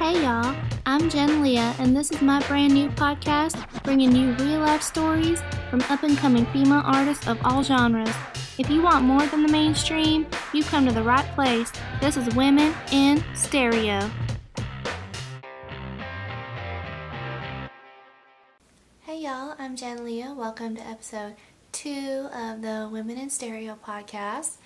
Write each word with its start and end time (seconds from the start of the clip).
Hey 0.00 0.22
y'all, 0.22 0.56
I'm 0.86 1.10
Jen 1.10 1.42
Leah, 1.42 1.74
and 1.78 1.94
this 1.94 2.10
is 2.10 2.22
my 2.22 2.40
brand 2.48 2.72
new 2.72 2.88
podcast 2.88 3.82
bringing 3.82 4.16
you 4.16 4.32
real 4.36 4.60
life 4.60 4.80
stories 4.80 5.42
from 5.68 5.82
up 5.90 6.04
and 6.04 6.16
coming 6.16 6.46
female 6.46 6.80
artists 6.86 7.28
of 7.28 7.38
all 7.44 7.62
genres. 7.62 8.08
If 8.56 8.70
you 8.70 8.80
want 8.80 9.04
more 9.04 9.26
than 9.26 9.42
the 9.42 9.52
mainstream, 9.52 10.26
you 10.54 10.64
come 10.64 10.86
to 10.86 10.94
the 10.94 11.02
right 11.02 11.26
place. 11.34 11.70
This 12.00 12.16
is 12.16 12.34
Women 12.34 12.74
in 12.92 13.22
Stereo. 13.34 14.10
Hey 19.00 19.18
y'all, 19.18 19.54
I'm 19.58 19.76
Jen 19.76 20.02
Leah. 20.02 20.32
Welcome 20.34 20.76
to 20.76 20.86
episode 20.86 21.34
two 21.72 22.30
of 22.32 22.62
the 22.62 22.88
Women 22.90 23.18
in 23.18 23.28
Stereo 23.28 23.76
podcast. 23.86 24.56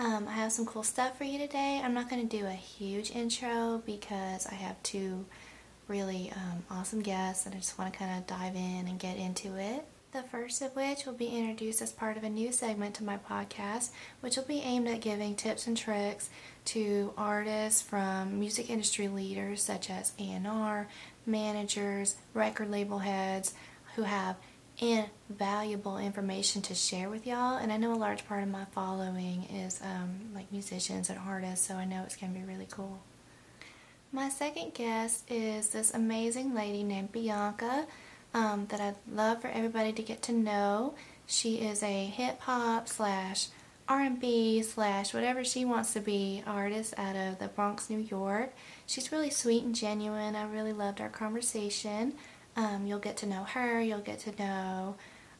Um, 0.00 0.28
I 0.28 0.32
have 0.32 0.52
some 0.52 0.64
cool 0.64 0.84
stuff 0.84 1.18
for 1.18 1.24
you 1.24 1.38
today. 1.38 1.80
I'm 1.82 1.92
not 1.92 2.08
going 2.08 2.26
to 2.26 2.36
do 2.38 2.46
a 2.46 2.52
huge 2.52 3.10
intro 3.10 3.82
because 3.84 4.46
I 4.46 4.54
have 4.54 4.80
two 4.84 5.26
really 5.88 6.30
um, 6.36 6.62
awesome 6.70 7.00
guests 7.00 7.46
and 7.46 7.54
I 7.54 7.58
just 7.58 7.76
want 7.78 7.92
to 7.92 7.98
kind 7.98 8.16
of 8.16 8.26
dive 8.26 8.54
in 8.54 8.86
and 8.86 8.98
get 9.00 9.16
into 9.16 9.56
it. 9.56 9.84
The 10.12 10.22
first 10.22 10.62
of 10.62 10.74
which 10.76 11.04
will 11.04 11.14
be 11.14 11.26
introduced 11.26 11.82
as 11.82 11.90
part 11.90 12.16
of 12.16 12.22
a 12.22 12.30
new 12.30 12.52
segment 12.52 12.94
to 12.96 13.04
my 13.04 13.18
podcast, 13.18 13.90
which 14.20 14.36
will 14.36 14.44
be 14.44 14.60
aimed 14.60 14.86
at 14.86 15.00
giving 15.00 15.34
tips 15.34 15.66
and 15.66 15.76
tricks 15.76 16.30
to 16.66 17.12
artists 17.18 17.82
from 17.82 18.38
music 18.38 18.70
industry 18.70 19.08
leaders 19.08 19.62
such 19.62 19.90
as 19.90 20.12
A&R, 20.18 20.86
managers, 21.26 22.14
record 22.34 22.70
label 22.70 23.00
heads 23.00 23.52
who 23.96 24.02
have 24.04 24.36
invaluable 24.78 25.98
information 25.98 26.62
to 26.62 26.74
share 26.74 27.10
with 27.10 27.26
y'all. 27.26 27.56
And 27.56 27.72
I 27.72 27.76
know 27.76 27.92
a 27.92 27.96
large 27.96 28.26
part 28.26 28.42
of 28.42 28.48
my 28.48 28.64
following 28.72 29.44
is 29.44 29.80
um, 29.82 30.30
like 30.34 30.50
musicians 30.52 31.10
and 31.10 31.18
artists, 31.18 31.66
so 31.66 31.74
I 31.74 31.84
know 31.84 32.02
it's 32.04 32.16
going 32.16 32.32
to 32.32 32.38
be 32.38 32.44
really 32.44 32.68
cool. 32.70 33.00
My 34.12 34.28
second 34.28 34.74
guest 34.74 35.30
is 35.30 35.68
this 35.68 35.92
amazing 35.92 36.54
lady 36.54 36.82
named 36.82 37.12
Bianca 37.12 37.86
um, 38.32 38.66
that 38.70 38.80
I'd 38.80 38.96
love 39.12 39.42
for 39.42 39.48
everybody 39.48 39.92
to 39.92 40.02
get 40.02 40.22
to 40.22 40.32
know. 40.32 40.94
She 41.26 41.56
is 41.56 41.82
a 41.82 42.04
hip 42.06 42.40
hop 42.40 42.88
slash 42.88 43.48
R&B 43.88 44.62
slash 44.62 45.12
whatever 45.12 45.44
she 45.44 45.64
wants 45.64 45.92
to 45.94 46.00
be 46.00 46.42
artist 46.46 46.94
out 46.98 47.16
of 47.16 47.38
the 47.38 47.48
Bronx, 47.48 47.90
New 47.90 47.98
York. 47.98 48.54
She's 48.86 49.12
really 49.12 49.30
sweet 49.30 49.64
and 49.64 49.74
genuine. 49.74 50.36
I 50.36 50.44
really 50.44 50.72
loved 50.72 51.00
our 51.00 51.08
conversation. 51.08 52.14
Um, 52.58 52.86
you'll 52.86 52.98
get 52.98 53.16
to 53.18 53.26
know 53.26 53.44
her, 53.44 53.80
you'll 53.80 54.00
get 54.00 54.18
to 54.20 54.34
know 54.36 54.96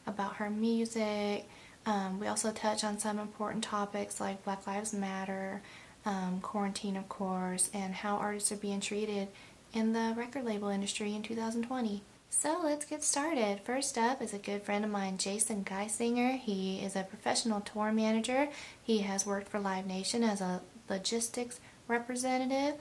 about 0.07 0.37
her 0.37 0.49
music. 0.49 1.45
Um, 1.85 2.17
we 2.17 2.27
also 2.27 2.51
touch 2.51 2.85
on 2.85 2.97
some 2.97 3.19
important 3.19 3.61
topics 3.61 4.21
like 4.21 4.43
Black 4.45 4.65
Lives 4.65 4.93
Matter, 4.93 5.61
um, 6.05 6.39
quarantine, 6.41 6.95
of 6.95 7.09
course, 7.09 7.69
and 7.73 7.93
how 7.93 8.15
artists 8.15 8.53
are 8.53 8.57
being 8.57 8.79
treated 8.79 9.27
in 9.73 9.91
the 9.91 10.13
record 10.15 10.45
label 10.45 10.69
industry 10.69 11.13
in 11.13 11.21
2020. 11.21 12.01
So 12.29 12.61
let's 12.63 12.85
get 12.85 13.03
started. 13.03 13.59
First 13.65 13.97
up 13.97 14.21
is 14.21 14.33
a 14.33 14.37
good 14.37 14.63
friend 14.63 14.85
of 14.85 14.91
mine, 14.91 15.17
Jason 15.17 15.65
Geisinger. 15.65 16.39
He 16.39 16.79
is 16.79 16.95
a 16.95 17.03
professional 17.03 17.59
tour 17.59 17.91
manager. 17.91 18.47
He 18.81 18.99
has 18.99 19.25
worked 19.25 19.49
for 19.49 19.59
Live 19.59 19.85
Nation 19.85 20.23
as 20.23 20.39
a 20.39 20.61
logistics 20.89 21.59
representative. 21.89 22.79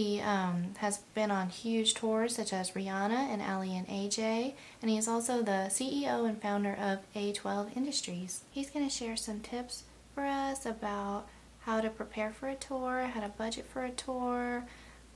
He 0.00 0.18
um, 0.18 0.76
has 0.78 0.96
been 1.12 1.30
on 1.30 1.50
huge 1.50 1.92
tours 1.92 2.36
such 2.36 2.54
as 2.54 2.70
Rihanna 2.70 3.10
and 3.10 3.42
Aly 3.42 3.76
and 3.76 3.86
AJ, 3.86 4.54
and 4.80 4.90
he 4.90 4.96
is 4.96 5.06
also 5.06 5.42
the 5.42 5.68
CEO 5.68 6.26
and 6.26 6.40
founder 6.40 6.72
of 6.72 7.00
A12 7.14 7.76
Industries. 7.76 8.40
He's 8.50 8.70
going 8.70 8.88
to 8.88 8.94
share 8.94 9.14
some 9.14 9.40
tips 9.40 9.82
for 10.14 10.24
us 10.24 10.64
about 10.64 11.26
how 11.66 11.82
to 11.82 11.90
prepare 11.90 12.32
for 12.32 12.48
a 12.48 12.54
tour, 12.54 13.10
how 13.12 13.20
to 13.20 13.28
budget 13.28 13.66
for 13.66 13.84
a 13.84 13.90
tour, 13.90 14.64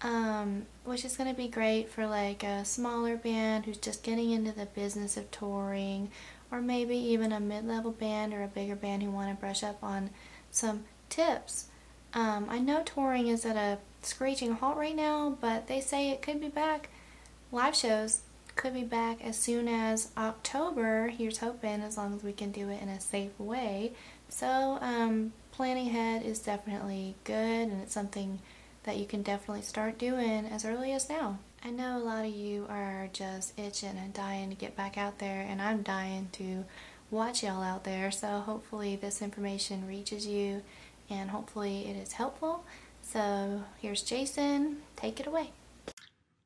um, 0.02 0.66
which 0.84 1.06
is 1.06 1.16
going 1.16 1.30
to 1.30 1.36
be 1.36 1.48
great 1.48 1.88
for 1.88 2.06
like 2.06 2.42
a 2.42 2.62
smaller 2.66 3.16
band 3.16 3.64
who's 3.64 3.78
just 3.78 4.02
getting 4.02 4.32
into 4.32 4.52
the 4.52 4.66
business 4.66 5.16
of 5.16 5.30
touring, 5.30 6.10
or 6.50 6.60
maybe 6.60 6.98
even 6.98 7.32
a 7.32 7.40
mid-level 7.40 7.92
band 7.92 8.34
or 8.34 8.42
a 8.42 8.48
bigger 8.48 8.76
band 8.76 9.02
who 9.02 9.10
want 9.10 9.30
to 9.30 9.40
brush 9.40 9.64
up 9.64 9.82
on 9.82 10.10
some 10.50 10.84
tips. 11.08 11.68
Um, 12.12 12.48
I 12.50 12.58
know 12.58 12.82
touring 12.82 13.28
is 13.28 13.46
at 13.46 13.56
a 13.56 13.78
screeching 14.04 14.52
halt 14.52 14.76
right 14.76 14.94
now, 14.94 15.36
but 15.40 15.66
they 15.66 15.80
say 15.80 16.10
it 16.10 16.22
could 16.22 16.40
be 16.40 16.48
back. 16.48 16.88
Live 17.52 17.76
shows 17.76 18.20
could 18.56 18.74
be 18.74 18.84
back 18.84 19.24
as 19.24 19.38
soon 19.38 19.68
as 19.68 20.10
October. 20.16 21.08
Here's 21.08 21.38
hoping, 21.38 21.82
as 21.82 21.96
long 21.96 22.14
as 22.14 22.22
we 22.22 22.32
can 22.32 22.52
do 22.52 22.68
it 22.68 22.82
in 22.82 22.88
a 22.88 23.00
safe 23.00 23.38
way. 23.38 23.92
So, 24.28 24.78
um, 24.80 25.32
planning 25.52 25.88
ahead 25.88 26.24
is 26.24 26.38
definitely 26.38 27.14
good, 27.24 27.68
and 27.68 27.82
it's 27.82 27.94
something 27.94 28.40
that 28.84 28.96
you 28.96 29.06
can 29.06 29.22
definitely 29.22 29.62
start 29.62 29.98
doing 29.98 30.46
as 30.46 30.64
early 30.64 30.92
as 30.92 31.08
now. 31.08 31.38
I 31.64 31.70
know 31.70 31.96
a 31.96 32.04
lot 32.04 32.26
of 32.26 32.34
you 32.34 32.66
are 32.68 33.08
just 33.12 33.58
itching 33.58 33.96
and 33.96 34.12
dying 34.12 34.50
to 34.50 34.56
get 34.56 34.76
back 34.76 34.98
out 34.98 35.18
there, 35.18 35.40
and 35.40 35.62
I'm 35.62 35.82
dying 35.82 36.28
to 36.32 36.64
watch 37.10 37.42
y'all 37.42 37.62
out 37.62 37.84
there. 37.84 38.10
So, 38.10 38.40
hopefully, 38.40 38.96
this 38.96 39.22
information 39.22 39.86
reaches 39.86 40.26
you 40.26 40.62
and 41.10 41.30
hopefully, 41.30 41.86
it 41.86 41.96
is 41.96 42.12
helpful. 42.12 42.64
So 43.14 43.62
here's 43.80 44.02
Jason. 44.02 44.78
Take 44.96 45.20
it 45.20 45.28
away. 45.28 45.52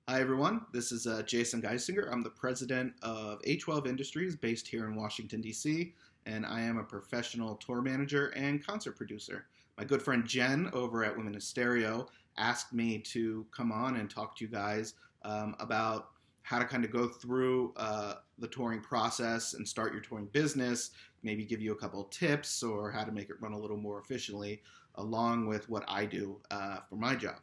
Hi, 0.07 0.21
everyone. 0.21 0.67
This 0.71 0.93
is 0.93 1.07
uh, 1.07 1.23
Jason 1.23 1.63
Geisinger. 1.63 2.13
I'm 2.13 2.23
the 2.23 2.29
president 2.29 2.93
of 3.01 3.41
A12 3.41 3.87
Industries 3.87 4.37
based 4.37 4.69
here 4.69 4.85
in 4.85 4.95
Washington, 4.95 5.41
D.C., 5.41 5.95
and 6.27 6.45
I 6.45 6.61
am 6.61 6.77
a 6.77 6.85
professional 6.85 7.57
tour 7.57 7.81
manager 7.81 8.35
and 8.37 8.63
concert 8.63 8.99
producer. 8.99 9.47
My 9.79 9.85
good 9.85 10.03
friend 10.03 10.27
Jen 10.27 10.69
over 10.75 11.03
at 11.07 11.17
Women 11.17 11.35
in 11.35 11.41
Stereo 11.41 12.07
asked 12.37 12.75
me 12.75 12.99
to 12.99 13.47
come 13.51 13.73
on 13.73 13.97
and 13.97 14.11
talk 14.11 14.37
to 14.37 14.45
you 14.45 14.51
guys 14.51 14.93
um, 15.23 15.57
about 15.61 16.11
how 16.43 16.59
to 16.59 16.67
kind 16.67 16.85
of 16.85 16.91
go 16.91 17.09
through 17.09 17.73
uh, 17.79 18.17
the 18.41 18.49
touring 18.49 18.83
process 18.83 19.55
and 19.55 19.67
start 19.67 19.95
your 19.95 20.03
touring 20.03 20.27
business, 20.33 20.91
maybe 21.23 21.47
give 21.47 21.63
you 21.63 21.73
a 21.73 21.77
couple 21.77 22.05
tips 22.05 22.63
or 22.63 22.91
how 22.91 23.05
to 23.05 23.13
make 23.13 23.31
it 23.31 23.37
run 23.41 23.55
a 23.55 23.59
little 23.59 23.79
more 23.79 23.99
efficiently 24.01 24.61
along 24.97 25.47
with 25.47 25.69
what 25.69 25.85
I 25.89 26.05
do 26.05 26.41
uh, 26.51 26.79
for 26.89 26.97
my 26.97 27.15
job. 27.15 27.37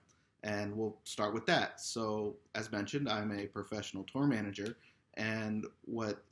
And 0.43 0.75
we'll 0.75 0.97
start 1.03 1.33
with 1.33 1.45
that. 1.47 1.81
So, 1.81 2.35
as 2.53 2.71
mentioned, 2.71 3.09
I'm 3.09 3.31
a 3.31 3.47
professional 3.47 4.03
tour 4.03 4.27
manager. 4.27 4.77
And 5.15 5.65
what 5.85 6.23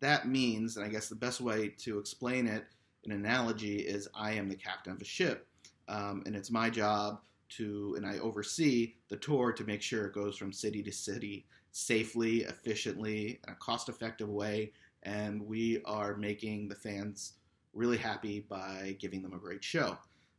that 0.00 0.28
means, 0.28 0.76
and 0.76 0.84
I 0.84 0.88
guess 0.88 1.08
the 1.08 1.14
best 1.14 1.40
way 1.40 1.68
to 1.78 1.98
explain 1.98 2.46
it 2.46 2.64
an 3.04 3.12
analogy, 3.12 3.78
is 3.78 4.08
I 4.14 4.32
am 4.32 4.48
the 4.48 4.56
captain 4.56 4.92
of 4.92 5.00
a 5.00 5.04
ship. 5.04 5.46
Um, 5.88 6.22
and 6.26 6.36
it's 6.36 6.50
my 6.50 6.68
job 6.68 7.20
to, 7.50 7.94
and 7.96 8.06
I 8.06 8.18
oversee 8.18 8.94
the 9.08 9.16
tour 9.16 9.52
to 9.52 9.64
make 9.64 9.82
sure 9.82 10.06
it 10.06 10.14
goes 10.14 10.36
from 10.36 10.52
city 10.52 10.82
to 10.82 10.92
city 10.92 11.46
safely, 11.70 12.42
efficiently, 12.42 13.40
in 13.46 13.52
a 13.52 13.56
cost 13.56 13.88
effective 13.88 14.28
way. 14.28 14.72
And 15.04 15.40
we 15.46 15.82
are 15.84 16.16
making 16.16 16.68
the 16.68 16.74
fans 16.74 17.34
really 17.72 17.96
happy 17.96 18.40
by 18.48 18.96
giving 18.98 19.22
them 19.22 19.32
a 19.32 19.38
great 19.38 19.64
show. 19.64 19.96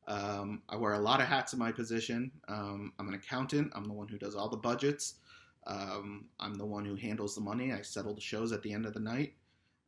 Um, 0.08 0.62
I 0.70 0.76
wear 0.76 0.94
a 0.94 1.00
lot 1.00 1.22
of 1.22 1.28
hats 1.28 1.54
in 1.54 1.60
my 1.60 1.72
position. 1.72 2.32
Um, 2.48 2.94
I'm 3.00 3.08
an 3.08 3.14
accountant. 3.14 3.72
I'm 3.76 3.86
the 3.86 3.94
one 3.94 4.08
who 4.08 4.18
does 4.18 4.36
all 4.36 4.50
the 4.50 4.58
budgets. 4.58 5.16
Um, 5.66 6.26
I'm 6.40 6.56
the 6.56 6.66
one 6.66 6.86
who 6.86 6.96
handles 6.96 7.36
the 7.36 7.42
money. 7.42 7.72
I 7.72 7.82
settle 7.82 8.14
the 8.14 8.22
shows 8.22 8.52
at 8.52 8.62
the 8.62 8.74
end 8.74 8.86
of 8.86 8.94
the 8.94 9.00
night. 9.00 9.34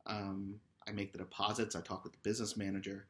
Um, 0.06 0.56
I 0.88 0.92
make 0.92 1.12
the 1.12 1.18
deposits. 1.18 1.76
I 1.76 1.80
talk 1.80 2.04
with 2.04 2.12
the 2.12 2.18
business 2.22 2.56
manager. 2.56 3.06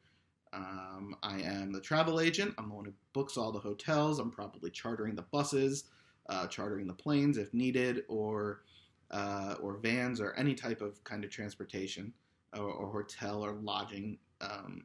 Um, 0.53 1.15
I 1.23 1.39
am 1.41 1.71
the 1.71 1.81
travel 1.81 2.19
agent. 2.19 2.55
I'm 2.57 2.69
the 2.69 2.75
one 2.75 2.85
who 2.85 2.93
books 3.13 3.37
all 3.37 3.51
the 3.51 3.59
hotels. 3.59 4.19
I'm 4.19 4.31
probably 4.31 4.71
chartering 4.71 5.15
the 5.15 5.23
buses, 5.23 5.85
uh, 6.29 6.47
chartering 6.47 6.87
the 6.87 6.93
planes 6.93 7.37
if 7.37 7.53
needed, 7.53 8.03
or 8.07 8.61
uh, 9.11 9.55
or 9.61 9.77
vans 9.77 10.19
or 10.19 10.33
any 10.33 10.53
type 10.53 10.81
of 10.81 11.01
kind 11.03 11.23
of 11.23 11.29
transportation 11.29 12.13
or, 12.57 12.65
or 12.65 12.91
hotel 12.91 13.43
or 13.43 13.53
lodging 13.53 14.17
um, 14.41 14.83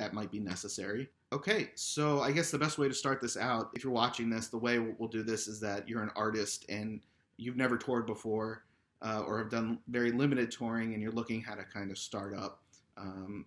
that 0.00 0.14
might 0.14 0.30
be 0.30 0.40
necessary. 0.40 1.10
Okay, 1.32 1.70
so 1.74 2.20
I 2.20 2.32
guess 2.32 2.50
the 2.50 2.58
best 2.58 2.78
way 2.78 2.88
to 2.88 2.94
start 2.94 3.20
this 3.20 3.36
out, 3.36 3.70
if 3.74 3.84
you're 3.84 3.92
watching 3.92 4.30
this, 4.30 4.48
the 4.48 4.58
way 4.58 4.78
we'll 4.78 5.08
do 5.08 5.22
this 5.22 5.46
is 5.46 5.60
that 5.60 5.88
you're 5.88 6.02
an 6.02 6.10
artist 6.16 6.64
and 6.68 7.02
you've 7.36 7.56
never 7.56 7.76
toured 7.76 8.06
before 8.06 8.64
uh, 9.02 9.22
or 9.26 9.38
have 9.38 9.50
done 9.50 9.78
very 9.88 10.10
limited 10.10 10.50
touring 10.50 10.94
and 10.94 11.02
you're 11.02 11.12
looking 11.12 11.40
how 11.42 11.54
to 11.54 11.64
kind 11.64 11.90
of 11.90 11.98
start 11.98 12.34
up 12.34 12.62
um, 12.96 13.44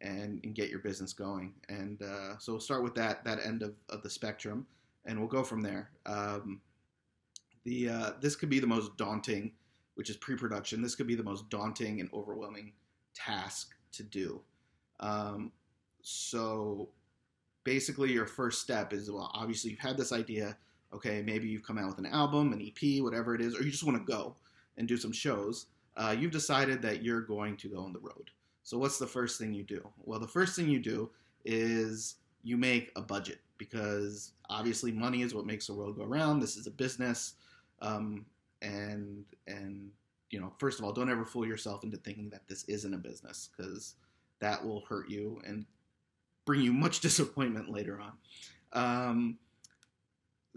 and, 0.00 0.40
and, 0.44 0.54
get 0.54 0.70
your 0.70 0.78
business 0.78 1.12
going. 1.12 1.52
And 1.68 2.00
uh, 2.02 2.38
so 2.38 2.52
we'll 2.52 2.60
start 2.60 2.82
with 2.82 2.94
that 2.94 3.24
that 3.24 3.44
end 3.44 3.62
of, 3.62 3.74
of 3.88 4.02
the 4.02 4.10
spectrum 4.10 4.66
and 5.04 5.18
we'll 5.18 5.28
go 5.28 5.42
from 5.42 5.62
there. 5.62 5.90
Um, 6.06 6.60
the 7.64 7.88
uh, 7.88 8.10
this 8.20 8.36
could 8.36 8.48
be 8.50 8.60
the 8.60 8.66
most 8.66 8.96
daunting, 8.96 9.52
which 9.94 10.10
is 10.10 10.16
pre-production. 10.16 10.82
This 10.82 10.94
could 10.94 11.06
be 11.06 11.14
the 11.14 11.24
most 11.24 11.48
daunting 11.50 12.00
and 12.00 12.08
overwhelming 12.14 12.72
task 13.14 13.74
to 13.92 14.02
do. 14.02 14.40
Um, 15.00 15.52
so 16.08 16.88
basically, 17.64 18.12
your 18.12 18.26
first 18.26 18.62
step 18.62 18.92
is 18.92 19.10
well, 19.10 19.28
obviously, 19.34 19.70
you've 19.72 19.80
had 19.80 19.96
this 19.96 20.12
idea. 20.12 20.56
Okay, 20.92 21.20
maybe 21.20 21.48
you've 21.48 21.64
come 21.64 21.78
out 21.78 21.88
with 21.88 21.98
an 21.98 22.06
album, 22.06 22.52
an 22.52 22.62
EP, 22.62 23.02
whatever 23.02 23.34
it 23.34 23.40
is, 23.40 23.56
or 23.58 23.64
you 23.64 23.72
just 23.72 23.82
want 23.82 23.98
to 23.98 24.12
go 24.12 24.36
and 24.76 24.86
do 24.86 24.96
some 24.96 25.10
shows. 25.10 25.66
Uh, 25.96 26.14
you've 26.16 26.30
decided 26.30 26.80
that 26.80 27.02
you're 27.02 27.22
going 27.22 27.56
to 27.56 27.68
go 27.68 27.80
on 27.80 27.92
the 27.92 27.98
road. 27.98 28.30
So, 28.62 28.78
what's 28.78 29.00
the 29.00 29.06
first 29.08 29.40
thing 29.40 29.52
you 29.52 29.64
do? 29.64 29.84
Well, 30.04 30.20
the 30.20 30.28
first 30.28 30.54
thing 30.54 30.68
you 30.68 30.78
do 30.78 31.10
is 31.44 32.14
you 32.44 32.56
make 32.56 32.92
a 32.94 33.02
budget. 33.02 33.40
because 33.58 34.32
obviously 34.48 34.92
money 34.92 35.22
is 35.22 35.34
what 35.34 35.44
makes 35.44 35.66
the 35.66 35.74
world 35.74 35.96
go 35.96 36.04
around. 36.04 36.38
This 36.38 36.56
is 36.56 36.68
a 36.68 36.70
business, 36.70 37.34
um, 37.82 38.24
and 38.62 39.24
and 39.48 39.90
you 40.30 40.38
know, 40.38 40.52
first 40.58 40.78
of 40.78 40.84
all, 40.84 40.92
don't 40.92 41.10
ever 41.10 41.24
fool 41.24 41.44
yourself 41.44 41.82
into 41.82 41.96
thinking 41.96 42.30
that 42.30 42.46
this 42.46 42.62
isn't 42.68 42.94
a 42.94 42.98
business 42.98 43.50
because 43.56 43.96
that 44.38 44.64
will 44.64 44.82
hurt 44.88 45.08
you 45.10 45.40
and 45.44 45.64
bring 46.46 46.62
you 46.62 46.72
much 46.72 47.00
disappointment 47.08 47.68
later 47.68 48.00
on. 48.00 48.12
Um, 48.72 49.38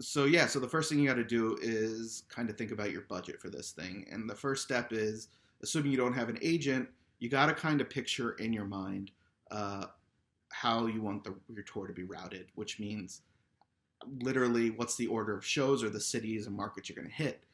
so 0.00 0.24
yeah, 0.24 0.46
so 0.46 0.58
the 0.58 0.68
first 0.68 0.88
thing 0.88 0.98
you 0.98 1.08
got 1.08 1.16
to 1.16 1.24
do 1.24 1.58
is 1.60 2.22
kind 2.30 2.48
of 2.48 2.56
think 2.56 2.70
about 2.72 2.90
your 2.90 3.02
budget 3.02 3.38
for 3.38 3.50
this 3.50 3.72
thing, 3.72 4.06
and 4.10 4.28
the 4.28 4.34
first 4.34 4.64
step 4.64 4.92
is 4.92 5.28
assuming 5.62 5.92
you 5.92 5.98
don't 5.98 6.14
have 6.14 6.30
an 6.30 6.38
agent, 6.40 6.88
you 7.18 7.28
got 7.28 7.46
to 7.46 7.54
kind 7.54 7.82
of 7.82 7.90
picture 7.90 8.32
in 8.32 8.50
your 8.50 8.64
mind 8.64 9.10
uh, 9.50 9.84
how 10.50 10.86
you 10.86 11.02
want 11.02 11.22
the, 11.22 11.34
your 11.52 11.64
tour 11.64 11.86
to 11.86 11.92
be 11.92 12.04
routed, 12.04 12.46
which 12.54 12.80
means 12.80 13.20
literally 14.22 14.70
what's 14.70 14.96
the 14.96 15.06
order 15.06 15.36
of 15.36 15.44
shows 15.44 15.84
or 15.84 15.90
the 15.90 16.00
cities 16.00 16.46
and 16.46 16.56
markets 16.56 16.88
you're 16.88 16.96
going 16.96 17.08
to 17.08 17.14
hit. 17.14 17.44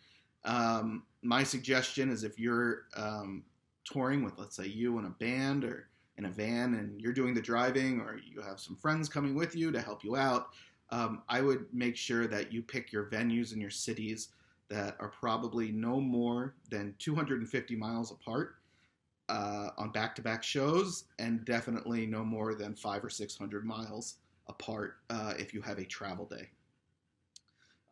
Um, 0.45 1.03
my 1.23 1.43
suggestion 1.43 2.11
is 2.11 2.23
if 2.23 2.39
you're 2.39 2.85
um, 2.97 3.43
touring 3.85 4.23
with, 4.23 4.39
let's 4.39 4.57
say, 4.57 4.67
you 4.67 4.99
and 4.99 5.07
a 5.07 5.11
band 5.11 5.65
or 5.65 5.89
in 6.19 6.27
a 6.27 6.31
van 6.31 6.75
and 6.75 7.01
you're 7.01 7.13
doing 7.13 7.35
the 7.35 7.41
driving 7.41 8.01
or 8.01 8.19
you 8.19 8.41
have 8.41 8.59
some 8.59 8.77
friends 8.77 9.09
coming 9.09 9.35
with 9.35 9.55
you 9.55 9.71
to 9.71 9.81
help 9.81 10.03
you 10.03 10.17
out, 10.17 10.49
um, 10.91 11.23
I 11.29 11.41
would 11.41 11.67
make 11.73 11.97
sure 11.97 12.27
that 12.27 12.53
you 12.53 12.63
pick 12.63 12.93
your 12.93 13.05
venues 13.05 13.53
and 13.53 13.61
your 13.61 13.71
cities 13.71 14.29
that 14.69 14.97
are 14.99 15.09
probably 15.09 15.71
no 15.71 16.01
more 16.01 16.55
than 16.71 16.95
250 16.99 17.77
miles 17.77 18.11
apart 18.11 18.57
uh, 19.29 19.71
on 19.77 19.91
back-to-back 19.91 20.43
shows, 20.43 21.05
and 21.19 21.45
definitely 21.45 22.07
no 22.07 22.25
more 22.25 22.55
than 22.55 22.75
five 22.75 23.05
or 23.05 23.11
600 23.11 23.65
miles 23.65 24.17
apart 24.49 24.99
uh, 25.11 25.35
if 25.39 25.53
you 25.53 25.61
have 25.61 25.79
a 25.79 25.85
travel 25.85 26.27
day. 26.27 26.49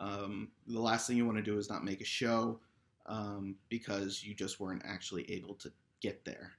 Um, 0.00 0.48
the 0.66 0.80
last 0.80 1.06
thing 1.06 1.16
you 1.16 1.26
want 1.26 1.38
to 1.38 1.42
do 1.42 1.58
is 1.58 1.68
not 1.68 1.84
make 1.84 2.00
a 2.00 2.04
show 2.04 2.60
um, 3.06 3.56
because 3.68 4.22
you 4.24 4.34
just 4.34 4.60
weren't 4.60 4.82
actually 4.84 5.30
able 5.30 5.54
to 5.54 5.72
get 6.00 6.24
there. 6.24 6.52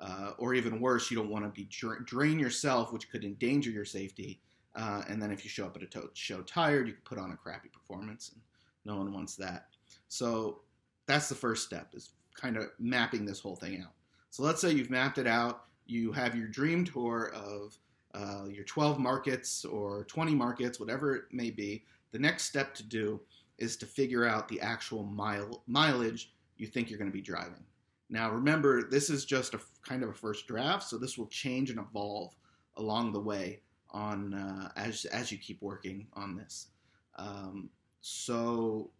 Uh, 0.00 0.32
or 0.38 0.54
even 0.54 0.80
worse, 0.80 1.10
you 1.10 1.16
don't 1.16 1.30
want 1.30 1.44
to 1.44 1.50
be 1.50 1.64
dra- 1.70 2.02
drain 2.04 2.38
yourself, 2.38 2.92
which 2.92 3.10
could 3.10 3.24
endanger 3.24 3.70
your 3.70 3.84
safety. 3.84 4.40
Uh, 4.74 5.02
and 5.08 5.20
then 5.20 5.30
if 5.30 5.44
you 5.44 5.50
show 5.50 5.66
up 5.66 5.76
at 5.76 5.82
a 5.82 5.86
to- 5.86 6.10
show 6.14 6.40
tired, 6.42 6.86
you 6.86 6.94
could 6.94 7.04
put 7.04 7.18
on 7.18 7.32
a 7.32 7.36
crappy 7.36 7.68
performance, 7.68 8.30
and 8.32 8.40
no 8.84 8.96
one 8.96 9.12
wants 9.12 9.36
that. 9.36 9.66
So 10.08 10.60
that's 11.06 11.28
the 11.28 11.34
first 11.34 11.66
step 11.66 11.88
is 11.92 12.12
kind 12.34 12.56
of 12.56 12.70
mapping 12.78 13.24
this 13.24 13.40
whole 13.40 13.56
thing 13.56 13.82
out. 13.82 13.92
So 14.30 14.42
let's 14.42 14.60
say 14.60 14.70
you've 14.70 14.90
mapped 14.90 15.18
it 15.18 15.26
out. 15.26 15.64
You 15.86 16.12
have 16.12 16.36
your 16.36 16.46
dream 16.46 16.84
tour 16.84 17.32
of 17.34 17.76
uh, 18.14 18.46
your 18.48 18.64
12 18.64 18.98
markets 18.98 19.64
or 19.64 20.04
20 20.04 20.34
markets, 20.34 20.80
whatever 20.80 21.14
it 21.16 21.24
may 21.32 21.50
be. 21.50 21.84
The 22.12 22.18
next 22.18 22.44
step 22.44 22.74
to 22.74 22.82
do 22.82 23.20
is 23.58 23.76
to 23.76 23.86
figure 23.86 24.24
out 24.24 24.48
the 24.48 24.60
actual 24.60 25.02
mile 25.04 25.62
mileage 25.66 26.32
you 26.56 26.66
think 26.66 26.90
you're 26.90 26.98
going 26.98 27.10
to 27.10 27.16
be 27.16 27.22
driving. 27.22 27.64
Now, 28.10 28.30
remember, 28.30 28.82
this 28.82 29.08
is 29.08 29.24
just 29.24 29.54
a 29.54 29.60
kind 29.86 30.02
of 30.02 30.08
a 30.08 30.14
first 30.14 30.48
draft, 30.48 30.82
so 30.82 30.98
this 30.98 31.16
will 31.16 31.28
change 31.28 31.70
and 31.70 31.78
evolve 31.78 32.34
along 32.76 33.12
the 33.12 33.20
way 33.20 33.60
on 33.92 34.34
uh, 34.34 34.70
as 34.76 35.04
as 35.06 35.30
you 35.30 35.38
keep 35.38 35.62
working 35.62 36.06
on 36.14 36.36
this. 36.36 36.68
Um, 37.16 37.70
so, 38.00 38.90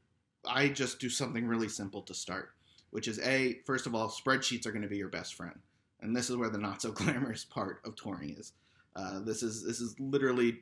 I 0.46 0.68
just 0.68 1.00
do 1.00 1.10
something 1.10 1.46
really 1.46 1.68
simple 1.68 2.02
to 2.02 2.14
start, 2.14 2.50
which 2.90 3.08
is 3.08 3.18
a 3.20 3.60
first 3.66 3.86
of 3.86 3.96
all, 3.96 4.08
spreadsheets 4.08 4.64
are 4.64 4.70
going 4.70 4.82
to 4.82 4.88
be 4.88 4.96
your 4.96 5.08
best 5.08 5.34
friend, 5.34 5.58
and 6.00 6.14
this 6.14 6.30
is 6.30 6.36
where 6.36 6.50
the 6.50 6.58
not 6.58 6.80
so 6.80 6.92
glamorous 6.92 7.44
part 7.44 7.80
of 7.84 7.96
touring 7.96 8.36
is. 8.38 8.52
Uh, 8.94 9.20
this 9.20 9.42
is 9.42 9.64
this 9.64 9.80
is 9.80 9.98
literally 9.98 10.60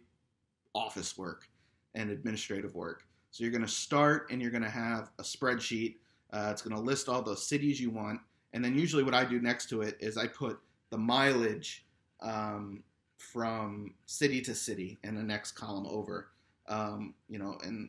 office 0.74 1.18
work 1.18 1.48
and 1.94 2.10
administrative 2.10 2.74
work. 2.74 3.04
So 3.30 3.44
you're 3.44 3.52
going 3.52 3.62
to 3.64 3.68
start 3.68 4.28
and 4.30 4.40
you're 4.40 4.50
going 4.50 4.62
to 4.62 4.70
have 4.70 5.10
a 5.18 5.22
spreadsheet. 5.22 5.96
Uh, 6.32 6.48
it's 6.50 6.62
going 6.62 6.76
to 6.76 6.82
list 6.82 7.08
all 7.08 7.22
those 7.22 7.46
cities 7.46 7.80
you 7.80 7.90
want 7.90 8.20
and 8.52 8.64
then 8.64 8.74
usually 8.74 9.02
what 9.02 9.14
I 9.14 9.24
do 9.24 9.40
next 9.40 9.68
to 9.70 9.82
it 9.82 9.96
is 10.00 10.16
I 10.16 10.26
put 10.26 10.58
the 10.90 10.98
mileage 10.98 11.86
um, 12.20 12.82
from 13.16 13.94
city 14.06 14.40
to 14.42 14.54
city 14.54 14.98
in 15.04 15.14
the 15.14 15.22
next 15.22 15.52
column 15.52 15.86
over. 15.86 16.28
Um, 16.68 17.14
you 17.28 17.38
know, 17.38 17.58
and 17.62 17.88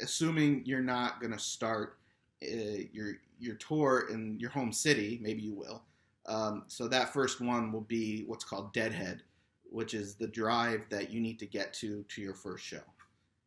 assuming 0.00 0.62
you're 0.64 0.80
not 0.80 1.20
going 1.20 1.32
to 1.32 1.38
start 1.38 1.98
uh, 2.42 2.82
your 2.92 3.14
your 3.38 3.54
tour 3.56 4.08
in 4.10 4.38
your 4.40 4.50
home 4.50 4.72
city, 4.72 5.18
maybe 5.22 5.42
you 5.42 5.54
will. 5.54 5.82
Um, 6.26 6.64
so 6.66 6.88
that 6.88 7.12
first 7.12 7.40
one 7.40 7.72
will 7.72 7.82
be 7.82 8.24
what's 8.26 8.44
called 8.44 8.72
deadhead, 8.72 9.22
which 9.70 9.94
is 9.94 10.14
the 10.14 10.26
drive 10.26 10.86
that 10.90 11.10
you 11.10 11.20
need 11.20 11.38
to 11.38 11.46
get 11.46 11.72
to 11.74 12.04
to 12.08 12.20
your 12.20 12.34
first 12.34 12.64
show. 12.64 12.82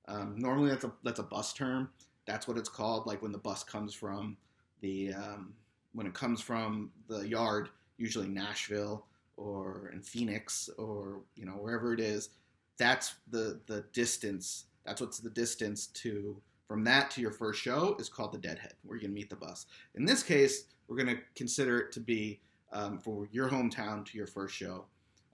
Um, 0.08 0.36
normally 0.38 0.70
that's 0.70 0.86
a 0.86 0.92
that's 1.04 1.20
a 1.20 1.24
bus 1.24 1.54
term. 1.54 1.90
That's 2.26 2.48
what 2.48 2.58
it's 2.58 2.70
called. 2.70 3.06
Like 3.06 3.22
when 3.22 3.32
the 3.32 3.38
bus 3.38 3.64
comes 3.64 3.94
from 3.94 4.38
the 4.82 5.14
um, 5.14 5.54
when 6.00 6.08
it 6.08 6.14
comes 6.14 6.40
from 6.40 6.92
the 7.10 7.28
yard, 7.28 7.68
usually 7.98 8.30
Nashville 8.30 9.06
or 9.36 9.92
in 9.94 10.02
Phoenix 10.02 10.70
or 10.78 11.20
you 11.36 11.46
know 11.46 11.52
wherever 11.52 11.94
it 11.94 12.00
is, 12.00 12.30
that's 12.78 13.16
the 13.32 13.60
the 13.66 13.84
distance. 13.92 14.68
That's 14.86 15.02
what's 15.02 15.20
the 15.20 15.30
distance 15.30 15.88
to 15.88 16.42
from 16.70 16.86
that 16.86 17.12
to 17.12 17.22
your 17.22 17.34
first 17.34 17.60
show 17.60 17.98
is 18.00 18.08
called 18.08 18.32
the 18.32 18.38
deadhead, 18.38 18.76
where 18.84 18.96
you're 18.96 19.10
gonna 19.10 19.14
meet 19.14 19.30
the 19.30 19.36
bus. 19.36 19.66
In 19.96 20.06
this 20.06 20.24
case, 20.24 20.68
we're 20.88 20.96
gonna 20.96 21.20
consider 21.36 21.80
it 21.80 21.92
to 21.92 22.00
be 22.00 22.40
um, 22.72 22.98
for 23.00 23.28
your 23.34 23.50
hometown 23.50 24.06
to 24.06 24.18
your 24.18 24.28
first 24.28 24.56
show, 24.56 24.86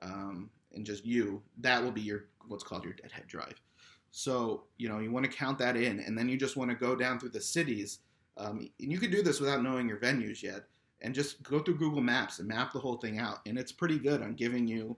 um, 0.01 0.49
and 0.73 0.83
just 0.83 1.05
you. 1.05 1.43
That 1.59 1.83
will 1.83 1.91
be 1.91 2.01
your 2.01 2.25
what's 2.47 2.63
called 2.63 2.83
your 2.83 2.93
deadhead 2.93 3.27
drive. 3.27 3.61
So 4.09 4.63
you 4.79 4.89
know 4.89 4.97
you 4.97 5.11
want 5.11 5.29
to 5.29 5.31
count 5.31 5.59
that 5.59 5.77
in, 5.77 5.99
and 5.99 6.17
then 6.17 6.27
you 6.27 6.37
just 6.37 6.57
want 6.57 6.71
to 6.71 6.75
go 6.75 6.95
down 6.95 7.19
through 7.19 7.29
the 7.29 7.41
cities 7.41 7.99
um, 8.37 8.69
and 8.79 8.91
you 8.91 8.99
can 8.99 9.11
do 9.11 9.21
this 9.21 9.39
without 9.39 9.63
knowing 9.63 9.87
your 9.87 9.99
venues 9.99 10.43
yet, 10.43 10.65
and 11.01 11.13
just 11.13 11.41
go 11.43 11.59
through 11.59 11.77
Google 11.77 12.01
Maps 12.01 12.39
and 12.39 12.47
map 12.47 12.73
the 12.73 12.79
whole 12.79 12.97
thing 12.97 13.19
out. 13.19 13.39
And 13.45 13.57
it's 13.57 13.71
pretty 13.71 13.99
good 13.99 14.21
on 14.21 14.33
giving 14.33 14.67
you 14.67 14.97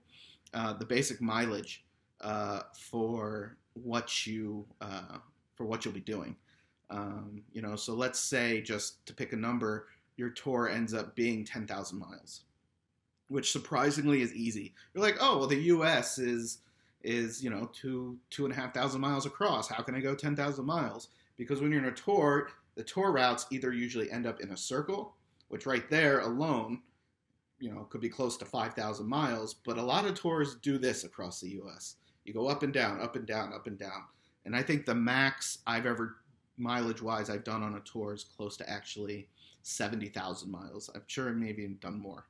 uh, 0.53 0.73
the 0.73 0.85
basic 0.85 1.21
mileage 1.21 1.85
uh, 2.21 2.61
for 2.73 3.57
what 3.73 4.25
you 4.25 4.65
uh, 4.81 5.17
for 5.55 5.65
what 5.65 5.85
you'll 5.85 5.93
be 5.93 5.99
doing. 5.99 6.35
Um, 6.89 7.43
you 7.51 7.61
know, 7.61 7.75
so 7.75 7.93
let's 7.93 8.19
say 8.19 8.61
just 8.61 9.05
to 9.07 9.13
pick 9.13 9.33
a 9.33 9.35
number, 9.35 9.87
your 10.15 10.29
tour 10.29 10.69
ends 10.69 10.93
up 10.93 11.15
being 11.15 11.45
ten 11.45 11.67
thousand 11.67 11.99
miles, 11.99 12.41
which 13.27 13.51
surprisingly 13.51 14.21
is 14.21 14.33
easy. 14.33 14.73
You're 14.93 15.03
like, 15.03 15.17
oh 15.19 15.39
well, 15.39 15.47
the 15.47 15.55
U.S. 15.63 16.17
is 16.17 16.59
is 17.03 17.43
you 17.43 17.49
know 17.49 17.69
two 17.73 18.17
two 18.29 18.45
and 18.45 18.53
a 18.53 18.57
half 18.57 18.73
thousand 18.73 19.01
miles 19.01 19.25
across. 19.25 19.67
How 19.69 19.83
can 19.83 19.95
I 19.95 19.99
go 19.99 20.15
ten 20.15 20.35
thousand 20.35 20.65
miles? 20.65 21.09
Because 21.37 21.61
when 21.61 21.71
you're 21.71 21.83
in 21.83 21.89
a 21.89 21.91
tour, 21.91 22.49
the 22.77 22.83
tour 22.83 23.11
routes 23.11 23.47
either 23.49 23.73
usually 23.73 24.09
end 24.11 24.27
up 24.27 24.39
in 24.39 24.51
a 24.51 24.57
circle, 24.57 25.15
which 25.49 25.65
right 25.65 25.89
there 25.89 26.19
alone, 26.19 26.83
you 27.59 27.73
know, 27.73 27.87
could 27.89 28.01
be 28.01 28.07
close 28.07 28.37
to 28.37 28.45
5,000 28.45 29.07
miles, 29.07 29.55
but 29.65 29.79
a 29.79 29.81
lot 29.81 30.05
of 30.05 30.13
tours 30.13 30.55
do 30.61 30.77
this 30.77 31.03
across 31.03 31.41
the 31.41 31.59
US. 31.61 31.95
You 32.23 32.33
go 32.33 32.47
up 32.47 32.61
and 32.61 32.71
down, 32.71 33.01
up 33.01 33.15
and 33.15 33.25
down, 33.25 33.51
up 33.51 33.65
and 33.65 33.79
down. 33.79 34.03
And 34.45 34.55
I 34.55 34.61
think 34.61 34.85
the 34.85 34.93
max 34.93 35.57
I've 35.65 35.87
ever 35.87 36.17
mileage 36.57 37.01
wise 37.01 37.31
I've 37.31 37.43
done 37.43 37.63
on 37.63 37.75
a 37.75 37.79
tour 37.79 38.13
is 38.13 38.23
close 38.23 38.55
to 38.57 38.69
actually 38.69 39.27
70,000 39.63 40.49
miles. 40.49 40.89
I'm 40.93 41.03
sure 41.07 41.29
I 41.29 41.31
maybe 41.31 41.67
done 41.79 41.99
more, 41.99 42.27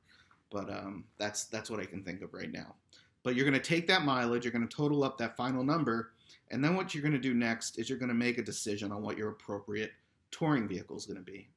but 0.50 0.70
um, 0.70 1.04
that's 1.18 1.44
that's 1.44 1.70
what 1.70 1.80
I 1.80 1.84
can 1.84 2.02
think 2.02 2.22
of 2.22 2.32
right 2.32 2.50
now. 2.50 2.74
But 3.22 3.34
you're 3.34 3.48
going 3.48 3.60
to 3.60 3.68
take 3.68 3.86
that 3.88 4.04
mileage, 4.04 4.44
you're 4.44 4.52
going 4.52 4.66
to 4.66 4.76
total 4.76 5.04
up 5.04 5.18
that 5.18 5.36
final 5.36 5.62
number, 5.62 6.12
and 6.50 6.64
then 6.64 6.74
what 6.74 6.94
you're 6.94 7.02
going 7.02 7.12
to 7.12 7.18
do 7.18 7.34
next 7.34 7.78
is 7.78 7.88
you're 7.88 7.98
going 7.98 8.08
to 8.08 8.14
make 8.14 8.38
a 8.38 8.42
decision 8.42 8.92
on 8.92 9.02
what 9.02 9.18
your 9.18 9.30
appropriate 9.30 9.92
touring 10.30 10.68
vehicle 10.68 10.96
is 10.96 11.06
going 11.06 11.18
to 11.18 11.22
be. 11.22 11.48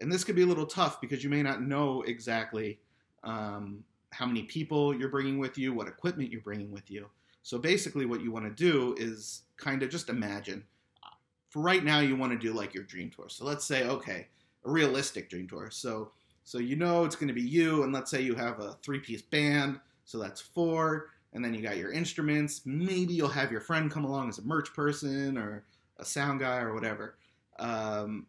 And 0.00 0.10
this 0.10 0.24
could 0.24 0.36
be 0.36 0.42
a 0.42 0.46
little 0.46 0.66
tough 0.66 1.00
because 1.00 1.22
you 1.22 1.30
may 1.30 1.42
not 1.42 1.62
know 1.62 2.02
exactly 2.02 2.78
um, 3.22 3.84
how 4.12 4.26
many 4.26 4.44
people 4.44 4.94
you're 4.94 5.10
bringing 5.10 5.38
with 5.38 5.58
you, 5.58 5.74
what 5.74 5.88
equipment 5.88 6.30
you're 6.30 6.40
bringing 6.40 6.70
with 6.70 6.90
you. 6.90 7.08
So 7.42 7.58
basically, 7.58 8.06
what 8.06 8.22
you 8.22 8.32
want 8.32 8.44
to 8.44 8.50
do 8.50 8.94
is 8.98 9.42
kind 9.56 9.82
of 9.82 9.90
just 9.90 10.08
imagine. 10.08 10.64
For 11.48 11.60
right 11.60 11.84
now, 11.84 12.00
you 12.00 12.16
want 12.16 12.32
to 12.32 12.38
do 12.38 12.52
like 12.52 12.74
your 12.74 12.84
dream 12.84 13.10
tour. 13.10 13.28
So 13.28 13.44
let's 13.44 13.64
say, 13.64 13.84
okay, 13.84 14.28
a 14.64 14.70
realistic 14.70 15.28
dream 15.28 15.48
tour. 15.48 15.70
So 15.70 16.12
so 16.44 16.58
you 16.58 16.76
know 16.76 17.04
it's 17.04 17.16
going 17.16 17.28
to 17.28 17.34
be 17.34 17.42
you, 17.42 17.84
and 17.84 17.92
let's 17.92 18.10
say 18.10 18.22
you 18.22 18.34
have 18.34 18.58
a 18.60 18.76
three-piece 18.82 19.22
band. 19.22 19.78
So 20.04 20.18
that's 20.18 20.40
four, 20.40 21.10
and 21.32 21.44
then 21.44 21.54
you 21.54 21.62
got 21.62 21.76
your 21.76 21.92
instruments. 21.92 22.62
Maybe 22.64 23.14
you'll 23.14 23.28
have 23.28 23.52
your 23.52 23.60
friend 23.60 23.90
come 23.90 24.04
along 24.04 24.30
as 24.30 24.38
a 24.38 24.42
merch 24.42 24.72
person 24.74 25.38
or 25.38 25.64
a 25.98 26.04
sound 26.04 26.40
guy 26.40 26.58
or 26.58 26.74
whatever. 26.74 27.16
Um, 27.60 28.26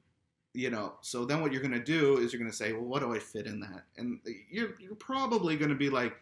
you 0.53 0.69
know, 0.69 0.93
so 1.01 1.25
then 1.25 1.41
what 1.41 1.51
you're 1.51 1.61
going 1.61 1.71
to 1.71 1.79
do 1.83 2.17
is 2.17 2.31
you're 2.31 2.39
going 2.39 2.51
to 2.51 2.55
say, 2.55 2.73
well, 2.73 2.83
what 2.83 3.00
do 3.00 3.13
I 3.15 3.19
fit 3.19 3.47
in 3.47 3.59
that? 3.61 3.85
And 3.97 4.19
you're, 4.50 4.75
you're 4.79 4.95
probably 4.95 5.55
going 5.55 5.69
to 5.69 5.75
be 5.75 5.89
like 5.89 6.13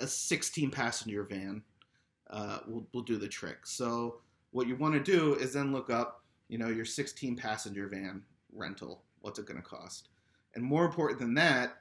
a 0.00 0.06
16 0.06 0.70
passenger 0.70 1.22
van 1.24 1.62
uh, 2.30 2.58
will, 2.66 2.86
will 2.92 3.02
do 3.02 3.16
the 3.16 3.28
trick. 3.28 3.58
So 3.64 4.16
what 4.50 4.66
you 4.66 4.76
want 4.76 4.94
to 4.94 5.00
do 5.00 5.34
is 5.34 5.52
then 5.52 5.72
look 5.72 5.90
up, 5.90 6.24
you 6.48 6.58
know, 6.58 6.68
your 6.68 6.84
16 6.84 7.36
passenger 7.36 7.86
van 7.88 8.22
rental. 8.52 9.02
What's 9.20 9.38
it 9.38 9.46
going 9.46 9.60
to 9.60 9.68
cost? 9.68 10.08
And 10.54 10.64
more 10.64 10.84
important 10.84 11.20
than 11.20 11.34
that, 11.34 11.76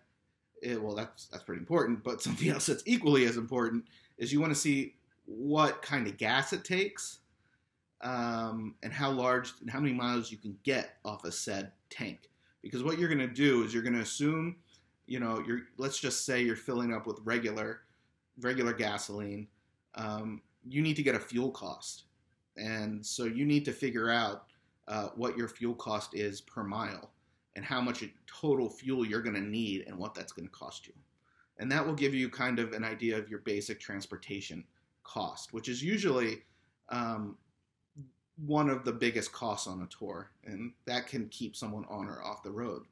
it, 0.61 0.81
well, 0.81 0.95
that's 0.95 1.27
that's 1.27 1.43
pretty 1.43 1.59
important. 1.59 2.03
But 2.03 2.21
something 2.21 2.49
else 2.51 2.67
that's 2.67 2.83
equally 2.85 3.25
as 3.25 3.37
important 3.37 3.85
is 4.17 4.31
you 4.31 4.39
want 4.39 4.53
to 4.53 4.59
see 4.59 4.95
what 5.25 5.81
kind 5.81 6.07
of 6.07 6.17
gas 6.17 6.53
it 6.53 6.63
takes, 6.63 7.19
um, 8.01 8.75
and 8.83 8.93
how 8.93 9.11
large 9.11 9.53
and 9.61 9.69
how 9.69 9.79
many 9.79 9.93
miles 9.93 10.31
you 10.31 10.37
can 10.37 10.57
get 10.63 10.97
off 11.03 11.25
a 11.25 11.31
said 11.31 11.71
tank. 11.89 12.29
Because 12.61 12.83
what 12.83 12.99
you're 12.99 13.09
going 13.09 13.19
to 13.19 13.33
do 13.33 13.63
is 13.63 13.73
you're 13.73 13.83
going 13.83 13.95
to 13.95 14.01
assume, 14.01 14.57
you 15.07 15.19
know, 15.19 15.43
you're 15.45 15.61
let's 15.77 15.99
just 15.99 16.25
say 16.25 16.41
you're 16.41 16.55
filling 16.55 16.93
up 16.93 17.07
with 17.07 17.19
regular 17.23 17.81
regular 18.41 18.73
gasoline. 18.73 19.47
Um, 19.95 20.41
you 20.67 20.81
need 20.81 20.95
to 20.95 21.03
get 21.03 21.15
a 21.15 21.19
fuel 21.19 21.51
cost, 21.51 22.03
and 22.57 23.05
so 23.05 23.25
you 23.25 23.45
need 23.45 23.65
to 23.65 23.71
figure 23.71 24.09
out 24.09 24.45
uh, 24.87 25.09
what 25.15 25.37
your 25.37 25.47
fuel 25.47 25.75
cost 25.75 26.15
is 26.15 26.41
per 26.41 26.63
mile 26.63 27.11
and 27.55 27.65
how 27.65 27.81
much 27.81 28.03
total 28.27 28.69
fuel 28.69 29.05
you're 29.05 29.21
going 29.21 29.35
to 29.35 29.41
need 29.41 29.85
and 29.87 29.97
what 29.97 30.13
that's 30.13 30.31
going 30.31 30.47
to 30.47 30.53
cost 30.53 30.87
you. 30.87 30.93
And 31.57 31.71
that 31.71 31.85
will 31.85 31.93
give 31.93 32.13
you 32.13 32.29
kind 32.29 32.57
of 32.57 32.73
an 32.73 32.83
idea 32.83 33.17
of 33.17 33.29
your 33.29 33.39
basic 33.39 33.79
transportation 33.79 34.63
cost, 35.03 35.53
which 35.53 35.67
is 35.67 35.83
usually 35.83 36.43
um, 36.89 37.37
one 38.45 38.69
of 38.69 38.85
the 38.85 38.91
biggest 38.91 39.31
costs 39.31 39.67
on 39.67 39.81
a 39.81 39.87
tour, 39.87 40.31
and 40.45 40.73
that 40.85 41.07
can 41.07 41.27
keep 41.29 41.55
someone 41.55 41.85
on 41.89 42.07
or 42.07 42.23
off 42.23 42.43
the 42.43 42.51
road. 42.51 42.83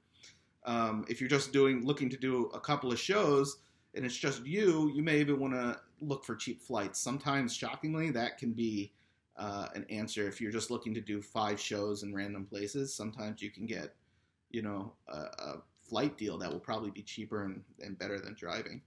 Um, 0.66 1.06
if 1.08 1.22
you're 1.22 1.30
just 1.30 1.54
doing 1.54 1.86
looking 1.86 2.10
to 2.10 2.18
do 2.18 2.48
a 2.54 2.60
couple 2.60 2.92
of 2.92 3.00
shows 3.00 3.58
and 3.98 4.06
it's 4.06 4.16
just 4.16 4.46
you, 4.46 4.92
you 4.94 5.02
may 5.02 5.20
even 5.20 5.40
want 5.40 5.54
to 5.54 5.80
look 6.02 6.24
for 6.24 6.36
cheap 6.36 6.62
flights. 6.62 7.00
Sometimes, 7.00 7.54
shockingly, 7.54 8.12
that 8.12 8.38
can 8.38 8.54
be 8.54 8.94
uh, 9.38 9.68
an 9.74 9.86
answer. 9.90 10.28
If 10.28 10.40
you're 10.40 10.52
just 10.52 10.70
looking 10.70 10.94
to 10.94 11.02
do 11.02 11.22
five 11.22 11.60
shows 11.60 12.04
in 12.04 12.14
random 12.14 12.46
places, 12.46 12.94
sometimes 12.94 13.42
you 13.42 13.50
can 13.50 13.66
get, 13.66 13.96
you 14.52 14.62
know, 14.62 14.94
a, 15.08 15.18
a 15.18 15.62
flight 15.82 16.18
deal 16.18 16.38
that 16.38 16.52
will 16.52 16.60
probably 16.60 16.92
be 16.92 17.02
cheaper 17.02 17.46
and, 17.46 17.64
and 17.82 17.98
better 17.98 18.20
than 18.20 18.36
driving. 18.36 18.82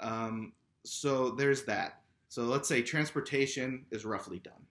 Um, 0.00 0.52
so 0.84 1.30
there's 1.30 1.64
that. 1.64 2.00
So 2.28 2.44
let's 2.44 2.68
say 2.68 2.82
transportation 2.82 3.84
is 3.90 4.04
roughly 4.04 4.38
done. 4.38 4.66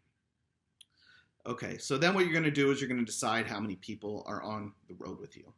Okay, 1.45 1.77
so 1.77 1.97
then 1.97 2.13
what 2.13 2.23
you're 2.23 2.33
going 2.33 2.43
to 2.45 2.51
do 2.51 2.71
is 2.71 2.79
you're 2.79 2.87
going 2.87 2.99
to 2.99 3.05
decide 3.05 3.47
how 3.47 3.59
many 3.59 3.75
people 3.75 4.23
are 4.27 4.41
on 4.41 4.71
the 4.87 4.95
road 4.95 5.19
with 5.19 5.35
you. 5.35 5.51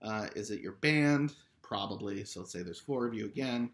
Uh, 0.00 0.28
is 0.36 0.50
it 0.50 0.60
your 0.60 0.72
band? 0.74 1.34
Probably. 1.62 2.24
So 2.24 2.40
let's 2.40 2.52
say 2.52 2.62
there's 2.62 2.80
four 2.80 3.06
of 3.06 3.14
you 3.14 3.26
again. 3.26 3.70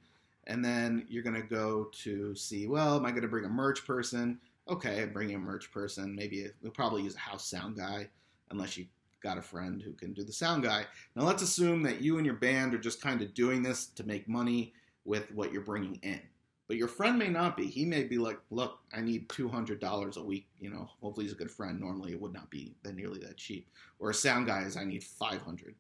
And 0.47 0.65
then 0.65 1.05
you're 1.09 1.23
going 1.23 1.41
to 1.41 1.47
go 1.47 1.91
to 2.05 2.35
see, 2.35 2.67
well, 2.67 2.97
am 2.97 3.05
I 3.05 3.11
going 3.11 3.23
to 3.23 3.29
bring 3.29 3.45
a 3.45 3.51
merch 3.51 3.87
person? 3.87 4.39
Okay, 4.67 5.03
I'm 5.03 5.13
bringing 5.13 5.37
a 5.37 5.39
merch 5.39 5.71
person. 5.71 6.15
Maybe 6.15 6.47
we'll 6.63 6.73
probably 6.73 7.03
use 7.03 7.15
a 7.15 7.19
house 7.19 7.47
sound 7.47 7.77
guy, 7.77 8.09
unless 8.51 8.77
you 8.79 8.87
got 9.23 9.37
a 9.37 9.43
friend 9.43 9.83
who 9.83 9.93
can 9.93 10.15
do 10.15 10.25
the 10.25 10.33
sound 10.33 10.63
guy. 10.63 10.87
Now 11.17 11.25
let's 11.25 11.43
assume 11.43 11.83
that 11.83 12.01
you 12.01 12.17
and 12.17 12.25
your 12.25 12.37
band 12.37 12.75
are 12.75 12.79
just 12.79 13.03
kind 13.03 13.21
of 13.21 13.35
doing 13.35 13.63
this 13.63 13.87
to 13.87 14.05
make 14.05 14.29
money 14.29 14.73
with 15.05 15.31
what 15.33 15.53
you're 15.53 15.63
bringing 15.63 15.97
in. 16.03 16.21
But 16.69 16.77
your 16.77 16.87
friend 16.87 17.19
may 17.19 17.29
not 17.29 17.57
be. 17.57 17.67
He 17.67 17.87
may 17.87 18.05
be 18.05 18.19
like, 18.19 18.39
look, 18.51 18.81
I 18.93 19.01
need 19.01 19.29
$200 19.31 20.17
a 20.17 20.23
week. 20.23 20.47
You 20.61 20.71
know, 20.71 20.89
hopefully 21.01 21.25
he's 21.25 21.33
a 21.33 21.39
good 21.39 21.51
friend. 21.51 21.81
Normally 21.81 22.13
it 22.13 22.21
would 22.21 22.35
not 22.35 22.51
be 22.51 22.75
that 22.83 22.95
nearly 22.95 23.19
that 23.21 23.39
cheap. 23.39 23.71
Or 23.99 24.11
a 24.11 24.15
sound 24.15 24.47
guy 24.47 24.63
is, 24.63 24.77
I 24.77 24.85
need 24.85 25.03
500. 25.03 25.75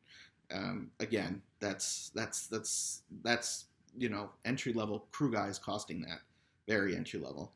Um, 0.50 0.90
again, 0.98 1.42
that's, 1.60 2.10
that's, 2.14 2.46
that's, 2.46 3.02
that's, 3.22 3.66
you 3.98 4.08
know, 4.08 4.30
entry 4.46 4.72
level 4.72 5.06
crew 5.12 5.30
guys 5.30 5.58
costing 5.58 6.00
that. 6.02 6.20
Very 6.66 6.96
entry 6.96 7.20
level. 7.20 7.52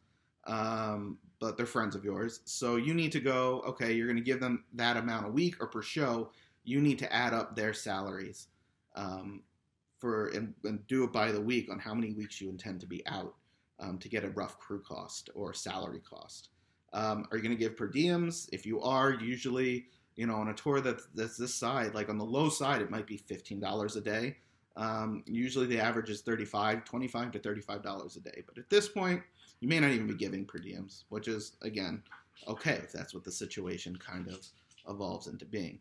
Um, 0.47 1.17
but 1.41 1.57
they're 1.57 1.65
friends 1.65 1.97
of 1.97 2.05
yours. 2.05 2.41
So 2.45 2.77
you 2.77 2.93
need 2.93 3.13
to 3.13 3.21
go, 3.21 3.63
okay, 3.67 3.93
you're 3.93 4.07
going 4.07 4.19
to 4.19 4.23
give 4.23 4.41
them 4.41 4.65
that 4.75 4.99
amount 4.99 5.27
a 5.27 5.31
week 5.31 5.57
or 5.59 5.69
per 5.69 5.83
show. 5.83 6.31
You 6.65 6.83
need 6.83 6.99
to 6.99 7.11
add 7.13 7.33
up 7.33 7.57
their 7.57 7.73
salaries. 7.73 8.49
Um, 8.95 9.43
for 10.03 10.27
and, 10.31 10.53
and, 10.65 10.85
do 10.89 11.05
it 11.05 11.13
by 11.13 11.31
the 11.31 11.41
week 11.41 11.71
on 11.71 11.79
how 11.79 11.95
many 11.95 12.13
weeks 12.13 12.41
you 12.41 12.51
intend 12.51 12.81
to 12.81 12.87
be 12.89 13.07
out 13.07 13.35
um, 13.79 13.99
to 13.99 14.09
get 14.09 14.25
a 14.25 14.31
rough 14.31 14.59
crew 14.59 14.83
cost 14.83 15.31
or 15.37 15.55
salary 15.55 16.01
cost. 16.01 16.49
Um, 16.93 17.25
are 17.31 17.37
you 17.37 17.43
going 17.43 17.57
to 17.57 17.61
give 17.61 17.77
per 17.77 17.89
diems? 17.89 18.49
If 18.53 18.67
you 18.67 18.81
are, 18.81 19.13
usually, 19.13 19.87
you 20.17 20.27
know, 20.27 20.35
on 20.35 20.49
a 20.49 20.55
tour 20.55 20.81
that's, 20.81 21.07
that's 21.15 21.37
this 21.37 21.55
side, 21.55 21.95
like 21.95 22.09
on 22.09 22.19
the 22.19 22.25
low 22.25 22.49
side, 22.49 22.83
it 22.83 22.91
might 22.91 23.07
be 23.07 23.17
$15 23.17 23.97
a 23.97 24.01
day. 24.01 24.37
Um, 24.77 25.23
usually 25.25 25.67
the 25.67 25.79
average 25.79 26.11
is 26.11 26.23
35 26.23 26.85
25 26.85 27.33
to 27.33 27.39
$35 27.39 28.17
a 28.17 28.21
day. 28.21 28.43
But 28.45 28.59
at 28.59 28.69
this 28.69 28.89
point, 28.89 29.23
you 29.61 29.69
may 29.69 29.79
not 29.79 29.93
even 29.93 30.09
be 30.09 30.15
giving 30.15 30.45
per 30.45 30.59
diems, 30.59 31.05
which 31.11 31.29
is, 31.29 31.53
again, 31.63 32.03
okay 32.49 32.81
if 32.83 32.91
that's 32.91 33.15
what 33.15 33.23
the 33.23 33.31
situation 33.31 33.95
kind 33.97 34.27
of 34.27 34.45
evolves 34.89 35.29
into 35.29 35.45
being. 35.45 35.79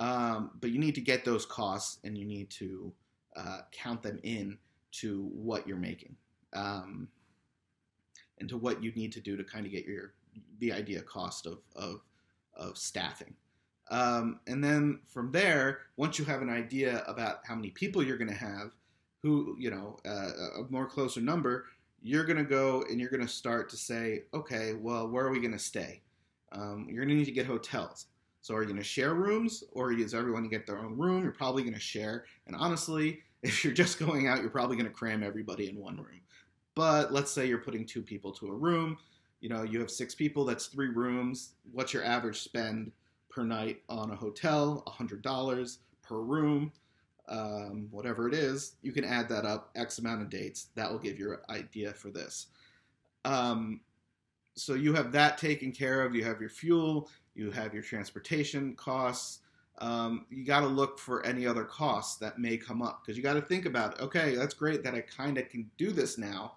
Um, 0.00 0.50
but 0.60 0.70
you 0.70 0.80
need 0.80 0.96
to 0.96 1.00
get 1.00 1.24
those 1.24 1.46
costs 1.46 1.98
and 2.02 2.18
you 2.18 2.24
need 2.24 2.50
to 2.50 2.92
uh, 3.36 3.60
count 3.72 4.02
them 4.02 4.18
in 4.22 4.58
to 4.92 5.30
what 5.32 5.66
you're 5.66 5.76
making 5.76 6.16
um, 6.52 7.08
and 8.38 8.48
to 8.48 8.56
what 8.56 8.82
you 8.82 8.92
need 8.92 9.12
to 9.12 9.20
do 9.20 9.36
to 9.36 9.44
kind 9.44 9.66
of 9.66 9.72
get 9.72 9.84
your 9.84 10.14
the 10.58 10.72
idea 10.72 11.00
cost 11.02 11.46
of 11.46 11.58
of, 11.76 12.00
of 12.54 12.76
staffing. 12.76 13.34
Um, 13.90 14.38
and 14.46 14.62
then 14.62 15.00
from 15.08 15.32
there, 15.32 15.80
once 15.96 16.18
you 16.18 16.24
have 16.24 16.42
an 16.42 16.50
idea 16.50 17.02
about 17.08 17.40
how 17.44 17.56
many 17.56 17.70
people 17.70 18.02
you're 18.02 18.18
going 18.18 18.30
to 18.30 18.34
have, 18.34 18.72
who 19.22 19.56
you 19.58 19.70
know 19.70 19.98
uh, 20.06 20.60
a 20.60 20.66
more 20.70 20.86
closer 20.86 21.20
number, 21.20 21.66
you're 22.02 22.24
going 22.24 22.38
to 22.38 22.44
go 22.44 22.84
and 22.88 23.00
you're 23.00 23.10
going 23.10 23.26
to 23.26 23.28
start 23.28 23.68
to 23.70 23.76
say, 23.76 24.22
okay, 24.32 24.74
well, 24.74 25.08
where 25.08 25.26
are 25.26 25.30
we 25.30 25.40
going 25.40 25.52
to 25.52 25.58
stay? 25.58 26.00
Um, 26.52 26.86
you're 26.88 27.04
going 27.04 27.10
to 27.10 27.14
need 27.14 27.26
to 27.26 27.32
get 27.32 27.46
hotels. 27.46 28.06
So 28.42 28.54
are 28.54 28.62
you 28.62 28.68
going 28.68 28.78
to 28.78 28.84
share 28.84 29.14
rooms 29.14 29.64
or 29.72 29.92
is 29.92 30.14
everyone 30.14 30.42
to 30.42 30.48
get 30.48 30.66
their 30.66 30.78
own 30.78 30.96
room? 30.96 31.22
You're 31.22 31.32
probably 31.32 31.62
going 31.62 31.74
to 31.74 31.80
share. 31.80 32.24
And 32.46 32.56
honestly, 32.56 33.20
if 33.42 33.64
you're 33.64 33.72
just 33.72 33.98
going 33.98 34.26
out, 34.28 34.40
you're 34.40 34.50
probably 34.50 34.76
going 34.76 34.88
to 34.88 34.92
cram 34.92 35.22
everybody 35.22 35.68
in 35.68 35.76
one 35.76 35.96
room. 35.96 36.20
But 36.74 37.12
let's 37.12 37.30
say 37.30 37.46
you're 37.46 37.58
putting 37.58 37.84
two 37.84 38.02
people 38.02 38.32
to 38.32 38.48
a 38.48 38.54
room. 38.54 38.96
You 39.40 39.48
know, 39.48 39.62
you 39.62 39.80
have 39.80 39.90
six 39.90 40.14
people, 40.14 40.44
that's 40.44 40.66
three 40.66 40.88
rooms. 40.88 41.52
What's 41.72 41.92
your 41.92 42.04
average 42.04 42.40
spend 42.40 42.92
per 43.30 43.44
night 43.44 43.82
on 43.88 44.10
a 44.10 44.16
hotel? 44.16 44.82
$100 44.86 45.78
per 46.02 46.20
room. 46.20 46.72
Um, 47.28 47.86
whatever 47.90 48.26
it 48.26 48.34
is, 48.34 48.74
you 48.82 48.92
can 48.92 49.04
add 49.04 49.28
that 49.28 49.44
up 49.44 49.70
X 49.76 49.98
amount 49.98 50.22
of 50.22 50.30
dates. 50.30 50.68
That 50.74 50.90
will 50.90 50.98
give 50.98 51.18
you 51.18 51.32
an 51.32 51.38
idea 51.48 51.92
for 51.92 52.10
this. 52.10 52.48
Um, 53.24 53.80
so 54.56 54.74
you 54.74 54.92
have 54.94 55.12
that 55.12 55.38
taken 55.38 55.72
care 55.72 56.02
of. 56.02 56.14
You 56.14 56.24
have 56.24 56.40
your 56.40 56.50
fuel, 56.50 57.08
you 57.34 57.50
have 57.50 57.72
your 57.74 57.82
transportation 57.82 58.74
costs. 58.74 59.40
Um, 59.78 60.26
you 60.28 60.44
got 60.44 60.60
to 60.60 60.66
look 60.66 60.98
for 60.98 61.24
any 61.24 61.46
other 61.46 61.64
costs 61.64 62.16
that 62.18 62.38
may 62.38 62.56
come 62.56 62.82
up 62.82 63.02
because 63.02 63.16
you 63.16 63.22
got 63.22 63.34
to 63.34 63.40
think 63.40 63.64
about 63.64 63.98
okay 63.98 64.34
that's 64.34 64.52
great 64.52 64.84
that 64.84 64.94
i 64.94 65.00
kind 65.00 65.38
of 65.38 65.48
can 65.48 65.70
do 65.78 65.90
this 65.90 66.18
now 66.18 66.56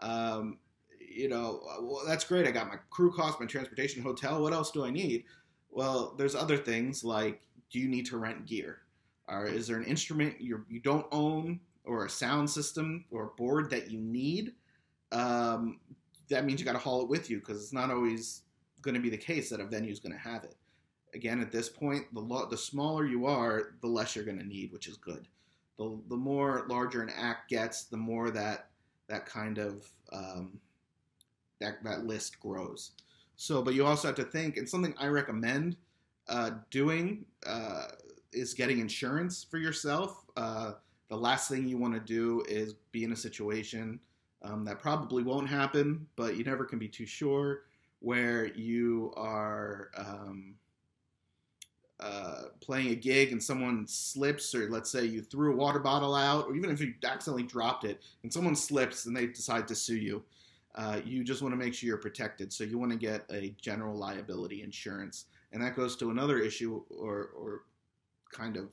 um, 0.00 0.58
you 0.98 1.28
know 1.28 1.60
well, 1.80 2.02
that's 2.04 2.24
great 2.24 2.48
i 2.48 2.50
got 2.50 2.66
my 2.66 2.74
crew 2.90 3.12
cost 3.12 3.38
my 3.38 3.46
transportation 3.46 4.02
hotel 4.02 4.42
what 4.42 4.52
else 4.52 4.72
do 4.72 4.84
i 4.84 4.90
need 4.90 5.22
well 5.70 6.16
there's 6.18 6.34
other 6.34 6.56
things 6.56 7.04
like 7.04 7.42
do 7.70 7.78
you 7.78 7.86
need 7.86 8.06
to 8.06 8.16
rent 8.16 8.44
gear 8.44 8.78
or 9.28 9.46
is 9.46 9.68
there 9.68 9.76
an 9.76 9.84
instrument 9.84 10.40
you 10.40 10.64
you 10.68 10.80
don't 10.80 11.06
own 11.12 11.60
or 11.84 12.06
a 12.06 12.10
sound 12.10 12.50
system 12.50 13.04
or 13.12 13.32
board 13.36 13.70
that 13.70 13.88
you 13.88 14.00
need 14.00 14.52
um, 15.12 15.78
that 16.28 16.44
means 16.44 16.58
you 16.58 16.66
got 16.66 16.72
to 16.72 16.78
haul 16.78 17.02
it 17.02 17.08
with 17.08 17.30
you 17.30 17.38
because 17.38 17.62
it's 17.62 17.72
not 17.72 17.90
always 17.90 18.42
going 18.84 18.94
to 18.94 19.00
be 19.00 19.10
the 19.10 19.16
case 19.16 19.50
that 19.50 19.60
a 19.60 19.64
venue 19.64 19.90
is 19.90 20.00
going 20.00 20.12
to 20.12 20.18
have 20.18 20.44
it. 20.44 20.54
Again, 21.14 21.40
at 21.40 21.52
this 21.52 21.68
point, 21.68 22.12
the 22.12 22.20
lo- 22.20 22.48
the 22.48 22.56
smaller 22.56 23.06
you 23.06 23.26
are, 23.26 23.74
the 23.80 23.88
less 23.88 24.14
you're 24.14 24.24
going 24.24 24.38
to 24.38 24.46
need, 24.46 24.72
which 24.72 24.88
is 24.88 24.96
good. 24.96 25.26
The 25.78 25.98
the 26.08 26.16
more 26.16 26.66
larger 26.68 27.02
an 27.02 27.10
act 27.16 27.50
gets, 27.50 27.84
the 27.84 27.96
more 27.96 28.30
that 28.30 28.68
that 29.08 29.26
kind 29.26 29.58
of 29.58 29.88
um, 30.12 30.60
that 31.60 31.82
that 31.84 32.04
list 32.04 32.38
grows. 32.40 32.92
So, 33.36 33.62
but 33.62 33.74
you 33.74 33.84
also 33.84 34.08
have 34.08 34.16
to 34.16 34.24
think, 34.24 34.56
and 34.56 34.68
something 34.68 34.94
I 34.98 35.06
recommend 35.06 35.76
uh, 36.28 36.52
doing 36.70 37.24
uh, 37.46 37.86
is 38.32 38.54
getting 38.54 38.78
insurance 38.78 39.44
for 39.44 39.58
yourself. 39.58 40.24
Uh, 40.36 40.72
the 41.08 41.16
last 41.16 41.48
thing 41.48 41.68
you 41.68 41.78
want 41.78 41.94
to 41.94 42.00
do 42.00 42.44
is 42.48 42.74
be 42.92 43.04
in 43.04 43.12
a 43.12 43.16
situation 43.16 44.00
um, 44.42 44.64
that 44.64 44.78
probably 44.78 45.22
won't 45.22 45.48
happen, 45.48 46.06
but 46.16 46.36
you 46.36 46.44
never 46.44 46.64
can 46.64 46.78
be 46.78 46.88
too 46.88 47.06
sure 47.06 47.62
where 48.04 48.46
you 48.54 49.12
are 49.16 49.90
um, 49.96 50.54
uh, 52.00 52.42
playing 52.60 52.90
a 52.90 52.94
gig 52.94 53.32
and 53.32 53.42
someone 53.42 53.86
slips, 53.86 54.54
or 54.54 54.68
let's 54.68 54.90
say 54.90 55.04
you 55.06 55.22
threw 55.22 55.54
a 55.54 55.56
water 55.56 55.78
bottle 55.78 56.14
out, 56.14 56.46
or 56.46 56.54
even 56.54 56.70
if 56.70 56.80
you 56.80 56.92
accidentally 57.02 57.44
dropped 57.44 57.84
it 57.84 58.02
and 58.22 58.30
someone 58.32 58.54
slips 58.54 59.06
and 59.06 59.16
they 59.16 59.26
decide 59.26 59.66
to 59.66 59.74
sue 59.74 59.96
you, 59.96 60.22
uh, 60.74 61.00
you 61.04 61.24
just 61.24 61.40
want 61.40 61.52
to 61.52 61.56
make 61.56 61.72
sure 61.72 61.86
you're 61.86 61.96
protected. 61.96 62.52
So 62.52 62.62
you 62.64 62.78
want 62.78 62.92
to 62.92 62.98
get 62.98 63.24
a 63.30 63.54
general 63.60 63.96
liability 63.96 64.62
insurance. 64.62 65.26
And 65.52 65.62
that 65.62 65.74
goes 65.74 65.96
to 65.96 66.10
another 66.10 66.38
issue 66.38 66.82
or, 66.90 67.30
or 67.34 67.62
kind 68.30 68.56
of 68.58 68.68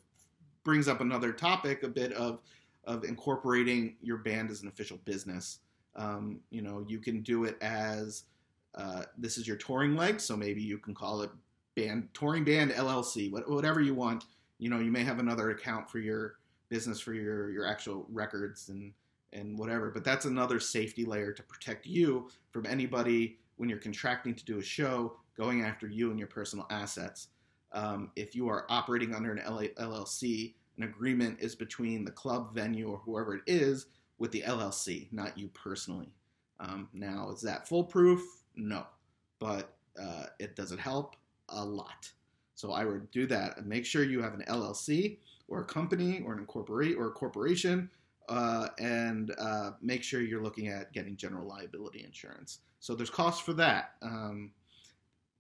brings 0.66 0.90
up 0.90 1.00
another 1.00 1.32
topic 1.32 1.84
a 1.84 1.88
bit 1.88 2.12
of, 2.14 2.40
of 2.84 3.06
incorporating 3.06 3.96
your 4.02 4.18
band 4.18 4.50
as 4.52 4.62
an 4.62 4.68
official 4.68 4.98
business. 5.06 5.60
Um, 5.96 6.40
you 6.50 6.62
know, 6.62 6.84
you 6.88 7.00
can 7.00 7.22
do 7.22 7.46
it 7.46 7.58
as 7.62 8.24
uh, 8.75 9.04
this 9.18 9.38
is 9.38 9.48
your 9.48 9.58
touring 9.58 9.96
leg, 9.96 10.20
so 10.20 10.36
maybe 10.38 10.62
you 10.62 10.78
can 10.78 10.94
call 10.94 11.22
it 11.22 11.30
band 11.75 12.10
touring 12.13 12.44
band 12.44 12.72
LLC, 12.72 13.32
whatever 13.32 13.82
you 13.82 13.94
want. 13.94 14.25
You 14.60 14.70
know, 14.70 14.80
you 14.80 14.92
may 14.92 15.04
have 15.04 15.20
another 15.20 15.51
account 15.51 15.90
for 15.90 16.00
your 16.00 16.36
business 16.70 17.00
for 17.00 17.13
your 17.13 17.51
your 17.51 17.66
actual 17.66 18.06
records 18.10 18.70
and 18.70 18.94
and 19.34 19.58
whatever. 19.58 19.92
But 19.92 20.04
that's 20.04 20.25
another 20.25 20.60
safety 20.60 21.06
layer 21.06 21.32
to 21.32 21.44
protect 21.44 21.86
you 21.86 22.30
from 22.51 22.66
anybody 22.66 23.38
when 23.58 23.70
you're 23.70 23.80
contracting 23.80 24.36
to 24.36 24.46
do 24.46 24.60
a 24.60 24.63
show 24.63 25.18
going 25.38 25.63
after 25.63 25.88
you 25.88 26.10
and 26.10 26.20
your 26.20 26.28
personal 26.28 26.66
assets. 26.70 27.28
Um, 27.74 28.12
if 28.16 28.36
you 28.36 28.50
are 28.50 28.66
operating 28.70 29.16
under 29.16 29.32
an 29.32 29.72
LLC, 29.78 30.54
an 30.78 30.84
agreement 30.84 31.40
is 31.40 31.56
between 31.56 32.04
the 32.04 32.12
club, 32.12 32.54
venue, 32.54 32.90
or 32.90 32.98
whoever 32.98 33.36
it 33.36 33.44
is 33.48 33.88
with 34.18 34.32
the 34.32 34.42
LLC, 34.42 35.12
not 35.13 35.38
you 35.38 35.48
personally. 35.50 36.12
Um, 36.60 36.90
now, 36.94 37.32
is 37.32 37.42
that 37.42 37.68
foolproof? 37.68 38.22
No, 38.55 38.86
but 39.39 39.74
uh, 40.01 40.25
it 40.39 40.55
does 40.55 40.72
it 40.72 40.79
help 40.79 41.15
a 41.50 41.63
lot. 41.63 42.12
So 42.55 42.72
I 42.74 42.86
would 42.86 43.10
do 43.12 43.25
that 43.27 43.58
and 43.58 43.65
make 43.65 43.86
sure 43.86 44.03
you 44.03 44.22
have 44.22 44.34
an 44.34 44.43
LLC 44.48 45.17
or 45.48 45.62
a 45.62 45.65
company 45.65 46.22
or 46.25 46.34
an 46.34 46.39
incorporate 46.39 46.96
or 46.96 47.08
a 47.08 47.12
corporation, 47.12 47.89
uh, 48.29 48.67
and 48.79 49.34
uh, 49.39 49.72
make 49.81 50.03
sure 50.03 50.22
you're 50.22 50.43
looking 50.43 50.67
at 50.67 50.93
getting 50.93 51.17
general 51.17 51.48
liability 51.48 52.03
insurance. 52.03 52.60
So 52.79 52.96
there's 52.96 53.10
costs 53.10 53.41
for 53.41 53.53
that. 53.53 53.96
Um, 54.01 54.51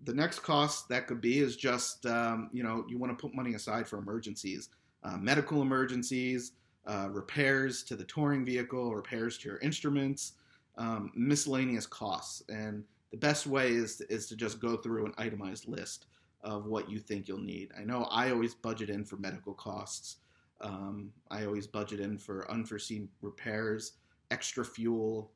the 0.03 0.13
next 0.13 0.39
cost 0.39 0.89
that 0.89 1.07
could 1.07 1.21
be 1.21 1.39
is 1.39 1.55
just 1.55 2.05
um, 2.05 2.49
you 2.51 2.63
know 2.63 2.85
you 2.89 2.97
want 2.97 3.17
to 3.17 3.21
put 3.21 3.35
money 3.35 3.53
aside 3.53 3.87
for 3.87 3.99
emergencies, 3.99 4.69
uh, 5.03 5.17
medical 5.17 5.61
emergencies, 5.61 6.53
uh, 6.87 7.07
repairs 7.11 7.83
to 7.83 7.95
the 7.95 8.03
touring 8.05 8.43
vehicle, 8.43 8.95
repairs 8.95 9.37
to 9.39 9.49
your 9.49 9.59
instruments, 9.59 10.33
um, 10.77 11.11
miscellaneous 11.15 11.85
costs, 11.85 12.41
and 12.49 12.83
the 13.11 13.17
best 13.17 13.45
way 13.47 13.71
is 13.71 13.97
to, 13.97 14.11
is 14.11 14.27
to 14.27 14.35
just 14.35 14.59
go 14.59 14.77
through 14.77 15.05
an 15.05 15.13
itemized 15.17 15.67
list 15.67 16.07
of 16.43 16.65
what 16.65 16.89
you 16.89 16.99
think 16.99 17.27
you'll 17.27 17.37
need. 17.39 17.71
I 17.77 17.83
know 17.83 18.07
I 18.09 18.31
always 18.31 18.55
budget 18.55 18.89
in 18.89 19.05
for 19.05 19.17
medical 19.17 19.53
costs. 19.53 20.17
Um, 20.61 21.11
I 21.29 21.45
always 21.45 21.67
budget 21.67 21.99
in 21.99 22.17
for 22.17 22.49
unforeseen 22.51 23.09
repairs, 23.21 23.93
extra 24.29 24.63
fuel, 24.63 25.31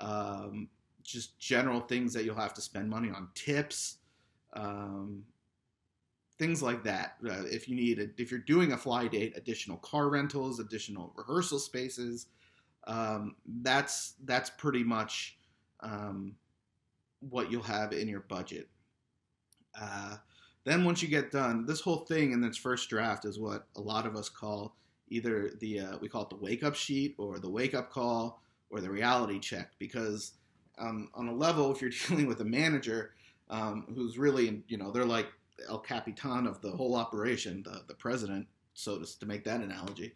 um, 0.00 0.68
just 1.02 1.38
general 1.38 1.80
things 1.80 2.12
that 2.12 2.24
you'll 2.24 2.36
have 2.36 2.54
to 2.54 2.60
spend 2.60 2.88
money 2.88 3.10
on, 3.10 3.28
tips, 3.34 3.98
um, 4.54 5.24
things 6.38 6.62
like 6.62 6.84
that. 6.84 7.16
Uh, 7.28 7.44
if 7.46 7.68
you 7.68 7.74
need, 7.74 7.98
a, 7.98 8.08
if 8.18 8.30
you're 8.30 8.40
doing 8.40 8.72
a 8.72 8.76
fly 8.76 9.08
date, 9.08 9.34
additional 9.36 9.78
car 9.78 10.08
rentals, 10.08 10.60
additional 10.60 11.12
rehearsal 11.16 11.58
spaces, 11.58 12.26
um, 12.86 13.34
that's 13.62 14.14
that's 14.24 14.50
pretty 14.50 14.84
much 14.84 15.38
um, 15.80 16.34
what 17.20 17.50
you'll 17.50 17.62
have 17.62 17.92
in 17.92 18.08
your 18.08 18.20
budget. 18.20 18.68
Uh, 19.80 20.16
then 20.64 20.84
once 20.84 21.02
you 21.02 21.08
get 21.08 21.30
done, 21.30 21.66
this 21.66 21.80
whole 21.80 22.04
thing 22.04 22.32
in 22.32 22.40
this 22.40 22.56
first 22.56 22.88
draft 22.90 23.24
is 23.24 23.38
what 23.38 23.66
a 23.76 23.80
lot 23.80 24.06
of 24.06 24.16
us 24.16 24.28
call 24.28 24.74
either 25.10 25.52
the 25.60 25.80
uh, 25.80 25.98
we 26.00 26.08
call 26.08 26.22
it 26.22 26.30
the 26.30 26.36
wake 26.36 26.62
up 26.62 26.74
sheet 26.74 27.14
or 27.18 27.38
the 27.38 27.48
wake 27.48 27.74
up 27.74 27.90
call 27.90 28.42
or 28.70 28.80
the 28.80 28.90
reality 28.90 29.38
check 29.38 29.70
because 29.78 30.32
um, 30.78 31.08
on 31.14 31.28
a 31.28 31.34
level 31.34 31.72
if 31.72 31.80
you're 31.80 31.90
dealing 32.08 32.26
with 32.26 32.40
a 32.40 32.44
manager 32.44 33.12
um, 33.50 33.86
who's 33.94 34.18
really 34.18 34.62
you 34.68 34.76
know 34.76 34.90
they're 34.90 35.04
like 35.04 35.28
el 35.68 35.78
capitan 35.78 36.46
of 36.46 36.60
the 36.60 36.70
whole 36.70 36.94
operation 36.94 37.62
the, 37.64 37.82
the 37.88 37.94
president 37.94 38.46
so 38.74 38.98
to, 38.98 39.18
to 39.18 39.26
make 39.26 39.44
that 39.44 39.60
analogy 39.60 40.12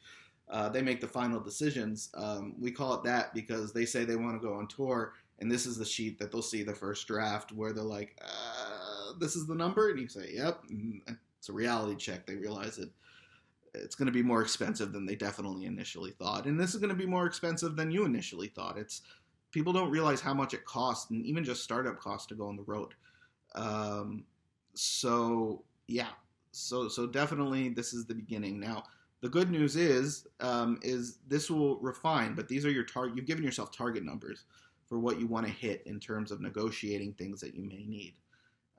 uh, 0.50 0.68
they 0.68 0.82
make 0.82 1.00
the 1.00 1.08
final 1.08 1.40
decisions 1.40 2.10
um, 2.14 2.54
we 2.60 2.70
call 2.70 2.94
it 2.94 3.02
that 3.02 3.32
because 3.34 3.72
they 3.72 3.84
say 3.84 4.04
they 4.04 4.16
want 4.16 4.40
to 4.40 4.46
go 4.46 4.54
on 4.54 4.66
tour 4.66 5.14
and 5.42 5.50
this 5.50 5.66
is 5.66 5.76
the 5.76 5.84
sheet 5.84 6.18
that 6.18 6.30
they'll 6.30 6.40
see 6.40 6.62
the 6.62 6.72
first 6.72 7.06
draft 7.08 7.50
where 7.52 7.72
they're 7.72 7.84
like 7.84 8.16
uh, 8.24 9.12
this 9.18 9.36
is 9.36 9.46
the 9.46 9.54
number? 9.54 9.90
And 9.90 10.00
you 10.00 10.08
say 10.08 10.30
yep 10.32 10.62
it's 11.38 11.48
a 11.48 11.52
reality 11.52 11.96
check 11.96 12.24
they 12.24 12.36
realize 12.36 12.78
it. 12.78 12.88
It's 13.74 13.94
going 13.94 14.06
to 14.06 14.12
be 14.12 14.22
more 14.22 14.40
expensive 14.40 14.92
than 14.92 15.04
they 15.04 15.16
definitely 15.16 15.66
initially 15.66 16.12
thought 16.12 16.46
and 16.46 16.58
this 16.58 16.74
is 16.74 16.80
going 16.80 16.90
to 16.90 16.96
be 16.96 17.06
more 17.06 17.26
expensive 17.26 17.76
than 17.76 17.90
you 17.90 18.04
initially 18.04 18.48
thought. 18.48 18.78
It's 18.78 19.02
people 19.50 19.72
don't 19.72 19.90
realize 19.90 20.20
how 20.20 20.32
much 20.32 20.54
it 20.54 20.64
costs 20.64 21.10
and 21.10 21.26
even 21.26 21.44
just 21.44 21.64
startup 21.64 21.98
costs 21.98 22.28
to 22.28 22.34
go 22.34 22.46
on 22.46 22.56
the 22.56 22.62
road. 22.62 22.94
Um, 23.54 24.24
so 24.74 25.64
yeah 25.88 26.08
so 26.52 26.88
so 26.88 27.06
definitely 27.06 27.68
this 27.68 27.92
is 27.92 28.06
the 28.06 28.14
beginning. 28.14 28.60
Now 28.60 28.84
the 29.22 29.28
good 29.28 29.50
news 29.50 29.74
is 29.74 30.26
um, 30.40 30.78
is 30.82 31.18
this 31.26 31.50
will 31.50 31.78
refine 31.80 32.34
but 32.34 32.46
these 32.46 32.64
are 32.64 32.70
your 32.70 32.84
target 32.84 33.16
you've 33.16 33.26
given 33.26 33.44
yourself 33.44 33.76
target 33.76 34.04
numbers 34.04 34.44
for 34.92 34.98
what 34.98 35.18
you 35.18 35.26
want 35.26 35.46
to 35.46 35.52
hit 35.52 35.82
in 35.86 35.98
terms 35.98 36.30
of 36.30 36.40
negotiating 36.42 37.14
things 37.14 37.40
that 37.40 37.54
you 37.54 37.64
may 37.64 37.84
need 37.86 38.14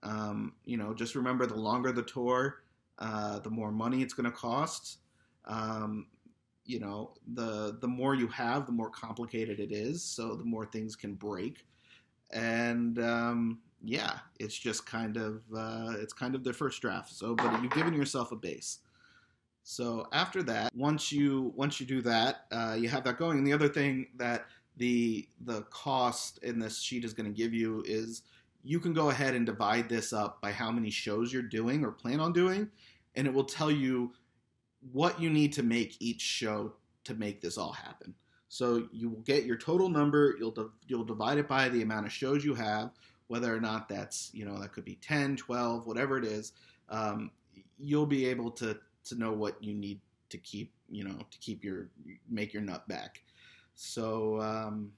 um, 0.04 0.54
you 0.66 0.78
know 0.78 0.94
just 0.94 1.16
remember 1.16 1.48
the 1.48 1.56
longer 1.56 1.92
the 1.92 2.04
tour 2.04 2.64
uh, 3.00 3.40
the 3.40 3.50
more 3.50 3.72
money 3.72 4.02
it's 4.02 4.14
going 4.14 4.30
to 4.30 4.32
cost. 4.32 5.00
Um, 5.46 6.08
you 6.66 6.80
know, 6.80 7.14
the 7.34 7.78
the 7.82 7.88
more 7.88 8.16
you 8.16 8.28
have, 8.28 8.66
the 8.66 8.72
more 8.72 8.90
complicated 8.90 9.60
it 9.60 9.72
is. 9.72 10.04
So 10.04 10.36
the 10.36 10.46
more 10.46 10.66
things 10.66 10.96
can 10.96 11.16
break, 11.16 11.66
and 12.32 13.00
um, 13.00 13.60
yeah, 13.84 14.20
it's 14.40 14.58
just 14.58 14.86
kind 14.86 15.18
of 15.18 15.42
uh, 15.56 15.96
it's 15.98 16.14
kind 16.14 16.36
of 16.36 16.44
the 16.44 16.54
first 16.54 16.82
draft. 16.82 17.12
So, 17.12 17.36
but 17.36 17.62
you've 17.62 17.74
given 17.74 17.94
yourself 17.94 18.32
a 18.32 18.38
base. 18.38 18.80
So 19.64 20.08
after 20.14 20.44
that, 20.44 20.74
once 20.76 21.12
you 21.12 21.52
once 21.56 21.82
you 21.82 21.86
do 21.86 22.02
that, 22.04 22.46
uh, 22.52 22.78
you 22.80 22.88
have 22.88 23.04
that 23.04 23.18
going. 23.18 23.38
And 23.38 23.46
the 23.46 23.54
other 23.54 23.68
thing 23.70 24.08
that 24.16 24.46
the 24.78 25.28
the 25.42 25.62
cost 25.64 26.40
in 26.44 26.60
this 26.60 26.82
sheet 26.82 27.06
is 27.06 27.14
going 27.14 27.32
to 27.32 27.38
give 27.38 27.54
you 27.54 27.84
is 27.86 28.24
you 28.64 28.80
can 28.80 28.94
go 28.94 29.10
ahead 29.10 29.36
and 29.36 29.46
divide 29.46 29.90
this 29.90 30.14
up 30.14 30.42
by 30.42 30.52
how 30.52 30.72
many 30.72 30.90
shows 30.90 31.32
you're 31.34 31.42
doing 31.42 31.84
or 31.84 31.92
plan 31.92 32.20
on 32.20 32.34
doing, 32.34 32.70
and 33.16 33.28
it 33.28 33.34
will 33.34 33.44
tell 33.44 33.70
you 33.70 34.14
what 34.92 35.20
you 35.22 35.30
need 35.30 35.54
to 35.54 35.64
make 35.64 35.96
each 36.00 36.22
show 36.22 36.74
to 37.04 37.14
make 37.14 37.42
this 37.42 37.58
all 37.58 37.74
happen. 37.74 38.14
So 38.50 38.88
you 38.92 39.10
will 39.10 39.22
get 39.22 39.46
your 39.46 39.58
total 39.58 39.90
number, 39.90 40.36
you'll 40.40 40.72
you'll 40.88 41.04
divide 41.04 41.38
it 41.38 41.48
by 41.48 41.70
the 41.70 41.82
amount 41.82 42.06
of 42.06 42.12
shows 42.12 42.46
you 42.46 42.54
have, 42.54 42.92
whether 43.28 43.54
or 43.54 43.60
not 43.60 43.90
that's, 43.90 44.30
you 44.34 44.46
know, 44.46 44.60
that 44.60 44.74
could 44.74 44.86
be 44.86 45.00
10, 45.02 45.38
12, 45.38 45.88
whatever 45.88 46.18
it 46.18 46.26
is. 46.26 46.54
Um, 46.90 47.32
you'll 47.80 48.06
be 48.06 48.28
able 48.28 48.52
to 48.52 48.78
to 49.06 49.16
know 49.16 49.34
what 49.34 49.62
you 49.64 49.74
need 49.74 50.00
to 50.30 50.38
keep, 50.38 50.72
you 50.90 51.04
know, 51.04 51.18
to 51.32 51.38
keep 51.40 51.64
your 51.64 51.90
make 52.30 52.54
your 52.54 52.62
nut 52.62 52.88
back. 52.88 53.24
So 53.76 54.40
um, 54.42 54.92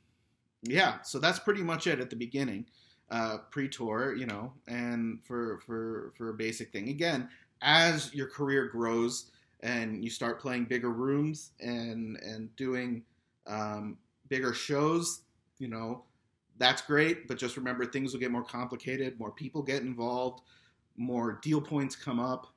yeah, 0.63 1.01
so 1.01 1.19
that's 1.19 1.39
pretty 1.39 1.63
much 1.63 1.87
it 1.87 1.99
at 1.99 2.09
the 2.09 2.15
beginning 2.15 2.65
uh, 3.11 3.37
pre-tour, 3.51 4.15
you 4.15 4.25
know, 4.25 4.53
and 4.67 5.19
for 5.23 5.59
for 5.65 6.13
for 6.17 6.29
a 6.29 6.33
basic 6.33 6.71
thing. 6.71 6.89
Again, 6.89 7.29
as 7.61 8.13
your 8.13 8.27
career 8.27 8.67
grows 8.67 9.31
and 9.61 10.03
you 10.03 10.09
start 10.09 10.41
playing 10.41 10.65
bigger 10.65 10.91
rooms 10.91 11.51
and 11.59 12.17
and 12.17 12.55
doing 12.55 13.03
um, 13.47 13.97
bigger 14.29 14.53
shows, 14.53 15.21
you 15.59 15.67
know, 15.67 16.03
that's 16.57 16.81
great. 16.81 17.27
But 17.27 17.37
just 17.37 17.57
remember, 17.57 17.85
things 17.85 18.13
will 18.13 18.19
get 18.19 18.31
more 18.31 18.43
complicated. 18.43 19.19
More 19.19 19.31
people 19.31 19.61
get 19.61 19.81
involved. 19.81 20.41
More 20.97 21.39
deal 21.43 21.61
points 21.61 21.95
come 21.95 22.19
up. 22.19 22.47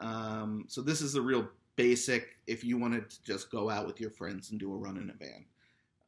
Um, 0.00 0.64
so 0.68 0.82
this 0.82 1.00
is 1.00 1.14
the 1.14 1.20
real 1.20 1.48
basic. 1.76 2.36
If 2.46 2.62
you 2.64 2.78
wanted 2.78 3.10
to 3.10 3.22
just 3.22 3.50
go 3.50 3.70
out 3.70 3.86
with 3.86 4.00
your 4.00 4.10
friends 4.10 4.50
and 4.50 4.60
do 4.60 4.72
a 4.72 4.76
run 4.76 4.96
in 4.96 5.10
a 5.10 5.14
van. 5.14 5.46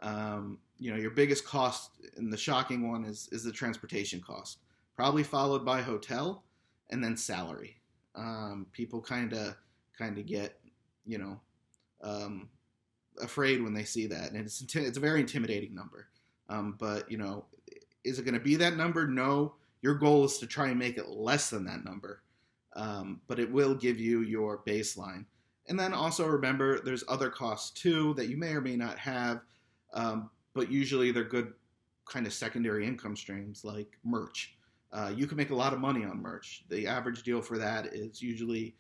Um, 0.02 0.58
you 0.78 0.90
know, 0.90 0.98
your 0.98 1.12
biggest 1.12 1.46
cost, 1.46 1.90
and 2.16 2.32
the 2.32 2.36
shocking 2.36 2.90
one 2.90 3.04
is 3.04 3.28
is 3.32 3.44
the 3.44 3.52
transportation 3.52 4.20
cost, 4.20 4.58
probably 4.96 5.22
followed 5.22 5.64
by 5.64 5.80
hotel, 5.80 6.44
and 6.90 7.02
then 7.02 7.16
salary. 7.16 7.76
Um, 8.14 8.66
people 8.72 9.00
kind 9.00 9.32
of 9.32 9.56
kind 9.96 10.18
of 10.18 10.26
get, 10.26 10.58
you 11.06 11.18
know, 11.18 11.40
um, 12.02 12.48
afraid 13.22 13.62
when 13.62 13.74
they 13.74 13.84
see 13.84 14.06
that, 14.08 14.32
and 14.32 14.36
it's 14.36 14.60
it's 14.74 14.96
a 14.96 15.00
very 15.00 15.20
intimidating 15.20 15.74
number. 15.74 16.08
Um, 16.48 16.76
but 16.78 17.10
you 17.10 17.16
know, 17.16 17.46
is 18.04 18.18
it 18.18 18.24
going 18.24 18.34
to 18.34 18.40
be 18.40 18.56
that 18.56 18.76
number? 18.76 19.06
No. 19.06 19.54
Your 19.82 19.94
goal 19.94 20.24
is 20.24 20.38
to 20.38 20.46
try 20.46 20.68
and 20.68 20.78
make 20.78 20.96
it 20.96 21.08
less 21.08 21.50
than 21.50 21.64
that 21.64 21.84
number, 21.84 22.22
um, 22.74 23.20
but 23.26 23.40
it 23.40 23.50
will 23.50 23.74
give 23.74 23.98
you 23.98 24.20
your 24.22 24.62
baseline. 24.64 25.24
And 25.68 25.78
then 25.78 25.92
also 25.92 26.26
remember, 26.26 26.80
there's 26.80 27.02
other 27.08 27.30
costs 27.30 27.70
too 27.70 28.14
that 28.14 28.28
you 28.28 28.36
may 28.36 28.52
or 28.52 28.60
may 28.60 28.76
not 28.76 28.98
have 28.98 29.40
um, 29.92 30.31
but 30.55 30.70
usually 30.70 31.12
they're 31.12 31.24
good 31.24 31.52
kind 32.07 32.26
of 32.26 32.33
secondary 32.33 32.87
income 32.87 33.16
streams 33.16 33.64
like 33.64 33.98
merch. 34.05 34.57
Uh, 34.92 35.12
you 35.14 35.26
can 35.26 35.37
make 35.37 35.50
a 35.50 35.55
lot 35.55 35.72
of 35.72 35.81
money 35.81 36.05
on 36.05 36.20
merch. 36.20 36.64
The 36.68 36.87
average 36.87 37.22
deal 37.22 37.40
for 37.40 37.57
that 37.59 37.87
is 37.87 38.20
usually 38.20 38.74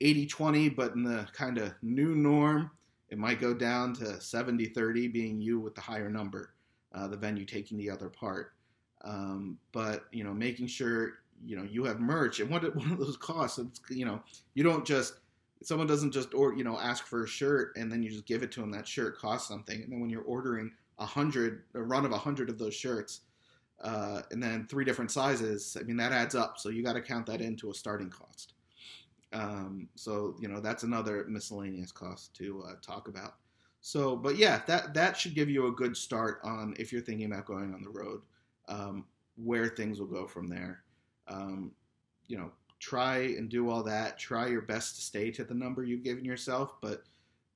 80 0.00 0.26
20, 0.26 0.68
but 0.70 0.94
in 0.94 1.02
the 1.02 1.26
kind 1.32 1.58
of 1.58 1.72
new 1.82 2.14
norm, 2.14 2.70
it 3.08 3.18
might 3.18 3.40
go 3.40 3.54
down 3.54 3.94
to 3.94 4.20
70 4.20 4.66
30, 4.66 5.08
being 5.08 5.40
you 5.40 5.60
with 5.60 5.74
the 5.74 5.80
higher 5.80 6.10
number, 6.10 6.54
uh, 6.94 7.08
the 7.08 7.16
venue 7.16 7.44
taking 7.44 7.78
the 7.78 7.88
other 7.88 8.08
part. 8.08 8.52
Um, 9.04 9.58
but 9.72 10.04
you 10.12 10.24
know, 10.24 10.34
making 10.34 10.66
sure 10.66 11.14
you 11.44 11.56
know 11.56 11.62
you 11.62 11.84
have 11.84 12.00
merch 12.00 12.40
and 12.40 12.50
what 12.50 12.62
one 12.76 12.92
of 12.92 12.98
those 12.98 13.16
costs. 13.16 13.58
It's, 13.58 13.80
you 13.88 14.04
know, 14.04 14.22
you 14.54 14.62
don't 14.62 14.84
just 14.84 15.14
someone 15.64 15.86
doesn't 15.86 16.12
just 16.12 16.34
or 16.34 16.54
you 16.54 16.64
know 16.64 16.78
ask 16.78 17.06
for 17.06 17.24
a 17.24 17.28
shirt 17.28 17.76
and 17.76 17.90
then 17.90 18.02
you 18.02 18.10
just 18.10 18.26
give 18.26 18.42
it 18.42 18.52
to 18.52 18.60
them. 18.60 18.70
That 18.70 18.86
shirt 18.86 19.18
costs 19.18 19.48
something, 19.48 19.82
and 19.82 19.92
then 19.92 20.00
when 20.00 20.10
you're 20.10 20.22
ordering 20.22 20.72
a 20.98 21.06
hundred, 21.06 21.64
a 21.74 21.82
run 21.82 22.04
of 22.04 22.12
a 22.12 22.18
hundred 22.18 22.48
of 22.48 22.58
those 22.58 22.74
shirts, 22.74 23.22
uh, 23.82 24.22
and 24.30 24.42
then 24.42 24.66
three 24.66 24.84
different 24.84 25.10
sizes. 25.10 25.76
I 25.78 25.82
mean, 25.82 25.96
that 25.96 26.12
adds 26.12 26.34
up. 26.34 26.58
So 26.58 26.68
you 26.68 26.82
got 26.82 26.92
to 26.94 27.00
count 27.00 27.26
that 27.26 27.40
into 27.40 27.70
a 27.70 27.74
starting 27.74 28.10
cost. 28.10 28.54
Um, 29.32 29.88
so 29.96 30.36
you 30.40 30.48
know 30.48 30.60
that's 30.60 30.84
another 30.84 31.24
miscellaneous 31.28 31.90
cost 31.90 32.34
to 32.36 32.64
uh, 32.68 32.74
talk 32.80 33.08
about. 33.08 33.34
So, 33.80 34.16
but 34.16 34.36
yeah, 34.36 34.62
that 34.66 34.94
that 34.94 35.16
should 35.16 35.34
give 35.34 35.50
you 35.50 35.66
a 35.66 35.72
good 35.72 35.96
start 35.96 36.40
on 36.44 36.74
if 36.78 36.92
you're 36.92 37.02
thinking 37.02 37.26
about 37.26 37.46
going 37.46 37.74
on 37.74 37.82
the 37.82 37.90
road, 37.90 38.22
um, 38.68 39.04
where 39.36 39.68
things 39.68 39.98
will 39.98 40.06
go 40.06 40.26
from 40.26 40.48
there. 40.48 40.82
Um, 41.26 41.72
you 42.28 42.38
know, 42.38 42.50
try 42.84 43.16
and 43.16 43.48
do 43.48 43.70
all 43.70 43.82
that. 43.82 44.18
Try 44.18 44.48
your 44.48 44.60
best 44.60 44.96
to 44.96 45.00
stay 45.00 45.30
to 45.30 45.44
the 45.44 45.54
number 45.54 45.84
you've 45.84 46.04
given 46.04 46.22
yourself, 46.24 46.74
but 46.82 47.04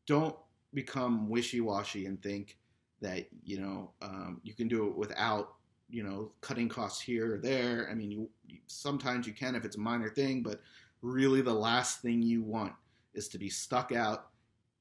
don't 0.07 0.35
become 0.73 1.29
wishy-washy 1.29 2.07
and 2.07 2.23
think 2.23 2.57
that 3.03 3.29
you 3.45 3.61
know 3.61 3.91
um, 4.01 4.41
you 4.43 4.55
can 4.55 4.69
do 4.69 4.87
it 4.89 4.97
without 4.97 5.57
you 5.91 6.03
know 6.03 6.33
cutting 6.41 6.69
costs 6.69 7.03
here 7.03 7.35
or 7.35 7.39
there. 7.39 7.89
I 7.91 7.95
mean, 7.95 8.11
you, 8.11 8.31
you 8.47 8.59
sometimes 8.69 9.27
you 9.27 9.35
can 9.35 9.55
if 9.55 9.67
it's 9.67 9.77
a 9.77 9.81
minor 9.81 10.09
thing, 10.09 10.43
but 10.43 10.63
really 11.03 11.43
the 11.43 11.53
last 11.53 12.01
thing 12.01 12.23
you 12.23 12.43
want 12.43 12.73
is 13.13 13.29
to 13.29 13.39
be 13.39 13.51
stuck 13.51 13.93
out 13.93 14.31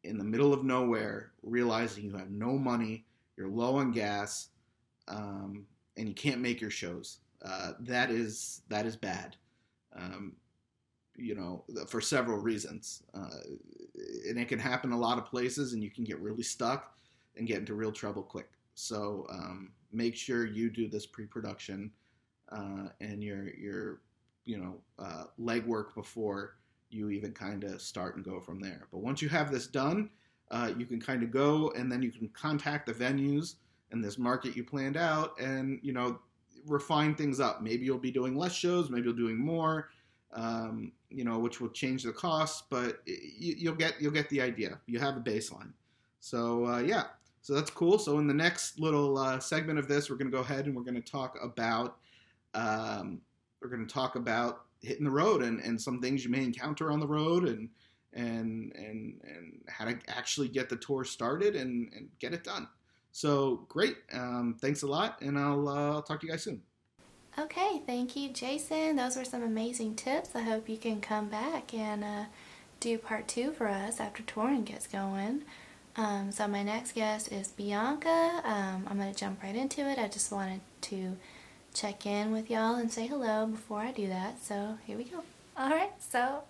in 0.06 0.18
the 0.18 0.24
middle 0.24 0.54
of 0.54 0.64
nowhere, 0.64 1.34
realizing 1.44 2.06
you 2.06 2.16
have 2.16 2.32
no 2.32 2.58
money, 2.58 3.06
you're 3.36 3.50
low 3.50 3.76
on 3.76 3.92
gas, 3.92 4.48
um, 5.10 5.66
and 5.98 6.08
you 6.08 6.16
can't 6.16 6.40
make 6.40 6.62
your 6.62 6.70
shows. 6.72 7.18
Uh, 7.44 7.74
that 7.82 8.12
is 8.12 8.62
that 8.70 8.86
is 8.86 8.96
bad. 8.96 9.36
Um, 9.98 10.36
you 11.16 11.34
know, 11.34 11.64
for 11.88 12.00
several 12.00 12.38
reasons, 12.38 13.02
uh, 13.16 13.40
and 14.30 14.38
it 14.38 14.48
can 14.48 14.60
happen 14.60 14.92
a 14.92 14.98
lot 14.98 15.18
of 15.18 15.26
places, 15.26 15.74
and 15.74 15.84
you 15.84 15.90
can 15.90 16.04
get 16.04 16.20
really 16.22 16.44
stuck 16.44 16.96
and 17.36 17.48
get 17.48 17.58
into 17.58 17.74
real 17.74 17.92
trouble 17.92 18.22
quick. 18.22 18.50
So 18.76 19.26
um, 19.30 19.72
make 19.92 20.16
sure 20.16 20.46
you 20.46 20.70
do 20.70 20.88
this 20.88 21.08
pre-production 21.08 21.92
uh, 22.52 22.90
and 23.02 23.24
your 23.24 23.50
your 23.56 24.02
you 24.46 24.58
know 24.58 24.76
uh, 25.00 25.26
legwork 25.40 25.96
before 25.96 26.58
you 26.90 27.10
even 27.10 27.34
kind 27.34 27.64
of 27.64 27.82
start 27.82 28.16
and 28.16 28.24
go 28.24 28.40
from 28.40 28.60
there. 28.60 28.88
But 28.92 29.00
once 29.00 29.22
you 29.22 29.30
have 29.30 29.52
this 29.52 29.68
done, 29.68 30.10
uh, 30.52 30.72
you 30.78 30.86
can 30.86 31.02
kind 31.02 31.24
of 31.24 31.32
go 31.32 31.72
and 31.76 31.92
then 31.92 32.02
you 32.02 32.12
can 32.12 32.30
contact 32.30 32.86
the 32.86 32.94
venues 32.94 33.56
and 33.92 34.04
this 34.04 34.18
market 34.18 34.56
you 34.56 34.64
planned 34.64 34.98
out, 34.98 35.40
and 35.40 35.80
you 35.82 35.94
know 35.94 36.20
refine 36.68 37.16
things 37.16 37.40
up. 37.40 37.62
Maybe 37.62 37.86
you'll 37.86 37.98
be 37.98 38.12
doing 38.12 38.38
less 38.38 38.54
shows, 38.54 38.90
maybe 38.90 39.06
you'll 39.06 39.16
be 39.16 39.24
doing 39.24 39.38
more. 39.38 39.90
Um, 40.34 40.92
you 41.10 41.24
know, 41.24 41.40
which 41.40 41.62
will 41.62 41.70
change 41.70 42.04
the 42.04 42.12
cost, 42.12 42.66
but 42.70 43.02
you, 43.06 43.72
will 43.72 43.78
get 43.78 43.94
you'll 44.00 44.12
get 44.12 44.30
the 44.30 44.42
idea. 44.42 44.78
You 44.86 45.00
have 45.00 45.16
a 45.16 45.22
baseline. 45.22 45.72
So 46.20 46.66
uh, 46.66 46.80
yeah, 46.80 47.06
so 47.42 47.54
that's 47.54 47.72
cool. 47.72 47.98
So 47.98 48.20
in 48.20 48.28
the 48.28 48.34
next 48.34 48.78
little 48.78 49.18
uh, 49.18 49.40
segment 49.40 49.80
of 49.80 49.88
this, 49.88 50.10
we're 50.10 50.18
going 50.18 50.30
to 50.30 50.36
go 50.36 50.44
ahead 50.44 50.66
and 50.66 50.76
we're 50.76 50.84
going 50.84 51.02
to 51.02 51.12
talk 51.12 51.38
about 51.42 51.98
um, 52.54 53.22
we're 53.62 53.70
going 53.70 53.88
to 53.88 53.94
talk 53.94 54.16
about 54.16 54.66
hitting 54.82 55.06
the 55.06 55.12
road 55.12 55.42
and, 55.42 55.60
and 55.62 55.82
some 55.82 56.02
things 56.02 56.24
you 56.24 56.30
may 56.30 56.44
encounter 56.44 56.92
on 56.92 57.00
the 57.00 57.08
road 57.08 57.48
and 57.48 57.70
and 58.14 58.74
and 58.76 59.22
and 59.24 59.62
how 59.68 59.86
to 59.86 59.98
actually 60.08 60.48
get 60.48 60.70
the 60.70 60.76
tour 60.76 61.04
started 61.04 61.56
and, 61.56 61.92
and 61.94 62.10
get 62.20 62.34
it 62.34 62.44
done. 62.44 62.68
So 63.18 63.66
great. 63.68 63.98
Um, 64.14 64.58
thanks 64.62 64.84
a 64.84 64.86
lot, 64.86 65.24
and 65.24 65.40
I'll 65.40 65.68
uh, 65.68 65.94
I'll 65.94 66.04
talk 66.04 66.20
to 66.20 66.28
you 66.28 66.34
guys 66.34 66.44
soon. 66.44 66.62
Okay, 67.40 67.82
thank 67.84 68.16
you, 68.16 68.30
Jason. 68.30 68.96
Those 68.96 69.16
were 69.16 69.26
some 69.26 69.42
amazing 69.42 69.96
tips. 69.96 70.36
I 70.36 70.42
hope 70.42 70.70
you 70.70 70.78
can 70.78 71.02
come 71.02 71.28
back 71.28 71.74
and 71.74 72.04
uh, 72.04 72.26
do 72.80 73.00
part 73.00 73.28
two 73.28 73.54
for 73.54 73.68
us 73.70 74.00
after 74.00 74.22
touring 74.22 74.66
gets 74.66 74.86
going. 74.86 75.42
Um, 75.96 76.32
so 76.32 76.48
my 76.48 76.62
next 76.62 76.92
guest 76.92 77.32
is 77.32 77.48
Bianca. 77.48 78.44
Um, 78.44 78.86
I'm 78.88 79.00
going 79.00 79.12
to 79.12 79.20
jump 79.20 79.42
right 79.42 79.56
into 79.56 79.82
it. 79.90 79.98
I 79.98 80.08
just 80.10 80.32
wanted 80.32 80.62
to 80.82 81.18
check 81.74 82.06
in 82.06 82.32
with 82.32 82.52
y'all 82.52 82.76
and 82.76 82.92
say 82.92 83.08
hello 83.08 83.48
before 83.48 83.80
I 83.80 83.94
do 83.94 84.08
that. 84.10 84.44
So 84.44 84.78
here 84.86 84.96
we 84.96 85.06
go. 85.06 85.24
Alright, 85.60 85.94
so 85.98 86.44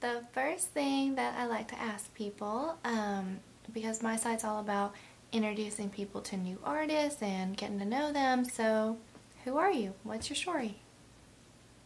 the 0.00 0.22
first 0.32 0.68
thing 0.68 1.16
that 1.16 1.34
I 1.38 1.44
like 1.44 1.68
to 1.68 1.78
ask 1.78 2.14
people, 2.14 2.78
um, 2.86 3.40
because 3.74 4.02
my 4.02 4.16
site's 4.16 4.44
all 4.44 4.60
about 4.60 4.94
introducing 5.34 5.90
people 5.90 6.20
to 6.22 6.36
new 6.36 6.58
artists 6.64 7.20
and 7.22 7.56
getting 7.56 7.78
to 7.80 7.84
know 7.84 8.12
them. 8.12 8.44
So 8.44 8.96
who 9.44 9.58
are 9.58 9.72
you? 9.72 9.92
What's 10.02 10.30
your 10.30 10.36
story? 10.36 10.76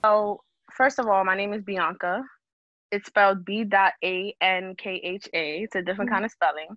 So 0.05 0.43
first 0.71 0.99
of 0.99 1.07
all, 1.07 1.25
my 1.25 1.37
name 1.37 1.53
is 1.53 1.63
Bianca 1.63 2.23
it's 2.91 3.07
spelled 3.07 3.45
B 3.45 3.67
A 4.05 4.35
N 4.41 4.75
K 4.77 5.01
H 5.03 5.29
A. 5.35 5.59
It's 5.61 5.75
a 5.75 5.83
different 5.83 6.11
mm-hmm. 6.11 6.17
kind 6.17 6.25
of 6.25 6.31
spelling. 6.31 6.69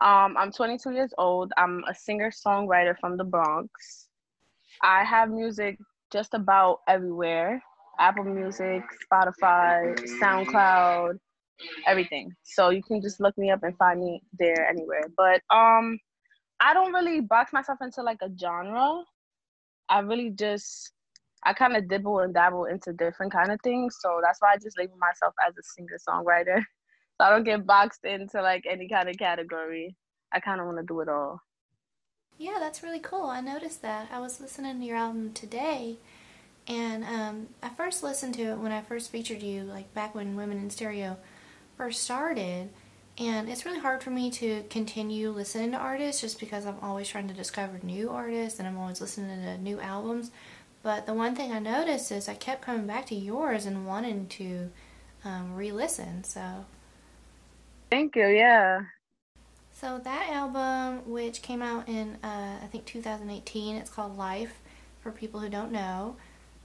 Um, 0.00 0.36
I'm 0.36 0.50
22 0.50 0.92
years 0.92 1.12
old. 1.18 1.52
I'm 1.56 1.84
a 1.88 1.94
singer 1.94 2.30
songwriter 2.30 2.98
from 2.98 3.16
the 3.16 3.24
Bronx. 3.24 4.08
I 4.82 5.04
have 5.04 5.30
music 5.30 5.78
just 6.10 6.34
about 6.34 6.80
everywhere 6.88 7.62
Apple 7.98 8.24
Music, 8.24 8.82
Spotify, 9.12 9.94
SoundCloud, 10.20 11.18
everything. 11.86 12.32
So 12.42 12.70
you 12.70 12.82
can 12.82 13.00
just 13.00 13.20
look 13.20 13.36
me 13.38 13.50
up 13.50 13.62
and 13.62 13.76
find 13.76 14.00
me 14.00 14.22
there 14.38 14.68
anywhere. 14.68 15.04
But 15.16 15.42
um, 15.54 15.98
I 16.60 16.74
don't 16.74 16.92
really 16.92 17.20
box 17.20 17.52
myself 17.52 17.78
into 17.80 18.02
like 18.02 18.18
a 18.22 18.30
genre. 18.38 19.02
I 19.88 20.00
really 20.00 20.30
just 20.30 20.92
I 21.44 21.52
kind 21.52 21.76
of 21.76 21.88
dibble 21.88 22.20
and 22.20 22.32
dabble 22.32 22.66
into 22.66 22.92
different 22.92 23.32
kind 23.32 23.50
of 23.50 23.60
things. 23.62 23.96
So 24.00 24.20
that's 24.22 24.40
why 24.40 24.52
I 24.52 24.56
just 24.58 24.78
label 24.78 24.96
myself 24.98 25.34
as 25.46 25.54
a 25.56 25.62
singer 25.62 25.98
songwriter. 26.08 26.62
So 27.20 27.26
I 27.26 27.30
don't 27.30 27.44
get 27.44 27.66
boxed 27.66 28.04
into 28.04 28.40
like 28.40 28.64
any 28.68 28.88
kind 28.88 29.06
of 29.06 29.18
category. 29.18 29.94
I 30.32 30.40
kind 30.40 30.60
of 30.60 30.66
want 30.66 30.78
to 30.78 30.82
do 30.82 31.00
it 31.00 31.10
all. 31.10 31.40
Yeah, 32.38 32.56
that's 32.58 32.82
really 32.82 32.98
cool. 32.98 33.26
I 33.26 33.42
noticed 33.42 33.82
that. 33.82 34.08
I 34.10 34.18
was 34.18 34.40
listening 34.40 34.80
to 34.80 34.86
your 34.86 34.96
album 34.96 35.32
today, 35.34 35.98
and 36.66 37.04
um, 37.04 37.48
I 37.62 37.68
first 37.68 38.02
listened 38.02 38.34
to 38.36 38.42
it 38.44 38.58
when 38.58 38.72
I 38.72 38.80
first 38.80 39.10
featured 39.10 39.42
you, 39.42 39.62
like 39.62 39.92
back 39.92 40.14
when 40.14 40.36
Women 40.36 40.56
in 40.56 40.70
Stereo 40.70 41.18
first 41.76 42.02
started. 42.02 42.70
And 43.18 43.48
it's 43.48 43.66
really 43.66 43.78
hard 43.78 44.02
for 44.02 44.10
me 44.10 44.30
to 44.32 44.64
continue 44.70 45.30
listening 45.30 45.72
to 45.72 45.76
artists 45.76 46.20
just 46.20 46.40
because 46.40 46.64
I'm 46.64 46.78
always 46.80 47.08
trying 47.08 47.28
to 47.28 47.34
discover 47.34 47.78
new 47.82 48.10
artists 48.10 48.58
and 48.58 48.66
I'm 48.66 48.78
always 48.78 49.00
listening 49.00 49.42
to 49.42 49.58
new 49.58 49.80
albums. 49.80 50.30
But 50.82 51.06
the 51.06 51.14
one 51.14 51.36
thing 51.36 51.52
I 51.52 51.58
noticed 51.58 52.10
is 52.10 52.28
I 52.28 52.34
kept 52.34 52.62
coming 52.62 52.86
back 52.86 53.06
to 53.06 53.14
yours 53.14 53.66
and 53.66 53.86
wanting 53.86 54.26
to 54.28 54.70
um, 55.24 55.54
re-listen. 55.54 56.24
So 56.24 56.64
thank 57.90 58.16
you. 58.16 58.26
Yeah. 58.26 58.80
So 59.72 59.98
that 59.98 60.30
album, 60.30 61.10
which 61.10 61.42
came 61.42 61.60
out 61.60 61.88
in 61.88 62.16
uh, 62.22 62.58
I 62.62 62.66
think 62.70 62.86
2018, 62.86 63.76
it's 63.76 63.90
called 63.90 64.16
Life. 64.16 64.58
For 65.02 65.10
people 65.10 65.40
who 65.40 65.48
don't 65.48 65.72
know, 65.72 66.14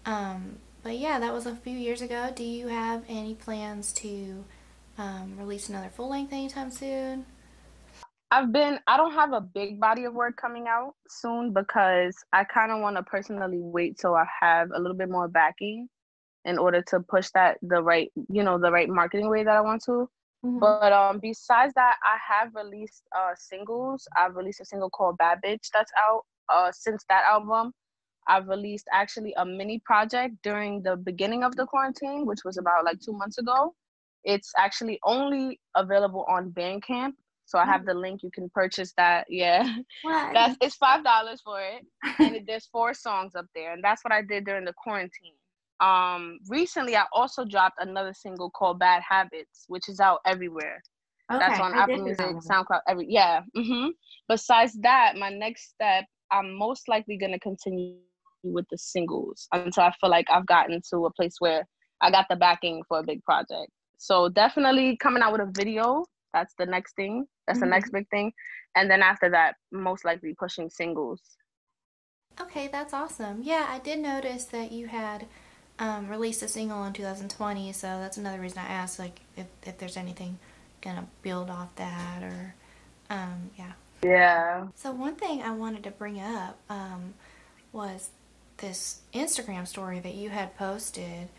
um, 0.06 0.58
but 0.84 1.00
yeah, 1.00 1.18
that 1.18 1.34
was 1.34 1.48
a 1.48 1.56
few 1.56 1.76
years 1.76 2.04
ago. 2.04 2.32
Do 2.36 2.44
you 2.44 2.68
have 2.68 3.04
any 3.10 3.34
plans 3.34 3.92
to 3.94 4.46
um, 4.98 5.36
release 5.38 5.70
another 5.70 5.90
full 5.90 6.10
length 6.10 6.34
anytime 6.34 6.72
soon? 6.72 7.26
I've 8.30 8.52
been 8.52 8.80
I 8.88 8.98
don't 8.98 9.14
have 9.14 9.32
a 9.32 9.40
big 9.40 9.80
body 9.80 10.04
of 10.04 10.14
work 10.14 10.36
coming 10.36 10.68
out 10.68 10.96
soon 11.08 11.54
because 11.54 12.16
I 12.34 12.44
kind 12.44 12.72
of 12.72 12.82
want 12.82 12.98
to 12.98 13.04
personally 13.04 13.60
wait 13.62 13.98
till 13.98 14.16
I 14.16 14.26
have 14.42 14.72
a 14.74 14.80
little 14.80 14.98
bit 14.98 15.10
more 15.10 15.30
backing 15.30 15.88
in 16.44 16.58
order 16.58 16.82
to 16.82 17.00
push 17.00 17.30
that 17.36 17.58
the 17.62 17.82
right, 17.82 18.12
you 18.30 18.44
know, 18.44 18.58
the 18.58 18.72
right 18.72 18.90
marketing 18.90 19.30
way 19.30 19.44
that 19.44 19.56
I 19.56 19.62
want 19.62 19.84
to. 19.86 20.10
Mm-hmm. 20.46 20.60
But 20.60 20.92
um 20.92 21.20
besides 21.20 21.74
that, 21.76 21.96
I 22.04 22.18
have 22.28 22.54
released 22.54 23.04
uh 23.16 23.32
singles. 23.38 24.08
I've 24.18 24.36
released 24.36 24.60
a 24.60 24.66
single 24.66 24.90
called 24.90 25.18
Bad 25.18 25.40
Bitch 25.44 25.70
that's 25.74 25.92
out 25.98 26.24
uh 26.50 26.72
since 26.74 27.06
that 27.08 27.24
album. 27.26 27.72
I've 28.28 28.50
released 28.50 28.88
actually 28.92 29.34
a 29.38 29.46
mini 29.46 29.82
project 29.86 30.36
during 30.44 30.84
the 30.84 30.98
beginning 30.98 31.46
of 31.46 31.56
the 31.56 31.66
quarantine, 31.66 32.26
which 32.26 32.44
was 32.44 32.58
about 32.58 32.84
like 32.84 33.00
2 33.00 33.14
months 33.14 33.38
ago. 33.38 33.74
It's 34.24 34.52
actually 34.58 35.00
only 35.04 35.60
available 35.76 36.26
on 36.28 36.52
Bandcamp 36.52 37.14
so 37.48 37.58
I 37.58 37.66
have 37.66 37.86
the 37.86 37.94
link. 37.94 38.24
You 38.24 38.30
can 38.30 38.50
purchase 38.54 38.94
that. 38.98 39.26
Yeah, 39.30 39.64
what? 40.02 40.34
that's 40.34 40.58
it's 40.62 40.76
five 40.76 41.04
dollars 41.04 41.42
for 41.44 41.62
it, 41.62 41.86
and 42.20 42.36
it, 42.36 42.44
there's 42.46 42.68
four 42.68 42.94
songs 42.94 43.36
up 43.36 43.46
there, 43.56 43.72
and 43.72 43.82
that's 43.82 44.04
what 44.04 44.14
I 44.14 44.22
did 44.22 44.46
during 44.46 44.66
the 44.66 44.74
quarantine. 44.74 45.34
Um, 45.80 46.40
recently 46.50 46.98
I 46.98 47.06
also 47.14 47.46
dropped 47.46 47.78
another 47.80 48.14
single 48.14 48.50
called 48.50 48.80
Bad 48.80 49.02
Habits, 49.08 49.64
which 49.68 49.88
is 49.88 50.02
out 50.02 50.20
everywhere. 50.26 50.82
Okay, 51.32 51.40
that's 51.40 51.60
on 51.62 51.74
I 51.74 51.84
Apple 51.84 52.04
Music, 52.04 52.26
SoundCloud, 52.26 52.82
every 52.90 53.06
yeah. 53.10 53.42
Mm-hmm. 53.56 53.90
Besides 54.28 54.74
that, 54.82 55.16
my 55.16 55.30
next 55.30 55.70
step, 55.70 56.04
I'm 56.32 56.54
most 56.54 56.90
likely 56.90 57.18
gonna 57.18 57.40
continue 57.40 57.96
with 58.44 58.66
the 58.72 58.78
singles 58.78 59.48
until 59.54 59.84
I 59.84 59.94
feel 60.02 60.10
like 60.10 60.28
I've 60.30 60.48
gotten 60.48 60.82
to 60.90 61.06
a 61.06 61.14
place 61.14 61.36
where 61.40 61.66
I 62.02 62.12
got 62.12 62.26
the 62.30 62.36
backing 62.36 62.84
for 62.90 63.00
a 63.00 63.04
big 63.04 63.24
project. 63.24 63.72
So 63.98 64.30
definitely 64.30 64.98
coming 64.98 65.24
out 65.24 65.32
with 65.32 65.42
a 65.42 65.52
video 65.52 66.06
that's 66.34 66.54
the 66.58 66.66
next 66.66 66.96
thing. 66.96 67.26
That's 67.46 67.58
mm-hmm. 67.58 67.66
the 67.66 67.76
next 67.76 67.92
big 67.92 68.08
thing. 68.10 68.32
And 68.76 68.90
then 68.90 69.02
after 69.02 69.30
that, 69.30 69.56
most 69.72 70.06
likely 70.06 70.36
pushing 70.38 70.70
singles. 70.70 71.22
Okay, 72.40 72.68
that's 72.68 72.94
awesome. 72.94 73.42
Yeah, 73.42 73.66
I 73.70 73.80
did 73.80 74.00
notice 74.00 74.46
that 74.46 74.72
you 74.72 74.88
had 74.88 75.26
um, 75.80 76.08
released 76.08 76.44
a 76.44 76.48
single 76.48 76.84
in 76.86 76.94
2020, 76.94 77.72
so 77.74 77.88
that's 78.00 78.18
another 78.18 78.40
reason 78.40 78.60
I 78.60 78.72
asked, 78.72 79.00
like, 79.00 79.22
if, 79.36 79.48
if 79.64 79.80
there's 79.80 79.98
anything 79.98 80.38
gonna 80.82 81.08
build 81.24 81.50
off 81.50 81.76
that 81.78 82.22
or, 82.22 82.54
um, 83.10 83.50
yeah. 83.58 83.72
Yeah. 84.04 84.68
So 84.76 84.92
one 84.92 85.16
thing 85.16 85.42
I 85.42 85.50
wanted 85.50 85.84
to 85.86 85.92
bring 85.92 86.20
up 86.22 86.60
um, 86.70 87.16
was 87.72 88.12
this 88.58 89.00
Instagram 89.14 89.68
story 89.68 90.00
that 90.00 90.14
you 90.14 90.30
had 90.30 90.56
posted 90.56 91.30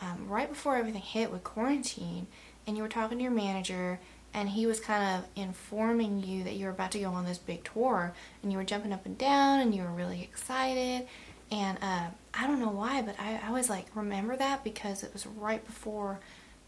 um, 0.00 0.28
right 0.28 0.48
before 0.48 0.76
everything 0.76 1.02
hit 1.02 1.32
with 1.32 1.44
quarantine, 1.44 2.26
and 2.66 2.76
you 2.76 2.82
were 2.82 2.88
talking 2.88 3.18
to 3.18 3.22
your 3.22 3.32
manager 3.32 4.00
and 4.36 4.50
he 4.50 4.66
was 4.66 4.80
kind 4.80 5.18
of 5.18 5.28
informing 5.34 6.22
you 6.22 6.44
that 6.44 6.54
you 6.54 6.66
were 6.66 6.70
about 6.70 6.90
to 6.92 6.98
go 6.98 7.10
on 7.10 7.24
this 7.24 7.38
big 7.38 7.64
tour 7.64 8.12
and 8.42 8.52
you 8.52 8.58
were 8.58 8.64
jumping 8.64 8.92
up 8.92 9.06
and 9.06 9.16
down 9.16 9.60
and 9.60 9.74
you 9.74 9.82
were 9.82 9.90
really 9.90 10.22
excited 10.22 11.08
and 11.50 11.78
uh, 11.80 12.08
i 12.34 12.46
don't 12.46 12.60
know 12.60 12.68
why 12.68 13.00
but 13.00 13.18
I, 13.18 13.40
I 13.42 13.48
always 13.48 13.70
like 13.70 13.86
remember 13.94 14.36
that? 14.36 14.62
Because 14.62 15.02
it 15.02 15.12
was 15.12 15.26
right 15.26 15.64
before 15.64 16.20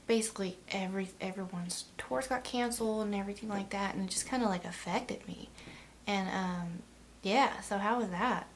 basically 0.06 0.56
every 0.70 1.08
everyone's 1.20 1.84
tours 1.98 2.26
got 2.26 2.42
canceled 2.42 3.04
and 3.04 3.14
everything 3.14 3.50
like 3.50 3.70
that 3.70 3.94
and 3.94 4.04
it 4.04 4.10
just 4.10 4.26
kind 4.26 4.42
of 4.42 4.48
like 4.48 4.64
affected 4.64 5.26
me. 5.28 5.50
And 6.06 6.28
um, 6.30 6.68
yeah 7.22 7.60
so 7.60 7.76
how 7.76 7.98
was 7.98 8.08
that 8.08 8.46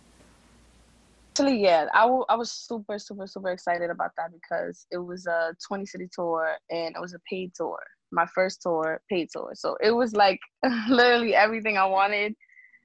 Actually, 1.32 1.62
yeah, 1.62 1.86
I, 1.94 2.02
w- 2.02 2.26
I 2.28 2.36
was 2.36 2.52
super, 2.52 2.98
super, 2.98 3.26
super 3.26 3.48
excited 3.52 3.88
about 3.88 4.10
that 4.18 4.32
because 4.34 4.86
it 4.90 4.98
was 4.98 5.24
a 5.26 5.54
20 5.66 5.86
city 5.86 6.06
tour 6.14 6.56
and 6.68 6.94
it 6.94 7.00
was 7.00 7.14
a 7.14 7.20
paid 7.20 7.52
tour. 7.54 7.78
My 8.10 8.26
first 8.34 8.60
tour, 8.60 9.00
paid 9.08 9.28
tour. 9.32 9.52
So 9.54 9.78
it 9.80 9.92
was 9.92 10.12
like 10.12 10.38
literally 10.90 11.34
everything 11.34 11.78
I 11.78 11.86
wanted 11.86 12.34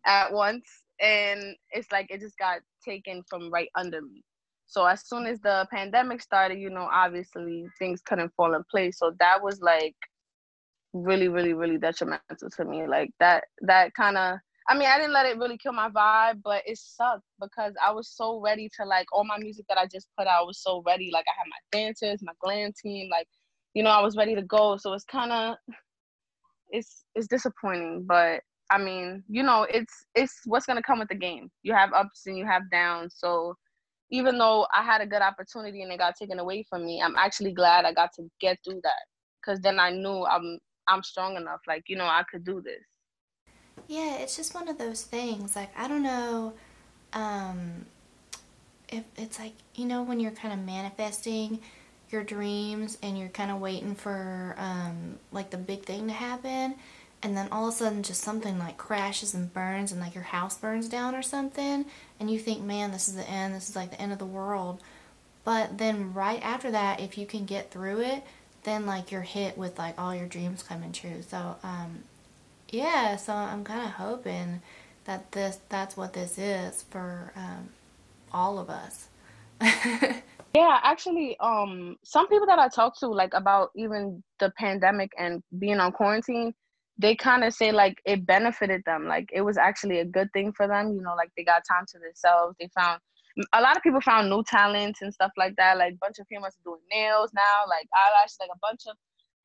at 0.05 0.31
once. 0.31 0.63
And 1.01 1.57
it's 1.71 1.91
like 1.91 2.07
it 2.09 2.21
just 2.21 2.37
got 2.37 2.59
taken 2.85 3.21
from 3.29 3.51
right 3.51 3.67
under 3.75 4.01
me. 4.01 4.23
So 4.67 4.85
as 4.85 5.05
soon 5.05 5.25
as 5.25 5.41
the 5.41 5.67
pandemic 5.69 6.21
started, 6.21 6.57
you 6.57 6.69
know, 6.69 6.87
obviously 6.89 7.65
things 7.77 7.99
couldn't 7.99 8.31
fall 8.37 8.53
in 8.53 8.63
place. 8.71 8.97
So 8.97 9.11
that 9.19 9.43
was 9.43 9.59
like 9.59 9.95
really, 10.93 11.27
really, 11.27 11.53
really 11.53 11.77
detrimental 11.77 12.49
to 12.55 12.63
me. 12.63 12.87
Like 12.87 13.09
that, 13.19 13.43
that 13.63 13.93
kind 13.93 14.17
of 14.17 14.37
I 14.69 14.77
mean, 14.77 14.87
I 14.89 14.97
didn't 14.97 15.13
let 15.13 15.25
it 15.25 15.37
really 15.37 15.57
kill 15.57 15.71
my 15.73 15.89
vibe, 15.89 16.41
but 16.43 16.61
it 16.65 16.77
sucked 16.77 17.23
because 17.39 17.73
I 17.83 17.91
was 17.91 18.09
so 18.09 18.41
ready 18.41 18.69
to 18.77 18.85
like 18.85 19.07
all 19.13 19.23
my 19.23 19.37
music 19.37 19.65
that 19.69 19.77
I 19.77 19.85
just 19.85 20.09
put 20.17 20.27
out 20.27 20.45
was 20.45 20.59
so 20.61 20.83
ready. 20.85 21.09
Like 21.13 21.25
I 21.27 21.37
had 21.37 21.45
my 21.49 21.57
dancers, 21.71 22.21
my 22.21 22.33
glam 22.41 22.73
team, 22.81 23.09
like 23.09 23.27
you 23.73 23.83
know, 23.83 23.91
I 23.91 24.01
was 24.01 24.17
ready 24.17 24.35
to 24.35 24.41
go. 24.41 24.77
So 24.77 24.93
it's 24.93 25.05
kind 25.05 25.31
of 25.31 25.55
it's 26.69 27.05
it's 27.15 27.27
disappointing, 27.27 28.05
but 28.07 28.41
I 28.69 28.77
mean, 28.77 29.23
you 29.29 29.43
know, 29.43 29.65
it's 29.69 29.93
it's 30.15 30.41
what's 30.45 30.65
gonna 30.65 30.81
come 30.81 30.99
with 30.99 31.09
the 31.09 31.15
game. 31.15 31.49
You 31.63 31.73
have 31.73 31.93
ups 31.93 32.23
and 32.25 32.37
you 32.37 32.45
have 32.45 32.69
downs. 32.69 33.15
So 33.17 33.55
even 34.11 34.37
though 34.37 34.67
I 34.73 34.83
had 34.83 35.01
a 35.01 35.05
good 35.05 35.21
opportunity 35.21 35.81
and 35.81 35.91
it 35.91 35.99
got 35.99 36.15
taken 36.17 36.39
away 36.39 36.65
from 36.69 36.85
me, 36.85 37.01
I'm 37.01 37.15
actually 37.15 37.53
glad 37.53 37.85
I 37.85 37.93
got 37.93 38.11
to 38.15 38.23
get 38.41 38.57
through 38.63 38.81
that 38.83 39.05
because 39.41 39.61
then 39.61 39.79
I 39.79 39.91
knew 39.91 40.25
I'm 40.25 40.59
I'm 40.87 41.03
strong 41.03 41.37
enough. 41.37 41.61
Like 41.67 41.83
you 41.87 41.95
know, 41.95 42.05
I 42.05 42.23
could 42.29 42.43
do 42.43 42.61
this. 42.61 42.83
Yeah, 43.87 44.17
it's 44.17 44.35
just 44.35 44.53
one 44.53 44.67
of 44.67 44.77
those 44.77 45.03
things. 45.03 45.55
Like, 45.55 45.69
I 45.77 45.87
don't 45.87 46.03
know 46.03 46.53
um, 47.13 47.85
if 48.89 49.03
it's 49.17 49.39
like, 49.39 49.53
you 49.75 49.85
know, 49.85 50.03
when 50.03 50.19
you're 50.19 50.31
kind 50.31 50.53
of 50.53 50.65
manifesting 50.65 51.59
your 52.09 52.23
dreams 52.23 52.97
and 53.01 53.17
you're 53.17 53.29
kind 53.29 53.51
of 53.51 53.59
waiting 53.59 53.95
for 53.95 54.55
um, 54.57 55.17
like 55.31 55.49
the 55.49 55.57
big 55.57 55.83
thing 55.83 56.07
to 56.07 56.13
happen 56.13 56.75
and 57.23 57.35
then 57.35 57.47
all 57.51 57.67
of 57.67 57.73
a 57.73 57.77
sudden 57.77 58.03
just 58.03 58.21
something 58.21 58.59
like 58.59 58.77
crashes 58.77 59.33
and 59.33 59.53
burns 59.53 59.91
and 59.91 59.99
like 59.99 60.15
your 60.15 60.23
house 60.23 60.57
burns 60.57 60.87
down 60.87 61.15
or 61.15 61.21
something 61.21 61.85
and 62.19 62.31
you 62.31 62.39
think 62.39 62.61
man 62.61 62.91
this 62.91 63.07
is 63.07 63.15
the 63.15 63.29
end 63.29 63.53
this 63.53 63.69
is 63.69 63.75
like 63.75 63.91
the 63.91 64.01
end 64.01 64.13
of 64.13 64.19
the 64.19 64.25
world 64.25 64.81
but 65.43 65.77
then 65.77 66.13
right 66.13 66.41
after 66.43 66.71
that 66.71 66.99
if 66.99 67.17
you 67.17 67.25
can 67.25 67.45
get 67.45 67.71
through 67.71 67.99
it 67.99 68.23
then 68.63 68.85
like 68.85 69.11
you're 69.11 69.21
hit 69.21 69.57
with 69.57 69.77
like 69.77 69.99
all 69.99 70.13
your 70.13 70.27
dreams 70.27 70.63
coming 70.63 70.91
true 70.91 71.21
so 71.27 71.55
um, 71.63 72.03
yeah, 72.69 73.15
so 73.15 73.33
I'm 73.33 73.63
kind 73.63 73.81
of 73.81 73.91
hoping 73.91 74.61
that 75.05 75.31
this 75.31 75.59
that's 75.69 75.95
what 75.95 76.13
this 76.13 76.37
is 76.37 76.83
for 76.89 77.31
um, 77.35 77.69
all 78.31 78.59
of 78.59 78.69
us. 78.69 79.07
yeah, 79.61 80.79
actually, 80.83 81.37
um, 81.39 81.97
some 82.03 82.27
people 82.27 82.45
that 82.47 82.59
I 82.59 82.67
talk 82.67 82.99
to, 82.99 83.07
like 83.07 83.33
about 83.33 83.69
even 83.75 84.23
the 84.39 84.51
pandemic 84.57 85.11
and 85.17 85.41
being 85.57 85.79
on 85.79 85.91
quarantine, 85.91 86.53
they 86.97 87.15
kind 87.15 87.43
of 87.43 87.53
say 87.53 87.71
like 87.71 88.01
it 88.05 88.25
benefited 88.25 88.83
them. 88.85 89.07
Like 89.07 89.29
it 89.33 89.41
was 89.41 89.57
actually 89.57 89.99
a 89.99 90.05
good 90.05 90.31
thing 90.33 90.51
for 90.51 90.67
them. 90.67 90.93
You 90.93 91.01
know, 91.01 91.15
like 91.15 91.31
they 91.37 91.43
got 91.43 91.63
time 91.69 91.85
to 91.93 91.99
themselves. 91.99 92.55
They 92.59 92.69
found 92.77 92.99
a 93.53 93.61
lot 93.61 93.77
of 93.77 93.83
people 93.83 94.01
found 94.01 94.29
new 94.29 94.43
talents 94.43 95.01
and 95.01 95.13
stuff 95.13 95.31
like 95.37 95.55
that. 95.57 95.77
Like 95.77 95.93
a 95.93 95.97
bunch 95.97 96.19
of 96.19 96.27
females 96.27 96.57
doing 96.63 96.81
nails 96.91 97.31
now, 97.33 97.69
like 97.69 97.87
eyelashes, 97.95 98.37
like 98.39 98.49
a 98.53 98.59
bunch 98.61 98.81
of 98.89 98.97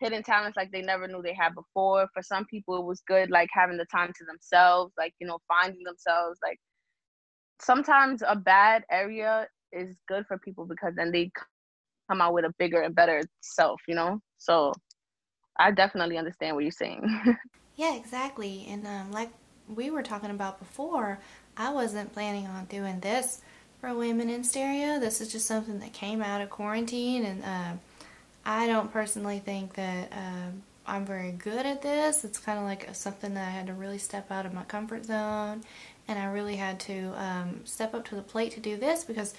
hidden 0.03 0.23
talents 0.23 0.57
like 0.57 0.71
they 0.73 0.83
never 0.83 1.07
knew 1.07 1.23
they 1.23 1.35
had 1.35 1.55
before. 1.55 2.09
For 2.13 2.23
some 2.23 2.45
people, 2.47 2.77
it 2.77 2.85
was 2.85 3.01
good 3.07 3.31
like 3.31 3.49
having 3.53 3.77
the 3.77 3.87
time 3.87 4.13
to 4.19 4.25
themselves, 4.25 4.93
like 4.99 5.15
you 5.21 5.27
know, 5.27 5.39
finding 5.49 5.83
themselves. 5.85 6.39
Like 6.43 6.59
sometimes 7.61 8.23
a 8.27 8.37
bad 8.37 8.85
area 8.91 9.47
is 9.73 9.97
good 10.09 10.25
for 10.27 10.39
people 10.39 10.67
because 10.67 10.95
then 10.97 11.13
they 11.13 11.31
come 12.11 12.21
out 12.21 12.35
with 12.35 12.45
a 12.45 12.53
bigger 12.59 12.83
and 12.83 12.95
better 12.95 13.23
self, 13.41 13.81
you 13.87 13.95
know. 13.95 14.21
So 14.39 14.73
I 15.59 15.71
definitely 15.71 16.19
understand 16.19 16.57
what 16.57 16.65
you're 16.65 16.73
saying. 16.73 17.03
yeah, 17.77 17.95
exactly. 17.95 18.67
And 18.69 18.87
um, 18.87 19.13
like 19.13 19.31
we 19.69 19.91
were 19.91 20.03
talking 20.03 20.31
about 20.31 20.59
before, 20.59 21.19
I 21.57 21.73
wasn't 21.73 22.13
planning 22.13 22.47
on 22.47 22.65
doing 22.67 23.01
this 23.01 23.41
for 23.81 23.95
women 23.95 24.29
in 24.29 24.45
stereo. 24.45 24.99
This 24.99 25.21
is 25.21 25.31
just 25.31 25.47
something 25.47 25.79
that 25.81 25.93
came 25.93 26.21
out 26.23 26.41
of 26.41 26.51
quarantine 26.51 27.25
and. 27.25 27.45
Uh, 27.45 27.73
I 28.45 28.67
don't 28.67 28.93
personally 28.93 29.39
think 29.39 29.75
that 29.75 30.13
um, 30.13 30.63
I'm 30.87 31.07
very 31.07 31.33
good 31.33 31.65
at 31.67 31.83
this. 31.83 32.25
It's 32.25 32.39
kind 32.39 32.59
of 32.59 32.65
like 32.65 32.95
something 32.95 33.35
that 33.35 33.47
I 33.47 33.51
had 33.51 33.67
to 33.69 33.75
really 33.75 33.99
step 33.99 34.31
out 34.31 34.47
of 34.47 34.53
my 34.53 34.65
comfort 34.65 35.05
zone, 35.07 35.63
and 36.09 36.19
I 36.19 36.25
really 36.27 36.57
had 36.57 36.81
to 36.81 37.13
um, 37.17 37.61
step 37.65 37.95
up 37.95 38.05
to 38.07 38.15
the 38.17 38.23
plate 38.23 38.53
to 38.53 38.61
do 38.61 38.77
this 38.77 39.05
because 39.05 39.35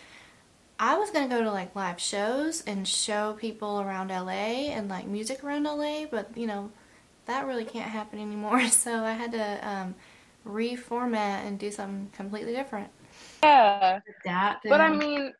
I 0.79 0.97
was 0.97 1.11
gonna 1.11 1.27
go 1.29 1.43
to 1.43 1.51
like 1.51 1.75
live 1.75 1.99
shows 1.99 2.61
and 2.61 2.87
show 2.87 3.33
people 3.33 3.81
around 3.81 4.11
LA 4.11 4.71
and 4.71 4.89
like 4.89 5.07
music 5.07 5.43
around 5.43 5.65
LA, 5.67 6.05
but 6.05 6.31
you 6.37 6.47
know 6.47 6.71
that 7.25 7.45
really 7.47 7.65
can't 7.65 7.91
happen 7.91 8.19
anymore. 8.19 8.61
So 8.69 9.03
I 9.03 9.13
had 9.13 9.31
to 9.33 9.67
um, 9.69 9.95
reformat 10.47 11.47
and 11.47 11.59
do 11.59 11.71
something 11.71 12.09
completely 12.15 12.53
different. 12.53 12.89
Yeah, 13.43 13.99
that. 14.25 14.61
But 14.67 14.81
I 14.81 14.89
mean, 14.89 15.33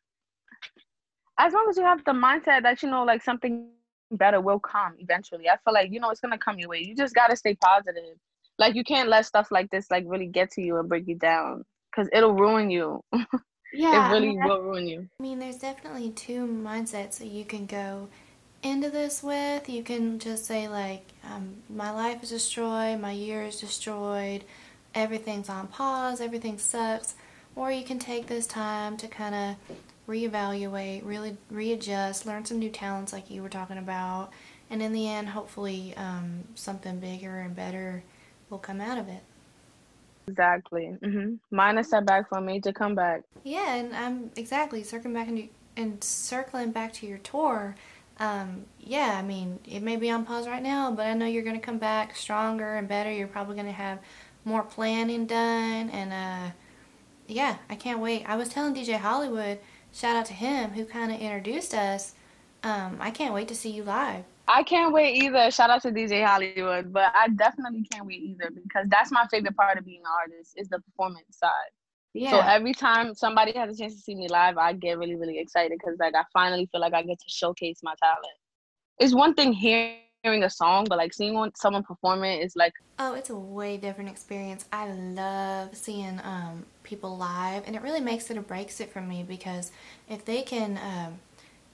as 1.38 1.52
long 1.52 1.66
as 1.68 1.76
you 1.76 1.82
have 1.82 2.04
the 2.04 2.12
mindset 2.12 2.62
that 2.62 2.82
you 2.82 2.90
know 2.90 3.04
like 3.04 3.22
something 3.22 3.68
better 4.12 4.40
will 4.40 4.60
come 4.60 4.94
eventually 4.98 5.48
i 5.48 5.56
feel 5.64 5.74
like 5.74 5.90
you 5.90 5.98
know 5.98 6.10
it's 6.10 6.20
gonna 6.20 6.38
come 6.38 6.58
your 6.58 6.68
way. 6.68 6.78
You 6.80 6.94
just 6.94 7.14
gotta 7.14 7.36
stay 7.36 7.54
positive. 7.54 8.16
Like 8.58 8.74
you 8.76 8.84
can't 8.84 9.08
let 9.08 9.26
stuff 9.26 9.48
like 9.50 9.70
this 9.70 9.90
like 9.90 10.04
really 10.06 10.26
get 10.26 10.50
to 10.52 10.62
you 10.62 10.76
and 10.78 10.88
break 10.88 11.08
you 11.08 11.16
down 11.16 11.64
because 11.90 12.08
it'll 12.12 12.34
ruin 12.34 12.70
you. 12.70 13.00
Yeah 13.72 14.08
it 14.08 14.14
really 14.14 14.28
I 14.28 14.30
mean, 14.30 14.44
will 14.44 14.62
ruin 14.62 14.86
you. 14.86 15.08
I 15.18 15.22
mean 15.22 15.38
there's 15.40 15.56
definitely 15.56 16.10
two 16.10 16.46
mindsets 16.46 17.18
that 17.18 17.26
you 17.26 17.44
can 17.44 17.66
go 17.66 18.08
into 18.62 18.88
this 18.90 19.22
with. 19.22 19.68
You 19.68 19.82
can 19.82 20.20
just 20.20 20.44
say 20.44 20.68
like 20.68 21.02
um, 21.24 21.56
my 21.68 21.90
life 21.90 22.22
is 22.22 22.30
destroyed 22.30 23.00
my 23.00 23.10
year 23.12 23.42
is 23.42 23.58
destroyed 23.60 24.44
everything's 24.94 25.48
on 25.48 25.66
pause 25.66 26.20
everything 26.20 26.56
sucks 26.56 27.14
or 27.56 27.72
you 27.72 27.84
can 27.84 27.98
take 27.98 28.28
this 28.28 28.46
time 28.46 28.96
to 28.96 29.08
kind 29.08 29.34
of 29.34 29.56
reevaluate, 30.08 31.04
really 31.04 31.36
readjust, 31.50 32.26
learn 32.26 32.44
some 32.44 32.58
new 32.58 32.70
talents 32.70 33.12
like 33.12 33.30
you 33.30 33.42
were 33.42 33.48
talking 33.48 33.78
about, 33.78 34.30
and 34.70 34.82
in 34.82 34.92
the 34.92 35.08
end, 35.08 35.28
hopefully, 35.28 35.94
um, 35.96 36.44
something 36.54 36.98
bigger 36.98 37.40
and 37.40 37.54
better 37.54 38.02
will 38.50 38.58
come 38.58 38.80
out 38.80 38.98
of 38.98 39.08
it. 39.08 39.22
Exactly. 40.26 40.96
Mm-hmm. 41.02 41.34
Mine 41.54 41.78
a 41.78 41.84
setback 41.84 42.28
for 42.28 42.40
me 42.40 42.60
to 42.60 42.72
come 42.72 42.94
back. 42.94 43.22
Yeah, 43.42 43.74
and 43.74 43.94
I'm 43.94 44.30
exactly 44.36 44.82
circling 44.82 45.14
back 45.14 45.28
and, 45.28 45.48
and 45.76 46.02
circling 46.02 46.72
back 46.72 46.92
to 46.94 47.06
your 47.06 47.18
tour. 47.18 47.76
Um, 48.18 48.64
yeah, 48.80 49.16
I 49.18 49.22
mean, 49.22 49.58
it 49.68 49.82
may 49.82 49.96
be 49.96 50.10
on 50.10 50.24
pause 50.24 50.46
right 50.46 50.62
now, 50.62 50.90
but 50.90 51.06
I 51.06 51.14
know 51.14 51.26
you're 51.26 51.42
going 51.42 51.58
to 51.58 51.64
come 51.64 51.78
back 51.78 52.16
stronger 52.16 52.76
and 52.76 52.88
better. 52.88 53.12
You're 53.12 53.28
probably 53.28 53.54
going 53.54 53.66
to 53.66 53.72
have 53.72 53.98
more 54.44 54.62
planning 54.62 55.26
done, 55.26 55.90
and 55.90 56.12
uh, 56.12 56.52
yeah, 57.26 57.56
I 57.68 57.74
can't 57.74 58.00
wait. 58.00 58.24
I 58.26 58.36
was 58.36 58.48
telling 58.48 58.74
DJ 58.74 58.98
Hollywood 58.98 59.58
shout 59.94 60.16
out 60.16 60.26
to 60.26 60.34
him 60.34 60.70
who 60.70 60.84
kind 60.84 61.12
of 61.12 61.20
introduced 61.20 61.72
us. 61.72 62.14
Um, 62.62 62.98
I 63.00 63.10
can't 63.10 63.32
wait 63.32 63.48
to 63.48 63.54
see 63.54 63.70
you 63.70 63.84
live. 63.84 64.24
I 64.46 64.62
can't 64.62 64.92
wait 64.92 65.22
either. 65.22 65.50
Shout 65.50 65.70
out 65.70 65.82
to 65.82 65.90
DJ 65.90 66.24
Hollywood, 66.24 66.92
but 66.92 67.12
I 67.14 67.28
definitely 67.28 67.86
can't 67.90 68.06
wait 68.06 68.20
either 68.20 68.50
because 68.50 68.86
that's 68.88 69.10
my 69.10 69.26
favorite 69.30 69.56
part 69.56 69.78
of 69.78 69.86
being 69.86 70.00
an 70.00 70.12
artist 70.20 70.54
is 70.56 70.68
the 70.68 70.80
performance 70.80 71.24
side. 71.30 71.50
Yeah. 72.12 72.30
So 72.30 72.40
every 72.40 72.74
time 72.74 73.14
somebody 73.14 73.52
has 73.52 73.74
a 73.74 73.78
chance 73.78 73.94
to 73.94 74.00
see 74.00 74.14
me 74.14 74.28
live, 74.28 74.58
I 74.58 74.72
get 74.72 74.98
really, 74.98 75.16
really 75.16 75.38
excited 75.38 75.78
because 75.78 75.98
like 75.98 76.14
I 76.14 76.24
finally 76.32 76.68
feel 76.70 76.80
like 76.80 76.94
I 76.94 77.02
get 77.02 77.18
to 77.18 77.28
showcase 77.28 77.80
my 77.82 77.94
talent. 78.02 78.26
It's 78.98 79.14
one 79.14 79.34
thing 79.34 79.52
hearing 79.52 79.96
a 80.24 80.50
song, 80.50 80.86
but 80.88 80.98
like 80.98 81.12
seeing 81.12 81.34
one, 81.34 81.54
someone 81.54 81.82
perform 81.82 82.24
it 82.24 82.42
is 82.42 82.56
like 82.56 82.72
oh, 82.98 83.14
it's 83.14 83.30
a 83.30 83.36
way 83.36 83.76
different 83.76 84.10
experience. 84.10 84.64
I 84.72 84.90
love 84.90 85.76
seeing 85.76 86.20
um, 86.24 86.64
people 86.82 87.16
live, 87.16 87.64
and 87.66 87.76
it 87.76 87.82
really 87.82 88.00
makes 88.00 88.30
it 88.30 88.36
or 88.38 88.42
breaks 88.42 88.80
it 88.80 88.92
for 88.92 89.00
me 89.00 89.22
because 89.22 89.70
if 90.08 90.24
they 90.24 90.42
can 90.42 90.78
um, 90.78 91.18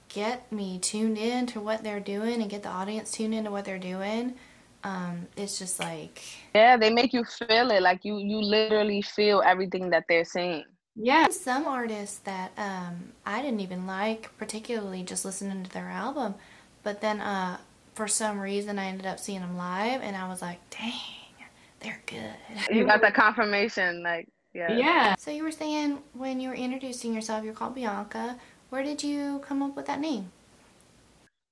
get 0.09 0.51
me 0.51 0.79
tuned 0.79 1.17
in 1.17 1.45
to 1.47 1.61
what 1.61 1.83
they're 1.83 1.99
doing 1.99 2.41
and 2.41 2.49
get 2.49 2.63
the 2.63 2.69
audience 2.69 3.11
tuned 3.11 3.33
into 3.33 3.51
what 3.51 3.65
they're 3.65 3.79
doing, 3.79 4.35
um, 4.83 5.27
it's 5.37 5.57
just 5.57 5.79
like 5.79 6.21
yeah, 6.53 6.75
they 6.77 6.89
make 6.91 7.13
you 7.13 7.23
feel 7.23 7.71
it. 7.71 7.81
Like 7.81 8.03
you, 8.03 8.17
you 8.17 8.37
literally 8.37 9.01
feel 9.01 9.41
everything 9.45 9.89
that 9.91 10.05
they're 10.09 10.25
saying. 10.25 10.65
Yeah, 10.95 11.29
some 11.29 11.67
artists 11.67 12.17
that 12.19 12.51
um, 12.57 13.13
I 13.25 13.41
didn't 13.41 13.61
even 13.61 13.87
like, 13.87 14.29
particularly 14.37 15.03
just 15.03 15.23
listening 15.23 15.63
to 15.63 15.71
their 15.71 15.87
album, 15.89 16.35
but 16.83 16.99
then 16.99 17.21
uh, 17.21 17.57
for 18.01 18.07
some 18.07 18.39
reason 18.39 18.79
I 18.79 18.85
ended 18.85 19.05
up 19.05 19.19
seeing 19.19 19.41
them 19.41 19.55
live, 19.55 20.01
and 20.01 20.15
I 20.15 20.27
was 20.27 20.41
like, 20.41 20.57
dang, 20.71 20.91
they're 21.81 22.01
good. 22.07 22.33
You 22.75 22.83
got 22.83 22.99
the 22.99 23.11
confirmation, 23.11 24.01
like 24.01 24.27
yeah. 24.55 24.75
Yeah. 24.75 25.15
So 25.19 25.29
you 25.29 25.43
were 25.43 25.51
saying 25.51 25.99
when 26.13 26.39
you 26.39 26.49
were 26.49 26.55
introducing 26.55 27.13
yourself, 27.13 27.43
you're 27.45 27.53
called 27.53 27.75
Bianca. 27.75 28.39
Where 28.69 28.81
did 28.81 29.03
you 29.03 29.39
come 29.47 29.61
up 29.61 29.75
with 29.75 29.85
that 29.85 29.99
name? 29.99 30.31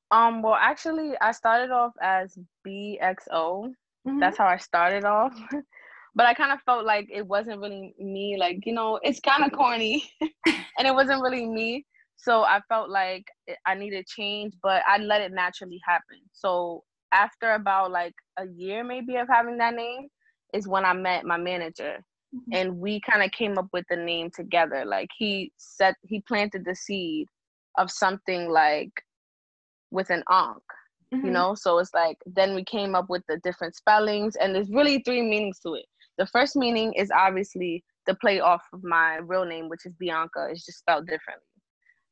Um. 0.09 0.41
Well, 0.41 0.55
actually, 0.55 1.13
I 1.21 1.33
started 1.33 1.69
off 1.69 1.93
as 2.01 2.35
BXO. 2.65 3.27
Mm-hmm. 3.29 4.19
That's 4.19 4.39
how 4.39 4.47
I 4.47 4.57
started 4.57 5.05
off. 5.05 5.37
but 6.15 6.25
I 6.25 6.33
kind 6.33 6.51
of 6.51 6.61
felt 6.63 6.83
like 6.83 7.09
it 7.13 7.27
wasn't 7.27 7.59
really 7.59 7.93
me. 7.99 8.37
Like, 8.39 8.65
you 8.65 8.73
know, 8.73 8.99
it's 9.03 9.19
kind 9.19 9.43
of 9.43 9.51
corny 9.51 10.03
and 10.47 10.87
it 10.87 10.95
wasn't 10.95 11.21
really 11.21 11.45
me. 11.45 11.85
So 12.21 12.43
I 12.43 12.59
felt 12.67 12.89
like 12.89 13.23
I 13.65 13.75
needed 13.75 14.05
change, 14.05 14.53
but 14.61 14.83
I 14.85 14.97
let 14.97 15.21
it 15.21 15.31
naturally 15.31 15.79
happen. 15.87 16.17
So 16.33 16.83
after 17.13 17.53
about 17.53 17.91
like 17.91 18.13
a 18.37 18.45
year 18.45 18.83
maybe 18.83 19.15
of 19.15 19.27
having 19.29 19.57
that 19.57 19.73
name 19.73 20.07
is 20.53 20.67
when 20.67 20.83
I 20.85 20.93
met 20.93 21.25
my 21.25 21.37
manager. 21.37 22.03
Mm-hmm. 22.35 22.51
And 22.53 22.77
we 22.77 23.01
kind 23.09 23.23
of 23.23 23.31
came 23.31 23.57
up 23.57 23.67
with 23.73 23.85
the 23.89 23.95
name 23.95 24.29
together. 24.35 24.83
Like 24.85 25.09
he 25.17 25.51
said 25.57 25.95
he 26.03 26.21
planted 26.27 26.65
the 26.65 26.75
seed 26.75 27.27
of 27.77 27.89
something 27.89 28.49
like 28.49 28.91
with 29.91 30.09
an 30.09 30.23
onk. 30.29 30.57
mm-hmm. 31.13 31.25
you 31.25 31.31
know 31.31 31.55
so 31.55 31.79
it's 31.79 31.93
like 31.93 32.17
then 32.25 32.53
we 32.53 32.63
came 32.63 32.93
up 32.95 33.09
with 33.09 33.23
the 33.27 33.37
different 33.43 33.75
spellings 33.75 34.35
and 34.35 34.53
there's 34.53 34.69
really 34.69 35.01
three 35.05 35.21
meanings 35.21 35.59
to 35.59 35.73
it 35.73 35.85
the 36.17 36.27
first 36.27 36.55
meaning 36.55 36.93
is 36.93 37.09
obviously 37.15 37.83
the 38.05 38.15
play 38.15 38.39
off 38.39 38.61
of 38.73 38.83
my 38.83 39.17
real 39.17 39.45
name 39.45 39.69
which 39.69 39.85
is 39.85 39.93
bianca 39.99 40.47
it's 40.51 40.65
just 40.65 40.79
spelled 40.79 41.07
differently 41.07 41.48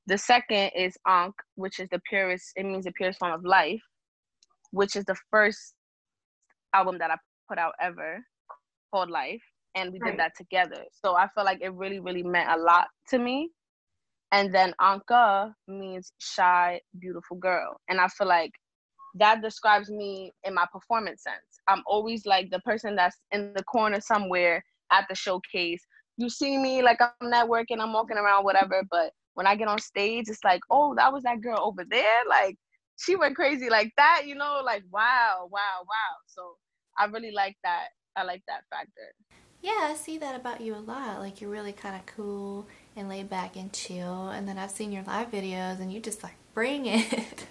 the 0.08 0.18
second 0.18 0.72
is 0.76 0.98
ankh 1.08 1.36
which 1.56 1.80
is 1.80 1.88
the 1.90 2.02
purest 2.10 2.52
it 2.56 2.66
means 2.66 2.86
the 2.86 2.92
purest 2.94 3.20
form 3.20 3.34
of 3.34 3.44
life 3.44 3.82
which 4.72 4.96
is 4.96 5.06
the 5.06 5.16
first 5.32 5.74
album 6.74 6.98
that 6.98 7.12
i 7.12 7.16
put 7.48 7.58
out 7.58 7.74
ever 7.82 8.20
called 8.94 9.10
life 9.10 9.42
and 9.76 9.94
we 9.94 10.00
right. 10.00 10.12
did 10.12 10.20
that 10.20 10.32
together 10.36 10.84
so 10.92 11.16
i 11.16 11.28
feel 11.36 11.46
like 11.46 11.60
it 11.62 11.74
really 11.74 12.00
really 12.00 12.24
meant 12.24 12.50
a 12.50 12.58
lot 12.58 12.88
to 13.08 13.20
me 13.20 13.50
and 14.32 14.54
then 14.54 14.74
Anka 14.82 15.54
means 15.68 16.12
shy, 16.20 16.82
beautiful 17.00 17.38
girl. 17.38 17.80
And 17.88 18.00
I 18.00 18.08
feel 18.08 18.28
like 18.28 18.52
that 19.16 19.42
describes 19.42 19.90
me 19.90 20.34
in 20.44 20.54
my 20.54 20.66
performance 20.72 21.24
sense. 21.24 21.62
I'm 21.68 21.82
always 21.88 22.26
like 22.26 22.50
the 22.50 22.60
person 22.60 22.96
that's 22.96 23.18
in 23.32 23.54
the 23.56 23.64
corner 23.64 24.02
somewhere 24.02 24.64
at 24.92 25.06
the 25.10 25.16
showcase. 25.16 25.82
You 26.18 26.30
see 26.30 26.58
me 26.58 26.82
like 26.82 27.00
I'm 27.00 27.32
networking, 27.32 27.80
I'm 27.80 27.94
walking 27.94 28.18
around, 28.18 28.44
whatever. 28.44 28.84
But 28.90 29.12
when 29.38 29.46
I 29.46 29.56
get 29.56 29.68
on 29.68 29.78
stage, 29.78 30.30
it's 30.30 30.44
like, 30.44 30.62
oh, 30.72 30.96
that 30.96 31.14
was 31.14 31.22
that 31.22 31.42
girl 31.42 31.60
over 31.62 31.86
there. 31.88 32.22
Like 32.28 32.58
she 33.00 33.16
went 33.16 33.36
crazy 33.36 33.70
like 33.70 33.94
that, 33.96 34.24
you 34.26 34.34
know, 34.34 34.62
like 34.66 34.84
wow, 34.92 35.48
wow, 35.52 35.82
wow. 35.82 36.16
So 36.26 36.56
I 36.98 37.06
really 37.06 37.30
like 37.32 37.56
that. 37.64 37.90
I 38.16 38.24
like 38.24 38.42
that 38.48 38.64
factor. 38.72 39.14
Yeah, 39.62 39.90
I 39.92 39.94
see 39.94 40.18
that 40.18 40.36
about 40.36 40.60
you 40.60 40.74
a 40.74 40.78
lot. 40.78 41.20
Like 41.20 41.40
you're 41.40 41.52
really 41.52 41.72
kind 41.72 41.96
of 41.96 42.04
cool 42.08 42.68
and 42.96 43.08
laid 43.08 43.30
back 43.30 43.56
and 43.56 43.72
chill. 43.72 44.30
And 44.30 44.48
then 44.48 44.58
I've 44.58 44.72
seen 44.72 44.92
your 44.92 45.04
live 45.04 45.30
videos 45.30 45.80
and 45.80 45.94
you 45.94 46.00
just 46.00 46.24
like 46.24 46.36
bring 46.56 46.88
it. 46.88 47.46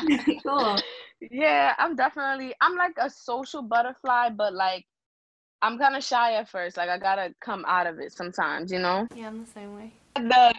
cool. 0.44 0.76
Yeah, 1.20 1.76
I'm 1.78 1.94
definitely 1.94 2.54
I'm 2.60 2.74
like 2.74 2.96
a 3.00 3.08
social 3.08 3.62
butterfly, 3.62 4.30
but 4.30 4.52
like 4.52 4.84
I'm 5.62 5.78
kind 5.78 5.94
of 5.94 6.02
shy 6.02 6.34
at 6.34 6.48
first. 6.48 6.76
Like 6.76 6.88
I 6.88 6.98
gotta 6.98 7.32
come 7.40 7.64
out 7.68 7.86
of 7.86 8.00
it 8.00 8.12
sometimes, 8.12 8.72
you 8.72 8.80
know. 8.80 9.06
Yeah, 9.14 9.28
I'm 9.28 9.44
the 9.44 9.50
same 9.52 9.76
way. 9.76 9.92
The 10.16 10.54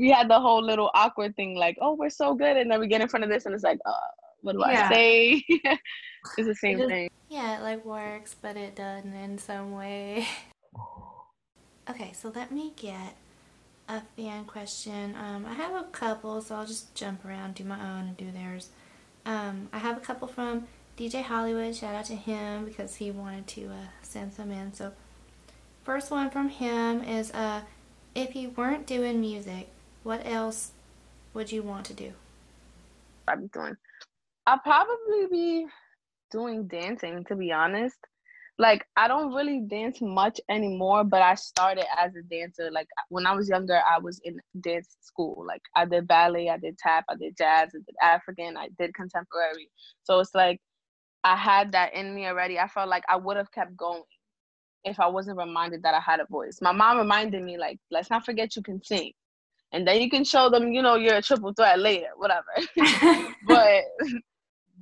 we 0.00 0.10
had 0.10 0.28
the 0.28 0.40
whole 0.40 0.64
little 0.64 0.90
awkward 0.94 1.36
thing, 1.36 1.54
like, 1.54 1.76
oh, 1.82 1.92
we're 1.92 2.08
so 2.08 2.34
good, 2.34 2.56
and 2.56 2.70
then 2.70 2.80
we 2.80 2.88
get 2.88 3.02
in 3.02 3.08
front 3.08 3.22
of 3.22 3.28
this, 3.28 3.44
and 3.44 3.54
it's 3.54 3.62
like, 3.62 3.78
uh, 3.84 3.92
what 4.40 4.52
do 4.54 4.60
yeah. 4.66 4.88
I 4.90 4.94
say? 4.94 5.44
it's 5.48 6.48
the 6.48 6.54
same 6.54 6.76
it 6.76 6.78
just, 6.78 6.88
thing. 6.88 7.10
Yeah, 7.28 7.58
it 7.58 7.62
like 7.62 7.84
works, 7.84 8.34
but 8.40 8.56
it 8.56 8.74
doesn't 8.74 9.12
in 9.12 9.36
some 9.36 9.74
way. 9.74 10.26
okay, 11.90 12.12
so 12.14 12.32
let 12.34 12.50
me 12.50 12.72
get 12.76 13.14
a 13.90 14.00
fan 14.16 14.46
question. 14.46 15.14
Um, 15.16 15.44
I 15.44 15.52
have 15.52 15.74
a 15.74 15.84
couple, 15.84 16.40
so 16.40 16.54
I'll 16.54 16.66
just 16.66 16.94
jump 16.94 17.22
around, 17.26 17.56
do 17.56 17.64
my 17.64 17.78
own, 17.78 18.06
and 18.06 18.16
do 18.16 18.30
theirs. 18.30 18.70
Um, 19.26 19.68
I 19.70 19.78
have 19.80 19.98
a 19.98 20.00
couple 20.00 20.28
from 20.28 20.66
DJ 20.96 21.22
Hollywood. 21.22 21.76
Shout 21.76 21.94
out 21.94 22.06
to 22.06 22.16
him 22.16 22.64
because 22.64 22.96
he 22.96 23.10
wanted 23.10 23.46
to 23.48 23.66
uh, 23.66 23.88
send 24.00 24.32
some 24.32 24.50
in. 24.50 24.72
So, 24.72 24.92
first 25.84 26.10
one 26.10 26.30
from 26.30 26.48
him 26.48 27.04
is 27.04 27.30
uh, 27.32 27.60
if 28.14 28.34
you 28.34 28.48
weren't 28.56 28.86
doing 28.86 29.20
music, 29.20 29.68
what 30.02 30.26
else 30.26 30.72
would 31.34 31.52
you 31.52 31.62
want 31.62 31.86
to 31.86 31.94
do? 31.94 32.12
I'd 33.28 33.40
be 33.40 33.48
doing. 33.48 33.76
I'll 34.46 34.58
probably 34.58 35.26
be 35.30 35.66
doing 36.30 36.66
dancing, 36.66 37.24
to 37.24 37.36
be 37.36 37.52
honest 37.52 37.98
like 38.60 38.86
I 38.94 39.08
don't 39.08 39.32
really 39.32 39.60
dance 39.60 40.02
much 40.02 40.38
anymore, 40.50 41.02
but 41.02 41.22
I 41.22 41.34
started 41.34 41.86
as 41.98 42.14
a 42.14 42.22
dancer. 42.22 42.70
Like 42.70 42.88
when 43.08 43.26
I 43.26 43.34
was 43.34 43.48
younger, 43.48 43.80
I 43.90 43.98
was 43.98 44.20
in 44.22 44.38
dance 44.60 44.96
school. 45.00 45.44
Like 45.48 45.62
I 45.74 45.86
did 45.86 46.06
ballet, 46.06 46.50
I 46.50 46.58
did 46.58 46.76
tap, 46.76 47.06
I 47.08 47.14
did 47.14 47.38
jazz, 47.38 47.70
I 47.74 47.78
did 47.78 47.96
African, 48.02 48.58
I 48.58 48.68
did 48.78 48.94
contemporary. 48.94 49.70
So 50.02 50.20
it's 50.20 50.34
like 50.34 50.60
I 51.24 51.36
had 51.36 51.72
that 51.72 51.94
in 51.94 52.14
me 52.14 52.26
already. 52.26 52.58
I 52.58 52.68
felt 52.68 52.90
like 52.90 53.04
I 53.08 53.16
would 53.16 53.38
have 53.38 53.50
kept 53.50 53.74
going 53.78 54.02
if 54.84 55.00
I 55.00 55.06
wasn't 55.06 55.38
reminded 55.38 55.82
that 55.84 55.94
I 55.94 56.00
had 56.00 56.20
a 56.20 56.26
voice. 56.26 56.58
My 56.60 56.72
mom 56.72 56.98
reminded 56.98 57.42
me 57.42 57.56
like, 57.56 57.78
let's 57.90 58.10
not 58.10 58.26
forget 58.26 58.56
you 58.56 58.62
can 58.62 58.84
sing. 58.84 59.12
And 59.72 59.86
then 59.86 60.00
you 60.00 60.10
can 60.10 60.24
show 60.24 60.50
them, 60.50 60.72
you 60.72 60.82
know, 60.82 60.96
you're 60.96 61.16
a 61.16 61.22
triple 61.22 61.52
threat 61.52 61.78
later, 61.78 62.08
whatever. 62.16 62.46
but 63.46 63.82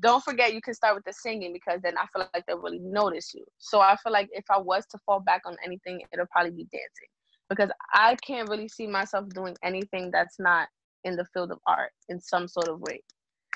don't 0.01 0.25
forget 0.25 0.55
you 0.55 0.63
can 0.63 0.75
start 0.75 0.95
with 0.95 1.05
the 1.05 1.13
singing 1.13 1.53
because 1.53 1.81
then 1.83 1.99
I 1.99 2.07
feel 2.13 2.29
like 2.33 2.45
they'll 2.47 2.61
really 2.61 2.79
notice 2.79 3.33
you. 3.35 3.45
So 3.59 3.81
I 3.81 3.97
feel 4.03 4.13
like 4.13 4.29
if 4.33 4.45
I 4.51 4.59
was 4.59 4.87
to 4.91 4.99
fall 5.05 5.21
back 5.21 5.43
on 5.47 5.57
anything, 5.65 6.01
it'll 6.13 6.27
probably 6.33 6.53
be 6.53 6.65
dancing 6.65 7.09
because 7.51 7.71
I 7.93 8.17
can't 8.27 8.49
really 8.49 8.69
see 8.69 8.87
myself 8.87 9.29
doing 9.31 9.57
anything 9.63 10.11
that's 10.11 10.37
not 10.39 10.69
in 11.05 11.17
the 11.17 11.25
field 11.33 11.51
of 11.53 11.59
art 11.67 11.91
in 12.09 12.21
some 12.21 12.49
sort 12.49 12.69
of 12.69 12.81
way. 12.81 13.03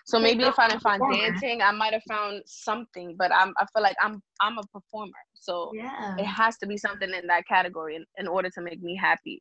So 0.04 0.18
maybe 0.18 0.42
if 0.42 0.58
I 0.58 0.68
didn't 0.68 0.82
find 0.82 1.00
dancing, 1.12 1.62
I 1.62 1.70
might 1.70 1.92
have 1.92 2.02
found 2.08 2.42
something, 2.44 3.14
but 3.16 3.32
I'm 3.32 3.54
I 3.56 3.66
feel 3.72 3.82
like 3.82 3.96
I'm 4.02 4.20
I'm 4.40 4.58
a 4.58 4.62
performer. 4.72 5.12
So 5.34 5.70
yeah. 5.74 6.16
it 6.18 6.24
has 6.24 6.56
to 6.58 6.66
be 6.66 6.76
something 6.76 7.08
in 7.10 7.26
that 7.28 7.46
category 7.46 7.96
in, 7.96 8.04
in 8.18 8.26
order 8.26 8.50
to 8.50 8.60
make 8.60 8.82
me 8.82 8.96
happy, 9.00 9.40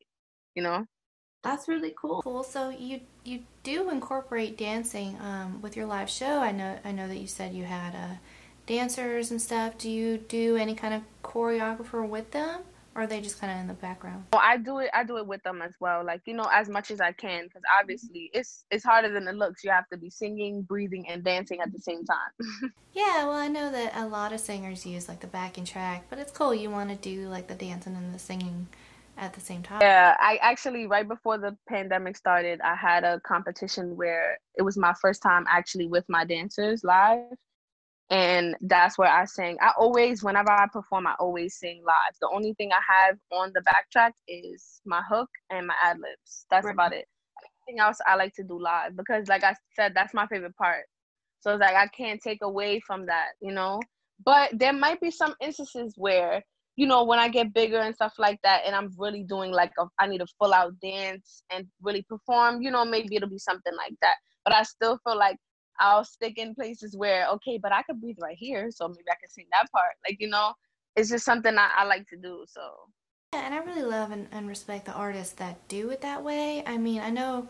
you 0.56 0.62
know? 0.62 0.86
That's 1.44 1.68
really 1.68 1.94
cool. 1.96 2.22
Cool. 2.22 2.44
So 2.44 2.70
you 2.70 3.02
you 3.24 3.42
do 3.64 3.90
incorporate 3.90 4.58
dancing 4.58 5.18
um, 5.20 5.62
with 5.62 5.76
your 5.76 5.86
live 5.86 6.10
show. 6.10 6.40
I 6.40 6.52
know 6.52 6.78
I 6.86 6.92
know 6.92 7.08
that 7.08 7.18
you 7.18 7.28
said 7.28 7.54
you 7.54 7.64
had 7.64 7.96
uh, 7.96 8.16
dancers 8.68 9.32
and 9.32 9.42
stuff. 9.42 9.78
Do 9.78 9.90
you 9.90 10.18
do 10.18 10.56
any 10.56 10.76
kind 10.76 10.94
of 10.94 11.02
choreographer 11.24 12.08
with 12.08 12.30
them, 12.30 12.62
or 12.94 13.04
are 13.04 13.08
they 13.08 13.22
just 13.22 13.42
kind 13.42 13.52
of 13.52 13.60
in 13.60 13.68
the 13.68 13.74
background? 13.74 14.26
Well, 14.34 14.42
I 14.44 14.58
do 14.58 14.80
it. 14.80 14.92
I 14.94 15.04
do 15.04 15.18
it 15.18 15.26
with 15.26 15.42
them 15.42 15.64
as 15.64 15.74
well. 15.80 16.06
Like 16.06 16.22
you 16.26 16.36
know, 16.36 16.48
as 16.54 16.70
much 16.70 16.92
as 16.92 17.02
I 17.02 17.12
can, 17.12 17.46
because 17.46 17.64
obviously 17.80 18.30
it's 18.36 18.64
it's 18.70 18.84
harder 18.84 19.12
than 19.12 19.28
it 19.28 19.36
looks. 19.36 19.64
You 19.64 19.72
have 19.72 19.90
to 19.90 19.98
be 19.98 20.12
singing, 20.12 20.62
breathing, 20.62 21.10
and 21.10 21.24
dancing 21.24 21.60
at 21.60 21.72
the 21.72 21.80
same 21.80 22.06
time. 22.06 22.72
yeah. 22.94 23.26
Well, 23.26 23.32
I 23.32 23.48
know 23.48 23.72
that 23.72 23.94
a 23.96 24.06
lot 24.06 24.32
of 24.32 24.40
singers 24.42 24.86
use 24.86 25.08
like 25.08 25.22
the 25.22 25.28
backing 25.28 25.66
track, 25.66 26.06
but 26.08 26.20
it's 26.20 26.32
cool. 26.32 26.54
You 26.54 26.70
want 26.70 26.92
to 26.92 26.96
do 26.96 27.30
like 27.30 27.48
the 27.48 27.56
dancing 27.56 27.96
and 27.96 28.14
the 28.14 28.20
singing 28.20 28.68
at 29.22 29.34
the 29.34 29.40
same 29.40 29.62
time? 29.62 29.80
Yeah, 29.82 30.18
I 30.20 30.38
actually 30.42 30.88
right 30.88 31.08
before 31.08 31.38
the 31.38 31.56
pandemic 31.70 32.18
started, 32.18 32.60
I 32.62 32.76
had 32.76 33.04
a 33.04 33.22
competition 33.22 33.96
where 33.96 34.38
it 34.56 34.64
was 34.64 34.78
my 34.78 34.94
first 35.02 35.22
time 35.22 35.46
actually 35.48 35.88
with 35.88 36.04
my 36.10 36.26
dancers 36.26 36.84
live. 36.84 37.20
And 38.10 38.58
that's 38.60 38.98
where 38.98 39.10
I 39.10 39.24
sang. 39.24 39.58
I 39.62 39.72
always, 39.80 40.22
whenever 40.22 40.52
I 40.52 40.66
perform, 40.74 41.08
I 41.08 41.16
always 41.18 41.56
sing 41.58 41.82
live. 41.86 42.14
The 42.20 42.30
only 42.34 42.54
thing 42.56 42.72
I 42.74 42.82
have 43.06 43.18
on 43.32 43.54
the 43.54 43.62
backtrack 43.62 44.12
is 44.28 44.82
my 44.86 45.02
hook 45.10 45.30
and 45.50 45.68
my 45.68 45.76
ad 45.82 45.98
libs. 45.98 46.46
That's 46.52 46.66
right. 46.66 46.74
about 46.74 46.92
it. 46.92 47.06
Anything 47.70 47.80
else 47.80 48.00
I 48.06 48.16
like 48.16 48.34
to 48.34 48.44
do 48.44 48.62
live 48.62 48.98
because, 48.98 49.30
like 49.30 49.46
I 49.46 49.56
said, 49.78 49.94
that's 49.96 50.14
my 50.14 50.28
favorite 50.28 50.58
part. 50.58 50.84
So 51.40 51.52
it's 51.52 51.62
like 51.62 51.76
I 51.76 51.88
can't 51.88 52.22
take 52.22 52.40
away 52.42 52.82
from 52.82 53.06
that, 53.06 53.30
you 53.42 53.54
know. 53.54 53.80
But 54.26 54.60
there 54.60 54.74
might 54.74 55.00
be 55.00 55.10
some 55.10 55.34
instances 55.42 55.94
where 55.96 56.44
you 56.76 56.88
know, 56.88 57.04
when 57.04 57.20
I 57.20 57.28
get 57.28 57.54
bigger 57.54 57.80
and 57.80 57.94
stuff 57.94 58.14
like 58.18 58.40
that, 58.44 58.62
and 58.66 58.76
I'm 58.76 58.92
really 58.98 59.24
doing 59.24 59.52
like 59.52 59.72
a, 59.80 59.86
I 60.00 60.08
need 60.08 60.22
a 60.22 60.28
full 60.40 60.54
out 60.54 60.74
dance 60.82 61.44
and 61.52 61.68
really 61.82 62.04
perform, 62.04 62.62
you 62.62 62.72
know, 62.72 62.86
maybe 62.86 63.16
it'll 63.16 63.30
be 63.30 63.38
something 63.38 63.76
like 63.76 63.94
that. 64.02 64.16
But 64.46 64.56
I 64.56 64.64
still 64.64 65.00
feel 65.06 65.18
like 65.18 65.38
I'll 65.80 66.06
stick 66.06 66.38
in 66.38 66.56
places 66.56 66.96
where, 66.96 67.28
okay, 67.28 67.60
but 67.62 67.72
I 67.72 67.84
could 67.84 68.00
breathe 68.00 68.18
right 68.22 68.38
here, 68.38 68.72
so 68.72 68.88
maybe 68.88 69.10
I 69.10 69.16
can 69.20 69.30
sing 69.30 69.48
that 69.52 69.72
part. 69.72 69.96
Like, 70.08 70.18
you 70.20 70.30
know, 70.30 70.54
it's 70.96 71.10
just 71.10 71.26
something 71.26 71.58
I, 71.58 71.70
I 71.80 71.86
like 71.86 72.08
to 72.10 72.18
do. 72.18 72.46
So. 72.48 72.62
Yeah, 73.34 73.46
and 73.46 73.54
I 73.54 73.60
really 73.60 73.84
love 73.84 74.12
and, 74.12 74.28
and 74.32 74.48
respect 74.48 74.86
the 74.86 74.94
artists 74.94 75.34
that 75.36 75.68
do 75.68 75.90
it 75.90 76.02
that 76.02 76.24
way. 76.24 76.64
I 76.66 76.78
mean, 76.78 77.02
I 77.02 77.10
know 77.10 77.48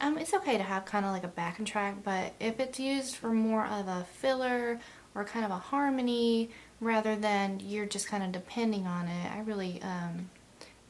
um, 0.00 0.18
it's 0.18 0.34
okay 0.34 0.56
to 0.56 0.62
have 0.62 0.84
kind 0.84 1.04
of 1.04 1.12
like 1.12 1.24
a 1.24 1.28
backing 1.28 1.64
track, 1.64 2.02
but 2.04 2.34
if 2.38 2.60
it's 2.60 2.78
used 2.78 3.16
for 3.16 3.30
more 3.30 3.66
of 3.66 3.88
a 3.88 4.04
filler 4.04 4.78
or 5.14 5.24
kind 5.24 5.44
of 5.44 5.50
a 5.50 5.58
harmony 5.58 6.50
rather 6.80 7.16
than 7.16 7.60
you're 7.60 7.86
just 7.86 8.08
kind 8.08 8.22
of 8.22 8.32
depending 8.32 8.86
on 8.86 9.08
it. 9.08 9.32
I 9.32 9.40
really 9.40 9.80
um, 9.82 10.30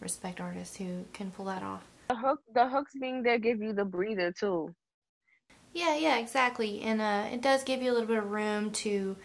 respect 0.00 0.40
artists 0.40 0.76
who 0.76 1.04
can 1.12 1.30
pull 1.30 1.46
that 1.46 1.62
off. 1.62 1.84
The 2.08 2.16
hook, 2.16 2.40
the 2.54 2.68
hooks 2.68 2.92
being 3.00 3.22
there 3.22 3.38
give 3.38 3.60
you 3.60 3.72
the 3.72 3.84
breather 3.84 4.32
too. 4.32 4.74
Yeah, 5.72 5.96
yeah, 5.96 6.16
exactly. 6.16 6.80
And 6.82 7.00
uh, 7.00 7.26
it 7.32 7.42
does 7.42 7.62
give 7.62 7.82
you 7.82 7.90
a 7.90 7.94
little 7.94 8.08
bit 8.08 8.18
of 8.18 8.30
room 8.30 8.70
to 8.72 9.16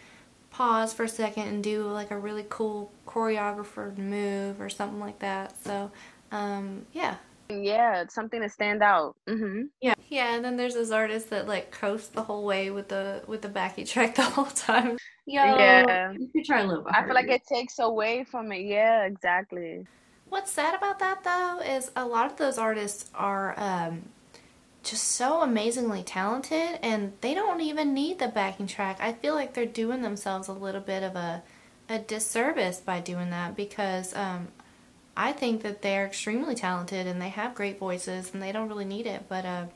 pause 0.50 0.92
for 0.92 1.04
a 1.04 1.08
second 1.08 1.48
and 1.48 1.64
do 1.64 1.84
like 1.84 2.10
a 2.10 2.18
really 2.18 2.44
cool 2.48 2.92
choreographer 3.06 3.96
move 3.96 4.60
or 4.60 4.68
something 4.68 5.00
like 5.00 5.18
that. 5.20 5.56
So, 5.64 5.90
um, 6.30 6.86
yeah. 6.92 7.16
Yeah, 7.60 8.02
it's 8.02 8.14
something 8.14 8.40
to 8.40 8.48
stand 8.48 8.82
out. 8.82 9.16
Mm-hmm. 9.28 9.62
Yeah, 9.80 9.94
yeah. 10.08 10.34
And 10.34 10.44
then 10.44 10.56
there's 10.56 10.74
those 10.74 10.90
artists 10.90 11.28
that 11.30 11.46
like 11.46 11.70
coast 11.70 12.14
the 12.14 12.22
whole 12.22 12.44
way 12.44 12.70
with 12.70 12.88
the 12.88 13.22
with 13.26 13.42
the 13.42 13.48
backing 13.48 13.86
track 13.86 14.14
the 14.16 14.22
whole 14.22 14.46
time. 14.46 14.96
Yo, 15.26 15.44
yeah, 15.44 16.12
you 16.12 16.28
could 16.32 16.44
try 16.44 16.62
a 16.62 16.66
little. 16.66 16.86
I 16.88 17.04
feel 17.04 17.14
like 17.14 17.28
it 17.28 17.42
takes 17.46 17.78
away 17.78 18.24
from 18.24 18.52
it. 18.52 18.62
Yeah, 18.62 19.04
exactly. 19.04 19.86
What's 20.28 20.50
sad 20.50 20.74
about 20.74 20.98
that 21.00 21.24
though 21.24 21.60
is 21.60 21.90
a 21.94 22.06
lot 22.06 22.26
of 22.26 22.38
those 22.38 22.56
artists 22.56 23.10
are 23.14 23.54
um, 23.58 24.04
just 24.82 25.04
so 25.04 25.42
amazingly 25.42 26.02
talented 26.02 26.78
and 26.82 27.12
they 27.20 27.34
don't 27.34 27.60
even 27.60 27.92
need 27.92 28.18
the 28.18 28.28
backing 28.28 28.66
track. 28.66 28.96
I 29.00 29.12
feel 29.12 29.34
like 29.34 29.54
they're 29.54 29.66
doing 29.66 30.02
themselves 30.02 30.48
a 30.48 30.52
little 30.52 30.80
bit 30.80 31.02
of 31.02 31.16
a 31.16 31.42
a 31.88 31.98
disservice 31.98 32.80
by 32.80 33.00
doing 33.00 33.30
that 33.30 33.54
because 33.56 34.14
um, 34.16 34.48
I 35.16 35.32
think 35.32 35.62
that 35.62 35.82
they're 35.82 36.06
extremely 36.06 36.54
talented 36.54 37.06
and 37.06 37.20
they 37.20 37.28
have 37.28 37.54
great 37.54 37.78
voices 37.78 38.32
and 38.32 38.42
they 38.42 38.52
don't 38.52 38.68
really 38.68 38.84
need 38.84 39.06
it. 39.06 39.24
But 39.28 39.44
uh, 39.44 39.66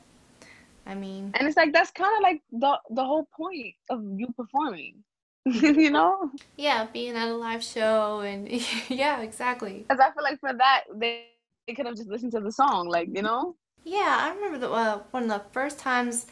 I 0.87 0.95
mean, 0.95 1.32
and 1.34 1.47
it's 1.47 1.57
like 1.57 1.72
that's 1.72 1.91
kind 1.91 2.14
of 2.16 2.22
like 2.22 2.43
the 2.53 2.78
the 2.91 3.05
whole 3.05 3.28
point 3.37 3.74
of 3.91 4.03
you 4.16 4.28
performing. 4.37 5.03
you 5.45 5.91
know? 5.91 6.30
Yeah, 6.57 6.87
being 6.93 7.14
at 7.14 7.28
a 7.28 7.34
live 7.34 7.62
show 7.62 8.20
and 8.20 8.49
yeah, 8.89 9.20
exactly. 9.20 9.84
Because 9.89 10.01
I 10.01 10.12
feel 10.12 10.22
like 10.22 10.41
for 10.41 10.53
that 10.53 10.84
they, 10.95 11.26
they 11.66 11.74
could 11.74 11.87
have 11.87 11.97
just 11.97 12.09
listened 12.09 12.32
to 12.32 12.41
the 12.41 12.53
song, 12.53 12.89
like 12.89 13.09
you 13.12 13.22
know. 13.22 13.55
Yeah, 13.84 14.18
I 14.20 14.34
remember 14.34 14.59
the 14.59 14.70
uh, 14.70 15.03
one 15.12 15.24
of 15.24 15.28
the 15.28 15.43
first 15.53 15.78
times 15.78 16.26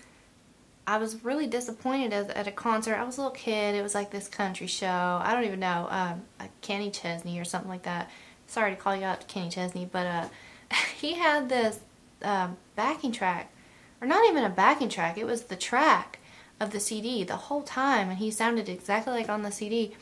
I 0.87 0.99
was 0.99 1.25
really 1.25 1.47
disappointed 1.47 2.13
at, 2.13 2.31
at, 2.31 2.47
a 2.47 2.51
concert. 2.51 2.97
I 2.97 3.05
was 3.05 3.17
a 3.17 3.23
little 3.23 3.35
kid. 3.35 3.75
It 3.75 3.83
was 3.83 3.95
like 3.95 4.11
this 4.11 4.29
country 4.29 4.67
show. 4.67 5.21
I 5.23 5.33
don't 5.33 5.45
even 5.45 5.61
know, 5.61 5.87
um, 5.91 6.23
Kenny 6.61 6.91
Chesney 6.91 7.39
or 7.39 7.45
something 7.45 7.71
like 7.71 7.85
that. 7.85 8.11
Sorry 8.55 8.71
to 8.71 8.81
call 8.81 8.95
you 8.95 9.05
out, 9.05 9.27
Kenny 9.27 9.51
Chesney, 9.51 9.85
but 9.91 10.07
uh, 10.07 10.29
he 10.97 11.15
had 11.15 11.49
this 11.49 11.81
um, 12.23 12.57
backing 12.77 13.11
track, 13.11 13.53
or 14.01 14.07
not 14.07 14.25
even 14.29 14.45
a 14.45 14.49
backing 14.49 14.89
track. 14.89 15.19
It 15.19 15.27
was 15.27 15.43
the 15.45 15.57
track 15.57 16.21
of 16.61 16.71
the 16.71 16.79
CD 16.79 17.25
the 17.25 17.35
whole 17.35 17.63
time, 17.63 18.11
and 18.11 18.19
he 18.19 18.31
sounded 18.31 18.69
exactly 18.69 19.13
like 19.13 19.29
on 19.29 19.43
the 19.43 19.51
CD. 19.51 19.97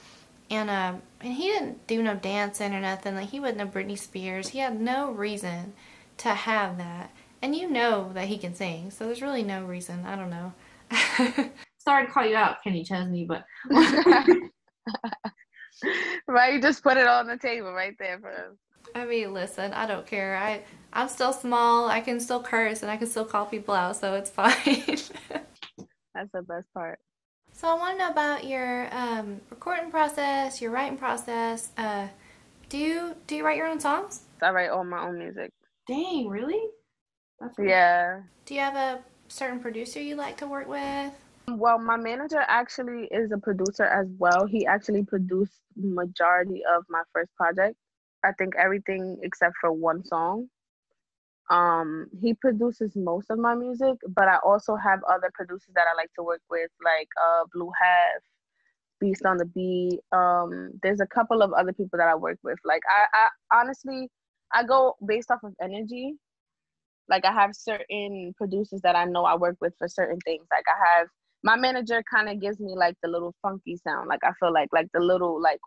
And 0.50 0.68
uh, 0.68 0.96
and 1.22 1.32
he 1.32 1.44
didn't 1.44 1.86
do 1.86 2.03
no 2.03 2.14
dancing 2.14 2.74
or 2.74 2.80
nothing. 2.80 3.14
Like 3.14 3.30
he 3.30 3.40
wasn't 3.40 3.62
a 3.62 3.66
Britney 3.66 3.98
Spears. 3.98 4.48
He 4.48 4.59
had 4.59 4.78
no 4.78 5.11
reason 5.11 5.72
to 6.18 6.28
have 6.28 6.76
that. 6.76 7.11
And 7.40 7.57
you 7.57 7.70
know 7.70 8.12
that 8.12 8.28
he 8.28 8.36
can 8.36 8.55
sing, 8.55 8.90
so 8.90 9.07
there's 9.07 9.22
really 9.22 9.42
no 9.42 9.64
reason. 9.64 10.05
I 10.05 10.14
don't 10.14 10.28
know. 10.28 10.53
Sorry 11.78 12.05
to 12.05 12.12
call 12.12 12.26
you 12.26 12.36
out, 12.36 12.62
Kenny 12.62 12.84
Chesney, 12.84 13.24
but 13.24 13.44
right, 16.29 16.55
you 16.55 16.61
just 16.61 16.83
put 16.83 16.97
it 16.97 17.07
on 17.07 17.27
the 17.27 17.37
table 17.37 17.73
right 17.73 17.95
there 17.99 18.18
for 18.18 18.31
us. 18.31 18.57
I 18.95 19.05
mean, 19.05 19.33
listen, 19.33 19.73
I 19.73 19.87
don't 19.87 20.07
care. 20.07 20.37
I 20.37 20.62
I'm 20.93 21.09
still 21.09 21.33
small. 21.33 21.89
I 21.89 22.01
can 22.01 22.20
still 22.20 22.43
curse 22.43 22.83
and 22.83 22.91
I 22.91 22.97
can 22.97 23.07
still 23.07 23.25
call 23.25 23.47
people 23.47 23.75
out, 23.75 23.97
so 23.97 24.14
it's 24.14 24.31
fine. 24.41 24.53
That's 26.14 26.31
the 26.33 26.43
best 26.43 26.66
part. 26.75 26.99
So 27.53 27.68
I 27.68 27.75
want 27.75 27.99
to 27.99 28.05
know 28.05 28.11
about 28.11 28.45
your 28.45 28.89
um, 28.95 29.41
recording 29.51 29.91
process, 29.91 30.61
your 30.61 30.70
writing 30.70 30.99
process. 30.99 31.70
Uh, 31.77 32.09
do 32.68 32.79
you 32.79 33.14
do 33.27 33.37
you 33.37 33.45
write 33.45 33.57
your 33.57 33.66
own 33.66 33.81
songs? 33.81 34.23
I 34.43 34.51
write 34.51 34.70
all 34.70 34.85
my 34.85 35.03
own 35.03 35.18
music. 35.18 35.51
Dang, 35.87 36.29
really? 36.29 36.61
That's 37.41 37.55
yeah. 37.59 38.20
Do 38.47 38.55
you 38.55 38.61
have 38.61 38.77
a 38.77 39.03
certain 39.29 39.61
producer 39.61 40.01
you 40.01 40.16
like 40.16 40.37
to 40.39 40.47
work 40.47 40.68
with? 40.68 41.12
Well, 41.59 41.78
my 41.78 41.96
manager 41.96 42.40
actually 42.48 43.09
is 43.11 43.32
a 43.32 43.38
producer 43.38 43.84
as 43.84 44.09
well. 44.18 44.46
He 44.46 44.66
actually 44.66 45.05
produced 45.05 45.61
majority 45.76 46.62
of 46.64 46.84
my 46.88 47.03
first 47.12 47.34
project. 47.36 47.76
I 48.24 48.32
think 48.32 48.55
everything 48.57 49.18
except 49.22 49.55
for 49.61 49.72
one 49.72 50.05
song. 50.05 50.48
Um, 51.50 52.09
he 52.20 52.34
produces 52.34 52.96
most 52.96 53.30
of 53.30 53.38
my 53.38 53.55
music, 53.55 53.98
but 54.09 54.28
I 54.28 54.38
also 54.44 54.76
have 54.76 55.03
other 55.05 55.30
producers 55.34 55.72
that 55.74 55.86
I 55.92 55.96
like 55.96 56.11
to 56.14 56.22
work 56.22 56.40
with, 56.50 56.70
like 56.82 57.09
uh, 57.22 57.44
Blue 57.53 57.70
Half, 57.80 58.22
Beast 59.00 59.26
on 59.26 59.38
the 59.38 59.46
Beat. 59.46 60.00
Um, 60.12 60.72
there's 60.82 61.00
a 61.00 61.07
couple 61.07 61.42
of 61.42 61.53
other 61.53 61.72
people 61.72 61.98
that 61.98 62.09
I 62.09 62.14
work 62.16 62.38
with. 62.42 62.59
Like 62.64 62.82
I, 62.88 63.26
I 63.53 63.61
honestly, 63.61 64.09
I 64.53 64.64
go 64.64 64.96
based 65.07 65.30
off 65.30 65.42
of 65.44 65.55
energy. 65.62 66.14
Like 67.09 67.24
I 67.24 67.32
have 67.32 67.55
certain 67.55 68.34
producers 68.36 68.80
that 68.82 68.96
I 68.96 69.05
know 69.05 69.24
I 69.24 69.36
work 69.36 69.57
with 69.61 69.74
for 69.78 69.88
certain 69.88 70.18
things. 70.24 70.46
Like 70.50 70.64
I 70.68 70.98
have 70.98 71.09
my 71.43 71.57
manager 71.57 72.03
kind 72.12 72.28
of 72.28 72.40
gives 72.40 72.61
me 72.61 72.74
like 72.74 72.97
the 73.03 73.09
little 73.09 73.34
funky 73.43 73.76
sound. 73.76 74.09
Like 74.09 74.20
I 74.22 74.32
feel 74.38 74.53
like 74.53 74.68
like 74.72 74.88
the 74.95 75.01
little 75.01 75.40
like 75.40 75.61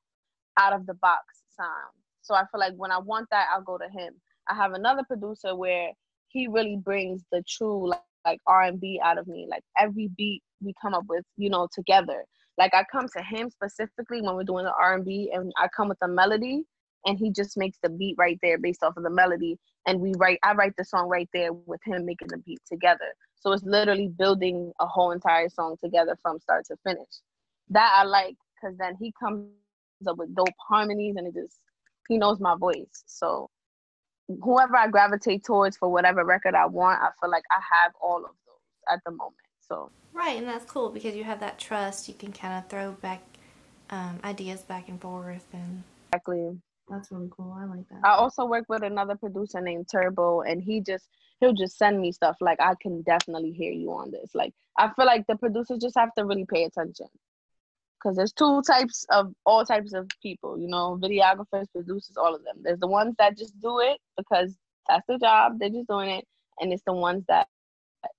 out 0.57 0.73
of 0.73 0.85
the 0.85 0.93
box 0.95 1.23
sound. 1.55 1.93
So 2.21 2.33
I 2.33 2.43
feel 2.51 2.59
like 2.59 2.73
when 2.75 2.91
I 2.91 2.97
want 2.97 3.27
that, 3.31 3.47
I'll 3.53 3.61
go 3.61 3.77
to 3.77 3.89
him. 3.89 4.13
I 4.49 4.55
have 4.55 4.73
another 4.73 5.03
producer 5.03 5.55
where 5.55 5.89
he 6.29 6.47
really 6.47 6.77
brings 6.77 7.23
the 7.31 7.43
true 7.47 7.89
like, 7.89 8.01
like 8.25 8.39
R&B 8.47 8.99
out 9.03 9.17
of 9.17 9.27
me. 9.27 9.47
Like 9.49 9.63
every 9.77 10.09
beat 10.17 10.41
we 10.61 10.73
come 10.81 10.93
up 10.93 11.03
with, 11.07 11.23
you 11.37 11.49
know, 11.49 11.67
together. 11.73 12.25
Like 12.57 12.73
I 12.73 12.83
come 12.91 13.07
to 13.15 13.23
him 13.23 13.49
specifically 13.49 14.21
when 14.21 14.35
we're 14.35 14.43
doing 14.43 14.65
the 14.65 14.73
R&B 14.73 15.31
and 15.33 15.51
I 15.57 15.67
come 15.75 15.89
with 15.89 15.97
a 16.01 16.07
melody 16.07 16.63
and 17.05 17.17
he 17.17 17.31
just 17.31 17.57
makes 17.57 17.77
the 17.83 17.89
beat 17.89 18.15
right 18.17 18.39
there 18.41 18.57
based 18.57 18.81
off 18.81 18.97
of 18.97 19.03
the 19.03 19.09
melody 19.09 19.57
and 19.85 19.99
we 19.99 20.13
write 20.17 20.39
I 20.43 20.53
write 20.53 20.73
the 20.77 20.85
song 20.85 21.07
right 21.07 21.29
there 21.33 21.53
with 21.53 21.81
him 21.85 22.05
making 22.05 22.29
the 22.29 22.37
beat 22.37 22.59
together. 22.69 23.13
So 23.45 23.51
it's 23.51 23.63
literally 23.63 24.07
building 24.07 24.73
a 24.79 24.87
whole 24.87 25.11
entire 25.11 25.49
song 25.49 25.77
together 25.83 26.17
from 26.23 26.39
start 26.39 26.65
to 26.65 26.77
finish. 26.83 27.21
That 27.69 27.93
I 27.95 28.03
like 28.03 28.35
cuz 28.59 28.75
then 28.77 28.95
he 28.99 29.13
comes 29.19 29.51
up 30.07 30.17
with 30.17 30.33
dope 30.33 30.47
harmonies 30.67 31.15
and 31.15 31.27
it 31.27 31.35
just 31.35 31.59
he 32.09 32.17
knows 32.17 32.39
my 32.39 32.55
voice. 32.55 33.03
So 33.05 33.51
whoever 34.27 34.75
I 34.75 34.87
gravitate 34.87 35.43
towards 35.43 35.77
for 35.77 35.89
whatever 35.89 36.25
record 36.25 36.55
I 36.55 36.65
want, 36.65 37.01
I 37.03 37.09
feel 37.21 37.29
like 37.29 37.43
I 37.51 37.61
have 37.83 37.93
all 38.01 38.17
of 38.17 38.31
those 38.47 38.91
at 38.91 38.99
the 39.05 39.11
moment. 39.11 39.35
So 39.61 39.91
right, 40.11 40.37
and 40.37 40.47
that's 40.47 40.65
cool 40.65 40.89
because 40.89 41.15
you 41.15 41.23
have 41.23 41.39
that 41.41 41.59
trust. 41.59 42.07
You 42.07 42.15
can 42.15 42.33
kind 42.33 42.55
of 42.57 42.67
throw 42.67 42.93
back 42.93 43.21
um, 43.91 44.19
ideas 44.23 44.63
back 44.63 44.89
and 44.89 44.99
forth, 44.99 45.45
and 45.53 45.83
exactly. 46.11 46.59
That's 46.89 47.11
really 47.11 47.29
cool. 47.31 47.51
I 47.51 47.65
like 47.65 47.87
that. 47.89 48.01
I 48.03 48.11
also 48.11 48.45
work 48.45 48.65
with 48.69 48.83
another 48.83 49.15
producer 49.15 49.59
named 49.59 49.87
Turbo, 49.91 50.41
and 50.41 50.61
he 50.61 50.81
just 50.81 51.07
he'll 51.39 51.53
just 51.53 51.77
send 51.77 51.99
me 51.99 52.11
stuff. 52.11 52.37
Like 52.41 52.61
I 52.61 52.75
can 52.81 53.01
definitely 53.01 53.51
hear 53.51 53.71
you 53.71 53.91
on 53.91 54.11
this. 54.11 54.35
Like 54.35 54.53
I 54.77 54.91
feel 54.95 55.05
like 55.05 55.25
the 55.27 55.35
producers 55.35 55.79
just 55.81 55.97
have 55.97 56.13
to 56.15 56.25
really 56.25 56.45
pay 56.45 56.65
attention. 56.65 57.07
Because 57.97 58.17
there's 58.17 58.33
two 58.33 58.61
types 58.61 59.05
of 59.09 59.33
all 59.45 59.65
types 59.65 59.93
of 59.93 60.07
people 60.21 60.59
you 60.59 60.67
know 60.67 60.99
videographers 61.01 61.71
producers 61.71 62.17
all 62.17 62.35
of 62.35 62.43
them. 62.43 62.57
There's 62.61 62.79
the 62.79 62.87
ones 62.87 63.15
that 63.17 63.37
just 63.37 63.59
do 63.59 63.79
it 63.79 63.97
because 64.15 64.55
that's 64.87 65.05
their 65.07 65.17
job. 65.17 65.59
They're 65.59 65.69
just 65.69 65.87
doing 65.87 66.09
it. 66.09 66.25
And 66.59 66.71
it's 66.71 66.83
the 66.85 66.93
ones 66.93 67.23
that 67.27 67.47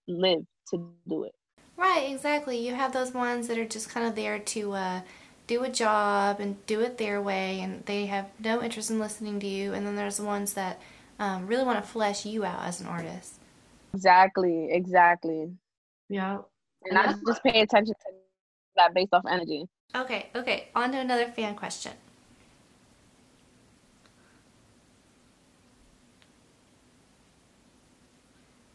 live 0.09 0.45
to 0.71 0.91
do 1.09 1.25
it. 1.25 1.35
Right 1.77 2.11
exactly. 2.11 2.59
You 2.59 2.75
have 2.75 2.93
those 2.93 3.13
ones 3.13 3.49
that 3.49 3.59
are 3.59 3.67
just 3.67 3.89
kind 3.89 4.07
of 4.07 4.15
there 4.15 4.39
to 4.39 4.73
uh, 4.73 5.01
do 5.47 5.63
a 5.63 5.69
job 5.69 6.41
and 6.41 6.65
do 6.67 6.81
it 6.81 6.99
their 6.99 7.21
way 7.23 7.61
and 7.61 7.85
they 7.87 8.07
have 8.07 8.27
no 8.43 8.63
interest 8.63 8.91
in 8.91 8.99
listening 8.99 9.39
to 9.41 9.47
you 9.47 9.73
and 9.73 9.87
then 9.87 9.97
there's 9.97 10.17
the 10.17 10.25
ones 10.25 10.55
that 10.55 10.81
um, 11.19 11.47
really 11.47 11.65
want 11.65 11.83
to 11.83 11.91
flesh 11.91 12.27
you 12.27 12.45
out 12.45 12.63
as 12.63 12.81
an 12.81 12.87
artist 12.87 13.35
exactly 13.95 14.69
exactly 14.71 15.51
yeah 16.09 16.39
and, 16.85 16.99
and 16.99 17.11
I 17.11 17.15
just 17.27 17.43
pay 17.43 17.61
attention 17.61 17.95
to 17.95 18.13
that 18.77 18.95
based 18.95 19.13
off 19.13 19.25
energy. 19.29 19.67
Okay, 19.95 20.29
okay. 20.35 20.69
On 20.75 20.93
to 20.93 20.99
another 20.99 21.27
fan 21.27 21.55
question. 21.55 21.93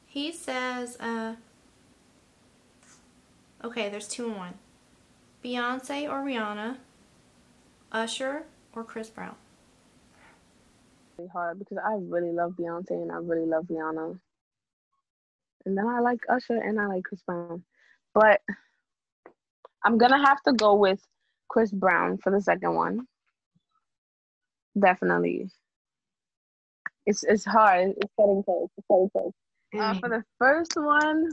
He 0.08 0.32
says, 0.34 0.98
uh, 1.00 1.36
okay, 3.64 3.88
there's 3.90 4.08
two 4.08 4.26
in 4.26 4.36
one. 4.36 4.54
Beyonce 5.44 6.10
or 6.10 6.24
Rihanna, 6.24 6.78
Usher 7.92 8.44
or 8.74 8.84
Chris 8.84 9.10
Brown? 9.10 9.36
Really 11.18 11.30
hard 11.30 11.60
because 11.60 11.78
I 11.78 11.96
really 12.00 12.32
love 12.32 12.54
Beyonce 12.60 12.92
and 12.92 13.12
I 13.12 13.16
really 13.18 13.46
love 13.46 13.66
Rihanna. 13.66 14.20
And 15.66 15.78
then 15.78 15.88
I 15.88 16.00
like 16.00 16.22
Usher 16.30 16.58
and 16.58 16.80
I 16.80 16.88
like 16.88 17.04
Chris 17.04 17.22
Brown. 17.22 17.64
But 18.14 18.42
I'm 19.84 19.98
gonna 19.98 20.26
have 20.26 20.42
to 20.44 20.54
go 20.54 20.76
with 20.76 21.02
Chris 21.50 21.72
Brown 21.72 22.18
for 22.18 22.32
the 22.32 22.42
second 22.42 22.76
one. 22.76 23.08
Definitely. 24.80 25.50
It's 27.06 27.24
it's 27.24 27.46
hard. 27.46 27.94
It's 27.98 28.14
getting 28.18 28.44
close. 28.44 28.70
It's 28.78 28.88
getting 28.90 29.10
close. 29.10 29.34
Uh, 29.78 29.94
for 30.00 30.10
the 30.10 30.24
first 30.38 30.74
one, 30.76 31.30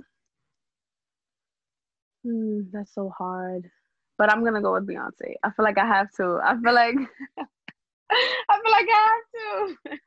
hmm, 2.24 2.60
that's 2.72 2.94
so 2.94 3.12
hard. 3.16 3.70
But 4.18 4.32
I'm 4.32 4.44
gonna 4.44 4.60
go 4.60 4.74
with 4.74 4.86
Beyonce. 4.86 5.34
I 5.42 5.50
feel 5.50 5.64
like 5.64 5.78
I 5.78 5.86
have 5.86 6.10
to. 6.16 6.40
I 6.42 6.56
feel 6.60 6.74
like 6.74 6.96
I 8.10 8.60
feel 8.62 8.72
like 8.72 8.88
I 8.88 9.08
have 9.08 9.76
to. 9.86 9.98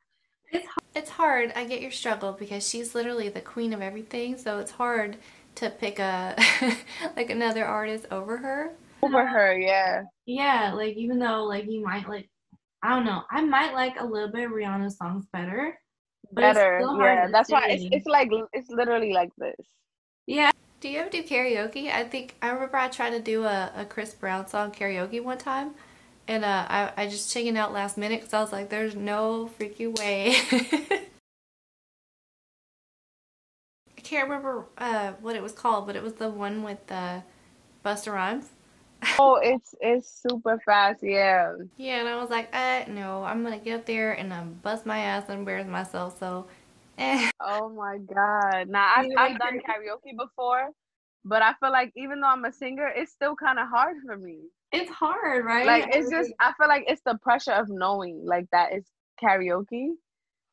It's 0.51 0.67
it's 0.95 1.09
hard. 1.09 1.53
I 1.55 1.65
get 1.65 1.81
your 1.81 1.91
struggle 1.91 2.33
because 2.33 2.67
she's 2.67 2.93
literally 2.93 3.29
the 3.29 3.41
queen 3.41 3.73
of 3.73 3.81
everything. 3.81 4.37
So 4.37 4.59
it's 4.59 4.71
hard 4.71 5.17
to 5.55 5.69
pick 5.69 5.99
a 5.99 6.35
like 7.15 7.29
another 7.29 7.65
artist 7.65 8.05
over 8.11 8.37
her. 8.37 8.71
Over 9.01 9.25
her, 9.25 9.57
yeah. 9.57 10.03
Yeah, 10.25 10.73
like 10.73 10.95
even 10.97 11.19
though 11.19 11.43
like 11.45 11.65
you 11.67 11.81
might 11.83 12.07
like 12.07 12.29
I 12.83 12.89
don't 12.89 13.05
know, 13.05 13.23
I 13.31 13.41
might 13.41 13.73
like 13.73 13.95
a 13.99 14.05
little 14.05 14.31
bit 14.31 14.45
of 14.45 14.51
Rihanna's 14.51 14.97
songs 14.97 15.25
better. 15.31 15.77
Better, 16.33 16.81
yeah. 16.99 17.27
That's 17.31 17.49
why 17.49 17.67
it's, 17.69 17.85
it's 17.91 18.05
like 18.05 18.29
it's 18.53 18.69
literally 18.69 19.13
like 19.13 19.31
this. 19.37 19.55
Do 20.81 20.89
you 20.89 20.97
ever 20.99 21.11
do 21.11 21.21
karaoke? 21.21 21.91
I 21.91 22.03
think 22.03 22.33
I 22.41 22.49
remember 22.49 22.75
I 22.75 22.87
tried 22.87 23.11
to 23.11 23.19
do 23.19 23.43
a, 23.43 23.71
a 23.75 23.85
Chris 23.85 24.15
Brown 24.15 24.47
song 24.47 24.71
karaoke 24.71 25.23
one 25.23 25.37
time, 25.37 25.75
and 26.27 26.43
uh, 26.43 26.65
I 26.67 26.91
I 26.97 27.07
just 27.07 27.31
chickened 27.31 27.55
out 27.55 27.71
last 27.71 27.99
minute 27.99 28.19
because 28.21 28.33
I 28.33 28.41
was 28.41 28.51
like, 28.51 28.69
"There's 28.69 28.95
no 28.95 29.51
freaking 29.59 29.95
way." 29.99 30.35
I 33.95 34.01
can't 34.01 34.27
remember 34.27 34.65
uh, 34.79 35.11
what 35.21 35.35
it 35.35 35.43
was 35.43 35.51
called, 35.51 35.85
but 35.85 35.95
it 35.95 36.01
was 36.01 36.13
the 36.13 36.29
one 36.29 36.63
with 36.63 36.91
uh, 36.91 37.21
Busta 37.85 38.11
Rhymes. 38.11 38.49
Oh, 39.19 39.39
it's 39.41 39.75
it's 39.81 40.07
super 40.09 40.59
fast, 40.65 41.03
yeah. 41.03 41.55
Yeah, 41.77 41.99
and 41.99 42.07
I 42.07 42.17
was 42.17 42.29
like, 42.29 42.49
uh, 42.55 42.85
no, 42.87 43.23
I'm 43.23 43.43
gonna 43.43 43.57
get 43.59 43.79
up 43.79 43.85
there 43.85 44.13
and 44.13 44.33
um, 44.33 44.59
bust 44.63 44.85
my 44.85 44.99
ass 44.99 45.25
and 45.29 45.39
embarrass 45.39 45.67
myself. 45.67 46.17
So. 46.19 46.47
Oh 47.43 47.69
my 47.69 47.97
God. 47.97 48.69
Now 48.69 48.93
I've 48.97 49.09
I've 49.17 49.39
done 49.39 49.59
karaoke 49.59 50.15
before, 50.15 50.69
but 51.25 51.41
I 51.41 51.53
feel 51.59 51.71
like 51.71 51.91
even 51.95 52.21
though 52.21 52.27
I'm 52.27 52.45
a 52.45 52.51
singer, 52.51 52.87
it's 52.95 53.11
still 53.11 53.35
kind 53.35 53.57
of 53.57 53.67
hard 53.67 53.97
for 54.05 54.15
me. 54.15 54.41
It's 54.71 54.91
hard, 54.91 55.43
right? 55.45 55.65
Like 55.65 55.89
it's 55.91 56.09
just 56.09 56.31
I 56.39 56.53
feel 56.57 56.67
like 56.67 56.85
it's 56.87 57.01
the 57.03 57.17
pressure 57.21 57.53
of 57.53 57.67
knowing 57.69 58.21
like 58.25 58.45
that 58.51 58.73
it's 58.73 58.89
karaoke. 59.21 59.89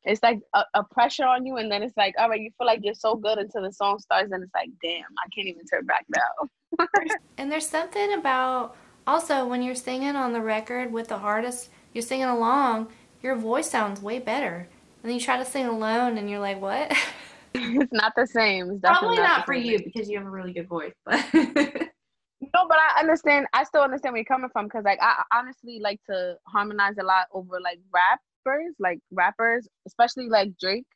It's 0.03 0.23
like 0.23 0.39
a, 0.55 0.63
a 0.73 0.83
pressure 0.83 1.25
on 1.25 1.45
you, 1.45 1.57
and 1.57 1.71
then 1.71 1.83
it's 1.83 1.97
like, 1.97 2.15
all 2.17 2.29
right, 2.29 2.39
you 2.39 2.51
feel 2.57 2.65
like 2.65 2.79
you're 2.83 2.93
so 2.93 3.15
good 3.15 3.37
until 3.37 3.63
the 3.63 3.71
song 3.71 3.99
starts, 3.99 4.31
and 4.31 4.41
it's 4.41 4.53
like, 4.55 4.69
damn, 4.81 5.03
I 5.19 5.27
can't 5.35 5.47
even 5.47 5.65
turn 5.65 5.85
back 5.85 6.05
now. 6.09 6.87
And 7.37 7.51
there's 7.51 7.67
something 7.67 8.13
about 8.13 8.75
also 9.07 9.45
when 9.45 9.61
you're 9.61 9.75
singing 9.75 10.15
on 10.15 10.33
the 10.33 10.41
record 10.41 10.91
with 10.91 11.07
the 11.07 11.19
hardest, 11.19 11.69
you're 11.93 12.01
singing 12.01 12.25
along, 12.25 12.89
your 13.21 13.35
voice 13.35 13.69
sounds 13.69 14.01
way 14.01 14.19
better. 14.19 14.67
And 15.01 15.09
then 15.09 15.13
you 15.17 15.21
try 15.21 15.37
to 15.37 15.45
sing 15.45 15.65
alone 15.65 16.17
and 16.17 16.29
you're 16.29 16.39
like, 16.39 16.61
what? 16.61 16.91
it's 17.53 17.93
not 17.93 18.13
the 18.15 18.27
same. 18.27 18.71
It's 18.71 18.81
probably 18.81 19.15
definitely 19.15 19.17
not 19.17 19.45
for 19.45 19.55
same. 19.55 19.63
you 19.63 19.79
because 19.83 20.09
you 20.09 20.17
have 20.17 20.27
a 20.27 20.29
really 20.29 20.53
good 20.53 20.67
voice, 20.67 20.93
but 21.05 21.23
No, 22.53 22.67
but 22.67 22.77
I 22.77 22.99
understand. 22.99 23.47
I 23.53 23.63
still 23.63 23.81
understand 23.81 24.13
where 24.13 24.19
you're 24.19 24.25
coming 24.25 24.49
from 24.51 24.65
because, 24.65 24.85
like, 24.85 24.99
I 25.01 25.23
I 25.31 25.39
honestly 25.39 25.79
like 25.81 25.99
to 26.09 26.35
harmonize 26.47 26.95
a 26.99 27.03
lot 27.03 27.27
over 27.33 27.59
like 27.61 27.79
rappers, 27.93 28.75
like 28.79 28.99
rappers, 29.11 29.67
especially 29.85 30.29
like 30.29 30.57
Drake. 30.59 30.87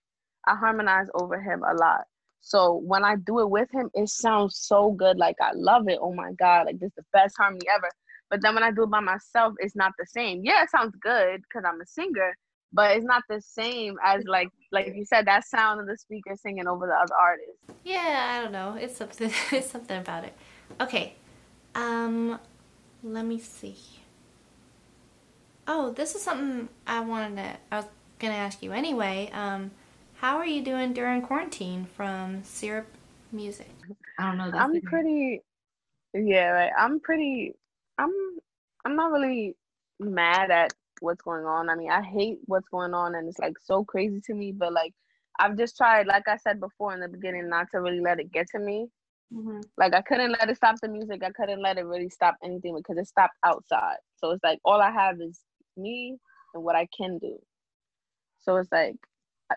I 0.48 0.56
harmonize 0.56 1.08
over 1.16 1.40
him 1.42 1.64
a 1.64 1.74
lot. 1.74 2.02
So 2.42 2.82
when 2.86 3.06
I 3.06 3.16
do 3.16 3.40
it 3.40 3.50
with 3.50 3.70
him, 3.74 3.90
it 3.94 4.10
sounds 4.10 4.58
so 4.58 4.92
good. 4.92 5.18
Like 5.18 5.36
I 5.42 5.52
love 5.54 5.88
it. 5.88 6.00
Oh 6.02 6.14
my 6.14 6.32
god, 6.40 6.66
like 6.66 6.80
this 6.80 6.88
is 6.88 6.96
the 6.98 7.04
best 7.14 7.36
harmony 7.38 7.66
ever. 7.74 7.90
But 8.30 8.42
then 8.42 8.56
when 8.56 8.64
I 8.64 8.72
do 8.72 8.84
it 8.84 8.90
by 8.90 9.00
myself, 9.00 9.54
it's 9.60 9.76
not 9.76 9.94
the 10.00 10.06
same. 10.08 10.42
Yeah, 10.44 10.64
it 10.64 10.70
sounds 10.72 10.96
good 11.02 11.42
because 11.42 11.64
I'm 11.68 11.80
a 11.82 11.86
singer, 11.86 12.36
but 12.74 12.96
it's 12.98 13.06
not 13.06 13.24
the 13.30 13.40
same 13.42 13.96
as 14.04 14.24
like 14.26 14.50
like 14.72 14.88
you 14.96 15.06
said 15.06 15.26
that 15.28 15.46
sound 15.48 15.80
of 15.80 15.88
the 15.88 15.98
speaker 15.98 16.36
singing 16.36 16.68
over 16.68 16.88
the 16.88 16.94
other 16.94 17.16
artist. 17.16 17.52
yeah, 17.84 18.36
I 18.38 18.42
don't 18.42 18.52
know. 18.52 18.76
It's 18.80 18.98
something 18.98 19.32
it's 19.52 19.70
something 19.70 19.98
about 19.98 20.24
it. 20.26 20.34
Okay. 20.82 21.16
Um 21.76 22.40
let 23.04 23.26
me 23.26 23.40
see. 23.40 23.78
Oh, 25.68 25.92
this 25.92 26.16
is 26.16 26.22
something 26.22 26.70
I 26.86 27.00
wanted 27.00 27.36
to 27.38 27.58
I 27.72 27.78
was 27.78 27.86
gonna 28.20 28.34
ask 28.36 28.62
you 28.64 28.72
anyway. 28.74 29.30
Um 29.34 29.72
how 30.16 30.38
are 30.38 30.46
you 30.46 30.62
doing 30.64 30.94
during 30.94 31.22
quarantine 31.22 31.86
from 31.96 32.44
Syrup 32.44 32.88
Music? 33.32 33.70
I 34.18 34.28
don't 34.28 34.38
know. 34.38 34.52
That's 34.52 34.64
I'm 34.64 34.74
the- 34.74 34.82
pretty 34.82 35.42
yeah, 36.14 36.50
right. 36.50 36.72
I'm 36.78 37.00
pretty 37.00 37.56
I'm 37.98 38.12
I'm 38.86 38.96
not 38.96 39.12
really 39.12 39.56
mad 40.00 40.52
at 40.52 40.74
what's 41.02 41.22
going 41.22 41.46
on. 41.46 41.70
I 41.70 41.76
mean, 41.76 41.92
I 41.92 42.02
hate 42.02 42.40
what's 42.46 42.68
going 42.70 42.94
on 42.94 43.16
and 43.16 43.28
it's 43.28 43.40
like 43.40 43.58
so 43.60 43.84
crazy 43.84 44.22
to 44.26 44.34
me, 44.34 44.52
but 44.52 44.74
like 44.74 44.94
I've 45.40 45.58
just 45.58 45.78
tried, 45.78 46.08
like 46.08 46.28
I 46.28 46.38
said 46.38 46.60
before 46.60 46.94
in 46.94 47.00
the 47.02 47.08
beginning, 47.08 47.50
not 47.50 47.68
to 47.72 47.82
really 47.82 48.02
let 48.02 48.20
it 48.20 48.32
get 48.32 48.48
to 48.52 48.60
me. 48.60 48.88
Mhm. 49.34 49.64
Like 49.78 49.94
I 49.94 50.02
couldn't 50.02 50.32
let 50.32 50.50
it 50.50 50.58
stop 50.58 50.78
the 50.82 50.90
music. 50.90 51.24
I 51.24 51.32
couldn't 51.32 51.62
let 51.62 51.78
it 51.78 51.86
really 51.86 52.10
stop 52.10 52.38
anything 52.44 52.76
because 52.78 52.98
it 52.98 53.08
stopped 53.08 53.38
outside. 53.44 53.98
So 54.18 54.32
it's 54.32 54.44
like 54.44 54.60
all 54.66 54.82
I 54.82 54.92
have 54.92 55.22
is 55.22 55.42
me 55.78 56.18
and 56.54 56.64
what 56.64 56.76
I 56.76 56.88
can 56.96 57.18
do. 57.20 57.40
So 58.40 58.58
it's 58.58 58.72
like 58.72 58.96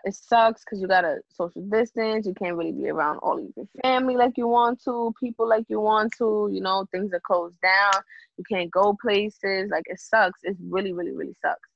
it 0.03 0.13
sucks 0.13 0.63
because 0.63 0.81
you 0.81 0.87
gotta 0.87 1.19
social 1.29 1.61
distance. 1.63 2.27
You 2.27 2.33
can't 2.33 2.55
really 2.55 2.71
be 2.71 2.89
around 2.89 3.17
all 3.19 3.37
of 3.37 3.45
your 3.55 3.67
family 3.81 4.15
like 4.15 4.37
you 4.37 4.47
want 4.47 4.83
to, 4.83 5.13
people 5.19 5.47
like 5.47 5.65
you 5.69 5.79
want 5.79 6.13
to. 6.17 6.49
You 6.51 6.61
know, 6.61 6.85
things 6.91 7.13
are 7.13 7.21
closed 7.21 7.59
down. 7.61 7.93
You 8.37 8.43
can't 8.49 8.71
go 8.71 8.95
places. 9.01 9.69
Like 9.71 9.85
it 9.87 9.99
sucks. 9.99 10.39
It 10.43 10.57
really, 10.69 10.93
really, 10.93 11.11
really 11.11 11.35
sucks. 11.41 11.69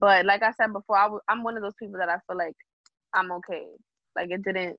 But 0.00 0.26
like 0.26 0.42
I 0.42 0.52
said 0.52 0.72
before, 0.72 0.98
I 0.98 1.04
w- 1.04 1.20
I'm 1.28 1.42
one 1.42 1.56
of 1.56 1.62
those 1.62 1.74
people 1.78 1.98
that 1.98 2.08
I 2.08 2.18
feel 2.26 2.36
like 2.36 2.56
I'm 3.14 3.32
okay. 3.32 3.66
Like 4.14 4.30
it 4.30 4.42
didn't, 4.42 4.78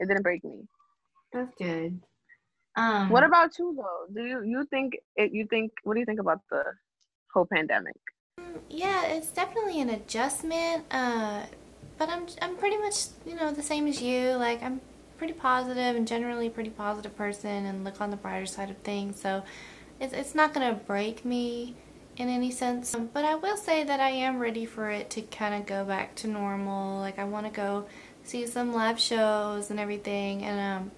it 0.00 0.08
didn't 0.08 0.22
break 0.22 0.44
me. 0.44 0.66
That's 1.32 1.52
good. 1.58 2.00
Um, 2.76 3.08
What 3.10 3.24
about 3.24 3.58
you 3.58 3.74
though? 3.76 4.12
Do 4.12 4.26
you 4.26 4.42
you 4.42 4.66
think 4.70 4.96
it? 5.16 5.32
You 5.32 5.46
think 5.48 5.72
what 5.84 5.94
do 5.94 6.00
you 6.00 6.06
think 6.06 6.20
about 6.20 6.40
the 6.50 6.64
whole 7.32 7.46
pandemic? 7.52 7.96
Yeah, 8.68 9.04
it's 9.06 9.30
definitely 9.30 9.80
an 9.80 9.90
adjustment. 9.90 10.84
Uh, 10.90 11.44
but 11.98 12.08
I'm 12.08 12.26
I'm 12.40 12.56
pretty 12.56 12.76
much 12.78 13.06
you 13.26 13.34
know 13.34 13.52
the 13.52 13.62
same 13.62 13.86
as 13.86 14.00
you. 14.00 14.30
Like 14.32 14.62
I'm 14.62 14.80
pretty 15.18 15.32
positive 15.32 15.96
and 15.96 16.06
generally 16.06 16.48
pretty 16.48 16.70
positive 16.70 17.16
person, 17.16 17.66
and 17.66 17.84
look 17.84 18.00
on 18.00 18.10
the 18.10 18.16
brighter 18.16 18.46
side 18.46 18.70
of 18.70 18.78
things. 18.78 19.20
So 19.20 19.42
it's 20.00 20.12
it's 20.12 20.34
not 20.34 20.54
gonna 20.54 20.74
break 20.74 21.24
me 21.24 21.74
in 22.16 22.28
any 22.28 22.50
sense. 22.50 22.94
But 23.12 23.24
I 23.24 23.34
will 23.34 23.56
say 23.56 23.84
that 23.84 24.00
I 24.00 24.10
am 24.10 24.38
ready 24.38 24.64
for 24.64 24.90
it 24.90 25.10
to 25.10 25.22
kind 25.22 25.54
of 25.54 25.66
go 25.66 25.84
back 25.84 26.14
to 26.16 26.28
normal. 26.28 26.98
Like 26.98 27.18
I 27.18 27.24
want 27.24 27.46
to 27.46 27.52
go 27.52 27.86
see 28.22 28.46
some 28.46 28.72
live 28.72 29.00
shows 29.00 29.70
and 29.70 29.80
everything. 29.80 30.44
And 30.44 30.60
um, 30.60 30.90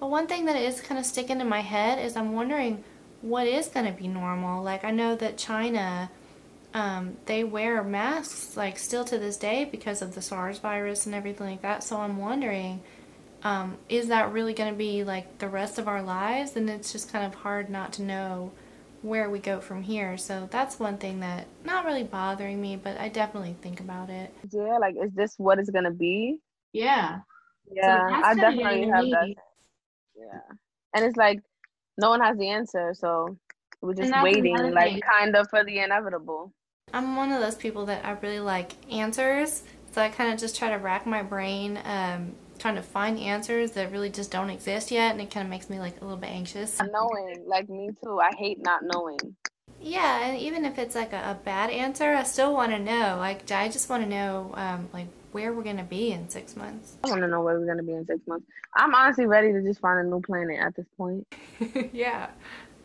but 0.00 0.10
one 0.10 0.26
thing 0.26 0.44
that 0.46 0.56
is 0.56 0.80
kind 0.80 0.98
of 0.98 1.06
sticking 1.06 1.40
in 1.40 1.48
my 1.48 1.60
head 1.60 2.04
is 2.04 2.16
I'm 2.16 2.32
wondering 2.32 2.84
what 3.22 3.46
is 3.46 3.68
gonna 3.68 3.92
be 3.92 4.08
normal. 4.08 4.62
Like 4.62 4.84
I 4.84 4.90
know 4.90 5.14
that 5.16 5.38
China 5.38 6.10
um, 6.74 7.16
they 7.26 7.44
wear 7.44 7.82
masks 7.82 8.56
like 8.56 8.78
still 8.78 9.04
to 9.04 9.18
this 9.18 9.36
day 9.36 9.64
because 9.64 10.02
of 10.02 10.14
the 10.14 10.22
SARS 10.22 10.58
virus 10.58 11.06
and 11.06 11.14
everything 11.14 11.46
like 11.46 11.62
that. 11.62 11.84
So 11.84 11.98
I'm 11.98 12.16
wondering, 12.16 12.82
um, 13.42 13.76
is 13.88 14.08
that 14.08 14.32
really 14.32 14.54
going 14.54 14.72
to 14.72 14.78
be 14.78 15.04
like 15.04 15.38
the 15.38 15.48
rest 15.48 15.78
of 15.78 15.88
our 15.88 16.02
lives? 16.02 16.56
And 16.56 16.70
it's 16.70 16.92
just 16.92 17.12
kind 17.12 17.26
of 17.26 17.34
hard 17.34 17.68
not 17.68 17.92
to 17.94 18.02
know 18.02 18.52
where 19.02 19.28
we 19.28 19.38
go 19.38 19.60
from 19.60 19.82
here. 19.82 20.16
So 20.16 20.48
that's 20.50 20.78
one 20.78 20.96
thing 20.96 21.20
that 21.20 21.46
not 21.64 21.84
really 21.84 22.04
bothering 22.04 22.60
me, 22.60 22.76
but 22.76 22.98
I 22.98 23.08
definitely 23.08 23.56
think 23.60 23.80
about 23.80 24.08
it. 24.08 24.32
Yeah, 24.50 24.78
like 24.78 24.94
is 25.02 25.12
this 25.12 25.34
what 25.36 25.58
it's 25.58 25.70
gonna 25.70 25.90
be? 25.90 26.38
Yeah. 26.72 27.18
Yeah, 27.70 28.08
that's 28.10 28.28
I 28.28 28.34
definitely 28.34 28.88
have 28.88 29.04
that. 29.10 29.28
Yeah, 30.16 30.40
and 30.94 31.04
it's 31.04 31.16
like 31.16 31.40
no 31.98 32.10
one 32.10 32.20
has 32.20 32.36
the 32.38 32.48
answer, 32.48 32.92
so 32.94 33.36
we're 33.80 33.94
just 33.94 34.12
waiting, 34.22 34.56
like 34.72 34.92
thing. 34.92 35.00
kind 35.00 35.36
of 35.36 35.48
for 35.48 35.64
the 35.64 35.78
inevitable. 35.78 36.52
I'm 36.92 37.16
one 37.16 37.32
of 37.32 37.40
those 37.40 37.54
people 37.54 37.86
that 37.86 38.04
I 38.04 38.12
really 38.12 38.40
like 38.40 38.72
answers. 38.92 39.62
So 39.92 40.00
I 40.00 40.08
kind 40.08 40.32
of 40.32 40.38
just 40.38 40.56
try 40.56 40.70
to 40.70 40.76
rack 40.76 41.06
my 41.06 41.22
brain, 41.22 41.78
um, 41.84 42.32
trying 42.58 42.76
to 42.76 42.82
find 42.82 43.18
answers 43.18 43.72
that 43.72 43.90
really 43.92 44.10
just 44.10 44.30
don't 44.30 44.50
exist 44.50 44.90
yet. 44.90 45.12
And 45.12 45.20
it 45.20 45.30
kind 45.30 45.46
of 45.46 45.50
makes 45.50 45.70
me 45.70 45.78
like 45.78 46.00
a 46.00 46.04
little 46.04 46.18
bit 46.18 46.30
anxious. 46.30 46.80
Knowing, 46.80 47.44
like 47.46 47.68
me 47.68 47.90
too. 48.02 48.20
I 48.20 48.30
hate 48.36 48.62
not 48.62 48.82
knowing. 48.84 49.36
Yeah, 49.80 50.26
and 50.26 50.38
even 50.38 50.64
if 50.64 50.78
it's 50.78 50.94
like 50.94 51.12
a, 51.12 51.30
a 51.30 51.38
bad 51.44 51.70
answer, 51.70 52.12
I 52.12 52.22
still 52.22 52.54
want 52.54 52.70
to 52.70 52.78
know. 52.78 53.16
Like, 53.18 53.50
I 53.50 53.68
just 53.68 53.90
want 53.90 54.04
to 54.04 54.08
know, 54.08 54.52
um, 54.54 54.88
like, 54.92 55.08
where 55.32 55.52
we're 55.52 55.64
gonna 55.64 55.82
be 55.82 56.12
in 56.12 56.28
six 56.28 56.54
months. 56.54 56.98
I 57.02 57.08
want 57.08 57.22
to 57.22 57.26
know 57.26 57.42
where 57.42 57.58
we're 57.58 57.66
gonna 57.66 57.82
be 57.82 57.94
in 57.94 58.06
six 58.06 58.24
months. 58.28 58.46
I'm 58.76 58.94
honestly 58.94 59.26
ready 59.26 59.52
to 59.52 59.60
just 59.60 59.80
find 59.80 59.98
a 59.98 60.08
new 60.08 60.20
planet 60.20 60.60
at 60.60 60.76
this 60.76 60.86
point. 60.96 61.26
yeah. 61.92 62.28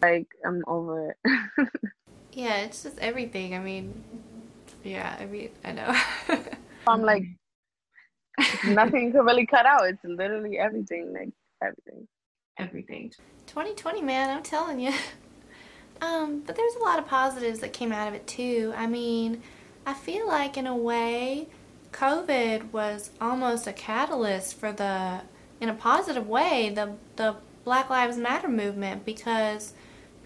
Like 0.02 0.28
I'm 0.43 0.64
over 0.66 1.12
it. 1.12 1.68
Yeah, 2.38 2.58
it's 2.58 2.84
just 2.84 3.00
everything. 3.00 3.56
I 3.56 3.60
mean, 3.60 4.04
yeah, 4.84 5.18
I 5.20 5.26
mean, 5.26 5.50
I 5.66 5.72
know. 5.72 6.00
I'm 6.88 7.02
like 7.02 7.24
nothing 8.68 9.12
could 9.12 9.26
really 9.26 9.48
cut 9.48 9.66
out. 9.66 9.88
It's 9.88 10.04
literally 10.04 10.60
everything, 10.60 11.14
like 11.14 11.30
everything. 11.64 12.08
Everything. 12.60 13.12
2020, 13.48 14.04
man, 14.04 14.30
I'm 14.30 14.44
telling 14.44 14.80
you. 14.80 14.94
Um, 16.00 16.44
but 16.46 16.56
there's 16.56 16.76
a 16.76 16.84
lot 16.84 17.00
of 17.00 17.08
positives 17.08 17.58
that 17.62 17.74
came 17.74 17.92
out 17.92 18.08
of 18.08 18.14
it 18.14 18.28
too. 18.28 18.72
I 18.78 18.86
mean, 18.86 19.42
I 19.84 19.96
feel 19.96 20.28
like 20.28 20.56
in 20.56 20.68
a 20.68 20.76
way, 20.78 21.48
COVID 21.92 22.72
was 22.72 23.10
almost 23.20 23.66
a 23.66 23.74
catalyst 23.74 24.60
for 24.60 24.72
the, 24.72 25.22
in 25.60 25.70
a 25.70 25.74
positive 25.74 26.28
way, 26.28 26.70
the 26.70 26.92
the 27.16 27.38
Black 27.64 27.90
Lives 27.90 28.16
Matter 28.16 28.48
movement 28.48 29.06
because 29.06 29.74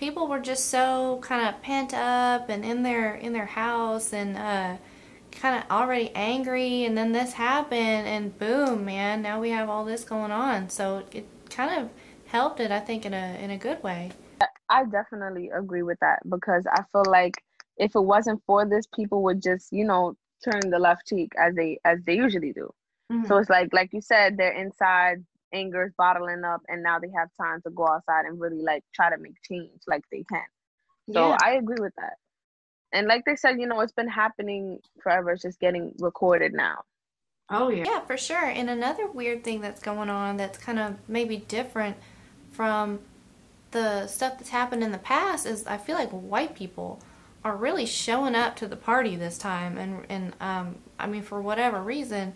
people 0.02 0.28
were 0.28 0.40
just 0.40 0.66
so 0.70 1.20
kind 1.22 1.48
of 1.48 1.62
pent 1.62 1.94
up 1.94 2.50
and 2.50 2.66
in 2.66 2.82
their 2.82 3.16
in 3.16 3.32
their 3.32 3.46
house 3.46 4.12
and 4.12 4.36
uh, 4.36 4.76
kind 5.32 5.64
of 5.64 5.72
already 5.72 6.12
angry, 6.16 6.84
and 6.84 6.98
then 6.98 7.14
this 7.14 7.34
happened, 7.34 8.08
and 8.08 8.38
boom, 8.38 8.84
man, 8.84 9.22
now 9.22 9.40
we 9.40 9.52
have 9.52 9.70
all 9.70 9.86
this 9.86 10.04
going 10.04 10.32
on. 10.32 10.70
So 10.70 11.04
it 11.14 11.26
kind 11.50 11.80
of 11.80 11.90
helped 12.26 12.60
it, 12.60 12.72
I 12.72 12.80
think, 12.80 13.06
in 13.06 13.14
a 13.14 13.38
in 13.40 13.52
a 13.52 13.58
good 13.58 13.82
way. 13.84 14.12
I 14.70 14.86
definitely 14.86 15.50
agree 15.50 15.84
with 15.84 16.00
that 16.02 16.20
because 16.28 16.66
I 16.66 16.84
feel 16.92 17.06
like 17.08 17.36
if 17.78 17.96
it 17.96 18.02
wasn't 18.02 18.42
for 18.46 18.66
this, 18.66 18.88
people 18.88 19.22
would 19.24 19.42
just, 19.42 19.72
you 19.72 19.86
know, 19.86 20.16
turn 20.44 20.72
the 20.72 20.80
left 20.80 21.06
cheek 21.08 21.32
as 21.38 21.54
they 21.56 21.80
as 21.86 22.00
they 22.06 22.16
usually 22.16 22.54
do. 22.54 22.72
Mm-hmm. 23.12 23.28
So 23.28 23.38
it's 23.38 23.50
like 23.50 23.70
like 23.72 23.94
you 23.94 24.02
said, 24.02 24.38
they're 24.38 24.54
inside, 24.54 25.24
anger 25.54 25.86
is 25.86 25.94
bottling 25.98 26.44
up, 26.44 26.62
and 26.68 26.84
now 26.84 27.00
they 27.00 27.10
have 27.16 27.30
time 27.40 27.62
to 27.64 27.70
go 27.72 27.88
outside 27.88 28.26
and 28.26 28.40
really 28.40 28.62
like 28.62 28.84
try 28.94 29.10
to 29.10 29.18
make 29.18 29.36
change 29.48 29.82
like 29.88 30.04
they 30.12 30.24
can. 30.32 30.46
So 31.14 31.30
yeah. 31.30 31.38
I 31.44 31.54
agree 31.54 31.80
with 31.80 31.94
that. 31.98 32.14
And 32.94 33.08
like 33.08 33.24
they 33.26 33.36
said, 33.36 33.60
you 33.60 33.68
know, 33.68 33.80
it's 33.80 33.94
been 33.94 34.10
happening 34.10 34.80
forever. 35.02 35.32
It's 35.32 35.44
just 35.44 35.60
getting 35.60 35.94
recorded 36.00 36.54
now. 36.54 36.84
Oh 37.50 37.70
yeah. 37.70 37.84
Yeah, 37.86 38.00
for 38.02 38.18
sure. 38.18 38.46
And 38.46 38.70
another 38.70 39.08
weird 39.08 39.44
thing 39.44 39.62
that's 39.62 39.82
going 39.82 40.10
on 40.10 40.38
that's 40.38 40.58
kind 40.58 40.80
of 40.80 40.96
maybe 41.08 41.38
different 41.38 41.98
from 42.52 43.00
the 43.72 44.08
stuff 44.08 44.38
that's 44.38 44.50
happened 44.50 44.84
in 44.84 44.92
the 44.92 44.98
past 44.98 45.46
is 45.46 45.66
I 45.66 45.78
feel 45.78 45.96
like 45.96 46.10
white 46.12 46.56
people 46.56 47.02
are 47.44 47.56
really 47.56 47.86
showing 47.86 48.36
up 48.36 48.56
to 48.58 48.68
the 48.68 48.76
party 48.76 49.16
this 49.16 49.38
time 49.38 49.78
and 49.78 50.06
and 50.10 50.34
um 50.40 50.76
I 51.00 51.08
mean 51.08 51.24
for 51.24 51.42
whatever 51.42 51.82
reason 51.82 52.34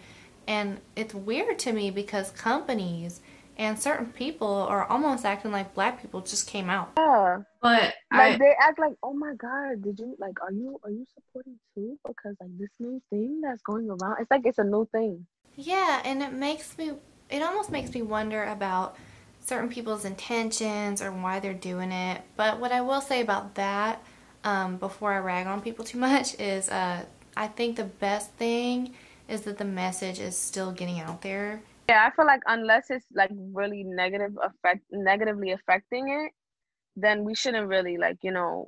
and 0.47 0.79
it's 0.95 1.13
weird 1.13 1.59
to 1.59 1.73
me 1.73 1.91
because 1.91 2.31
companies 2.31 3.21
and 3.57 3.79
certain 3.79 4.07
people 4.07 4.47
are 4.47 4.85
almost 4.85 5.25
acting 5.25 5.51
like 5.51 5.73
black 5.73 6.01
people 6.01 6.21
just 6.21 6.47
came 6.47 6.69
out. 6.69 6.91
Yeah. 6.97 7.41
But 7.61 7.93
like 8.11 8.35
I, 8.35 8.37
they 8.37 8.53
act 8.59 8.79
like, 8.79 8.95
oh 9.01 9.13
my 9.13 9.33
god, 9.35 9.81
did 9.81 9.99
you 9.99 10.15
like 10.19 10.41
are 10.41 10.51
you 10.51 10.79
are 10.83 10.89
you 10.89 11.05
supporting 11.13 11.57
too? 11.73 11.97
Because 12.05 12.35
like 12.39 12.57
this 12.57 12.69
new 12.79 13.01
thing 13.09 13.41
that's 13.41 13.61
going 13.61 13.89
around, 13.89 14.17
it's 14.19 14.29
like 14.29 14.45
it's 14.45 14.57
a 14.57 14.63
new 14.63 14.87
thing. 14.91 15.25
Yeah, 15.55 16.01
and 16.03 16.21
it 16.21 16.33
makes 16.33 16.77
me 16.77 16.93
it 17.29 17.41
almost 17.41 17.71
makes 17.71 17.93
me 17.93 18.01
wonder 18.01 18.43
about 18.43 18.97
certain 19.39 19.69
people's 19.69 20.05
intentions 20.05 21.01
or 21.01 21.11
why 21.11 21.39
they're 21.39 21.53
doing 21.53 21.91
it. 21.91 22.21
But 22.35 22.59
what 22.59 22.71
I 22.71 22.81
will 22.81 23.01
say 23.01 23.21
about 23.21 23.55
that, 23.55 24.03
um, 24.43 24.77
before 24.77 25.13
I 25.13 25.19
rag 25.19 25.47
on 25.47 25.61
people 25.61 25.85
too 25.85 25.97
much, 26.11 26.37
is 26.39 26.69
uh, 26.69 27.05
I 27.37 27.47
think 27.47 27.77
the 27.77 27.85
best 27.85 28.31
thing 28.33 28.93
is 29.27 29.41
that 29.41 29.57
the 29.57 29.65
message 29.65 30.19
is 30.19 30.37
still 30.37 30.71
getting 30.71 30.99
out 30.99 31.21
there. 31.21 31.61
Yeah, 31.89 32.07
I 32.07 32.15
feel 32.15 32.25
like 32.25 32.41
unless 32.47 32.89
it's 32.89 33.05
like 33.13 33.31
really 33.53 33.83
negative 33.83 34.37
effect, 34.41 34.83
negatively 34.91 35.51
affecting 35.51 36.09
it, 36.09 36.31
then 36.95 37.23
we 37.23 37.35
shouldn't 37.35 37.67
really 37.67 37.97
like 37.97 38.17
you 38.21 38.31
know 38.31 38.67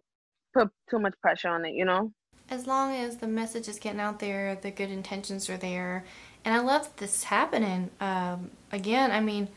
put 0.54 0.70
too 0.90 1.00
much 1.00 1.14
pressure 1.22 1.50
on 1.50 1.66
it. 1.66 1.74
You 1.74 1.86
know. 1.86 2.12
As 2.50 2.66
long 2.66 2.96
as 2.96 3.18
the 3.18 3.28
message 3.28 3.68
is 3.68 3.78
getting 3.78 4.00
out 4.00 4.20
there, 4.20 4.56
the 4.56 4.72
good 4.72 4.90
intentions 4.90 5.50
are 5.50 5.58
there, 5.58 6.06
and 6.46 6.54
I 6.54 6.60
love 6.60 6.96
this 6.98 7.18
is 7.18 7.24
happening. 7.26 7.90
Um, 8.00 8.52
again, 8.72 9.12
I 9.12 9.20
mean 9.20 9.50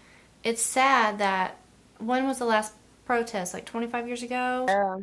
it's 0.42 0.62
sad 0.62 1.18
that 1.18 1.58
when 1.98 2.26
was 2.26 2.38
the 2.38 2.46
last 2.46 2.72
protest? 3.04 3.54
Like 3.54 3.66
25 3.66 4.06
years 4.06 4.22
ago? 4.22 4.66
Yeah, 4.68 4.96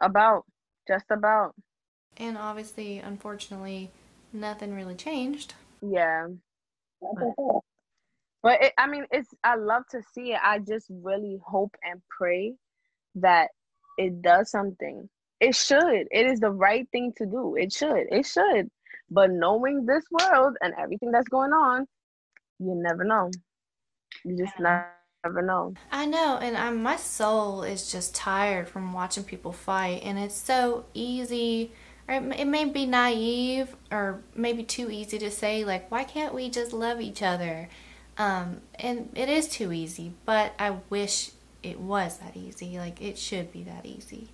about, 0.00 0.44
just 0.88 1.06
about. 1.10 1.54
And 2.16 2.36
obviously, 2.36 2.98
unfortunately, 2.98 3.90
nothing 4.36 4.74
really 4.74 4.94
changed. 4.94 5.54
Yeah. 5.82 6.28
But, 8.42 8.62
it, 8.62 8.72
I 8.78 8.86
mean, 8.86 9.06
it's 9.10 9.28
I 9.42 9.56
love 9.56 9.82
to 9.90 10.02
see 10.14 10.32
it. 10.32 10.40
I 10.42 10.60
just 10.60 10.86
really 10.90 11.38
hope 11.44 11.74
and 11.82 12.00
pray 12.08 12.54
that 13.16 13.50
it 13.98 14.22
does 14.22 14.50
something. 14.50 15.08
It 15.40 15.54
should. 15.54 16.06
It 16.10 16.26
is 16.26 16.40
the 16.40 16.50
right 16.50 16.88
thing 16.92 17.12
to 17.16 17.26
do. 17.26 17.56
It 17.56 17.72
should. 17.72 18.06
It 18.10 18.24
should. 18.24 18.70
But 19.10 19.30
knowing 19.30 19.84
this 19.84 20.04
world 20.10 20.56
and 20.60 20.74
everything 20.78 21.10
that's 21.10 21.28
going 21.28 21.52
on, 21.52 21.86
you 22.58 22.74
never 22.74 23.04
know. 23.04 23.30
You 24.24 24.36
just 24.36 24.58
never 24.58 24.88
know. 25.42 25.74
I 25.90 26.06
know, 26.06 26.38
and 26.40 26.56
I'm, 26.56 26.82
my 26.82 26.96
soul 26.96 27.62
is 27.62 27.90
just 27.90 28.14
tired 28.14 28.68
from 28.68 28.92
watching 28.92 29.24
people 29.24 29.52
fight, 29.52 30.02
and 30.04 30.18
it's 30.18 30.36
so 30.36 30.86
easy. 30.94 31.72
Or 32.08 32.14
it 32.14 32.46
may 32.46 32.64
be 32.64 32.86
naive, 32.86 33.74
or 33.90 34.22
maybe 34.34 34.62
too 34.62 34.90
easy 34.90 35.18
to 35.18 35.30
say, 35.30 35.64
like, 35.64 35.90
why 35.90 36.04
can't 36.04 36.34
we 36.34 36.48
just 36.48 36.72
love 36.72 37.00
each 37.00 37.22
other? 37.22 37.68
Um, 38.16 38.60
and 38.76 39.10
it 39.14 39.28
is 39.28 39.48
too 39.48 39.72
easy, 39.72 40.12
but 40.24 40.52
I 40.58 40.76
wish 40.88 41.32
it 41.62 41.80
was 41.80 42.18
that 42.18 42.36
easy. 42.36 42.78
Like, 42.78 43.02
it 43.02 43.18
should 43.18 43.52
be 43.52 43.64
that 43.64 43.84
easy. 43.84 44.28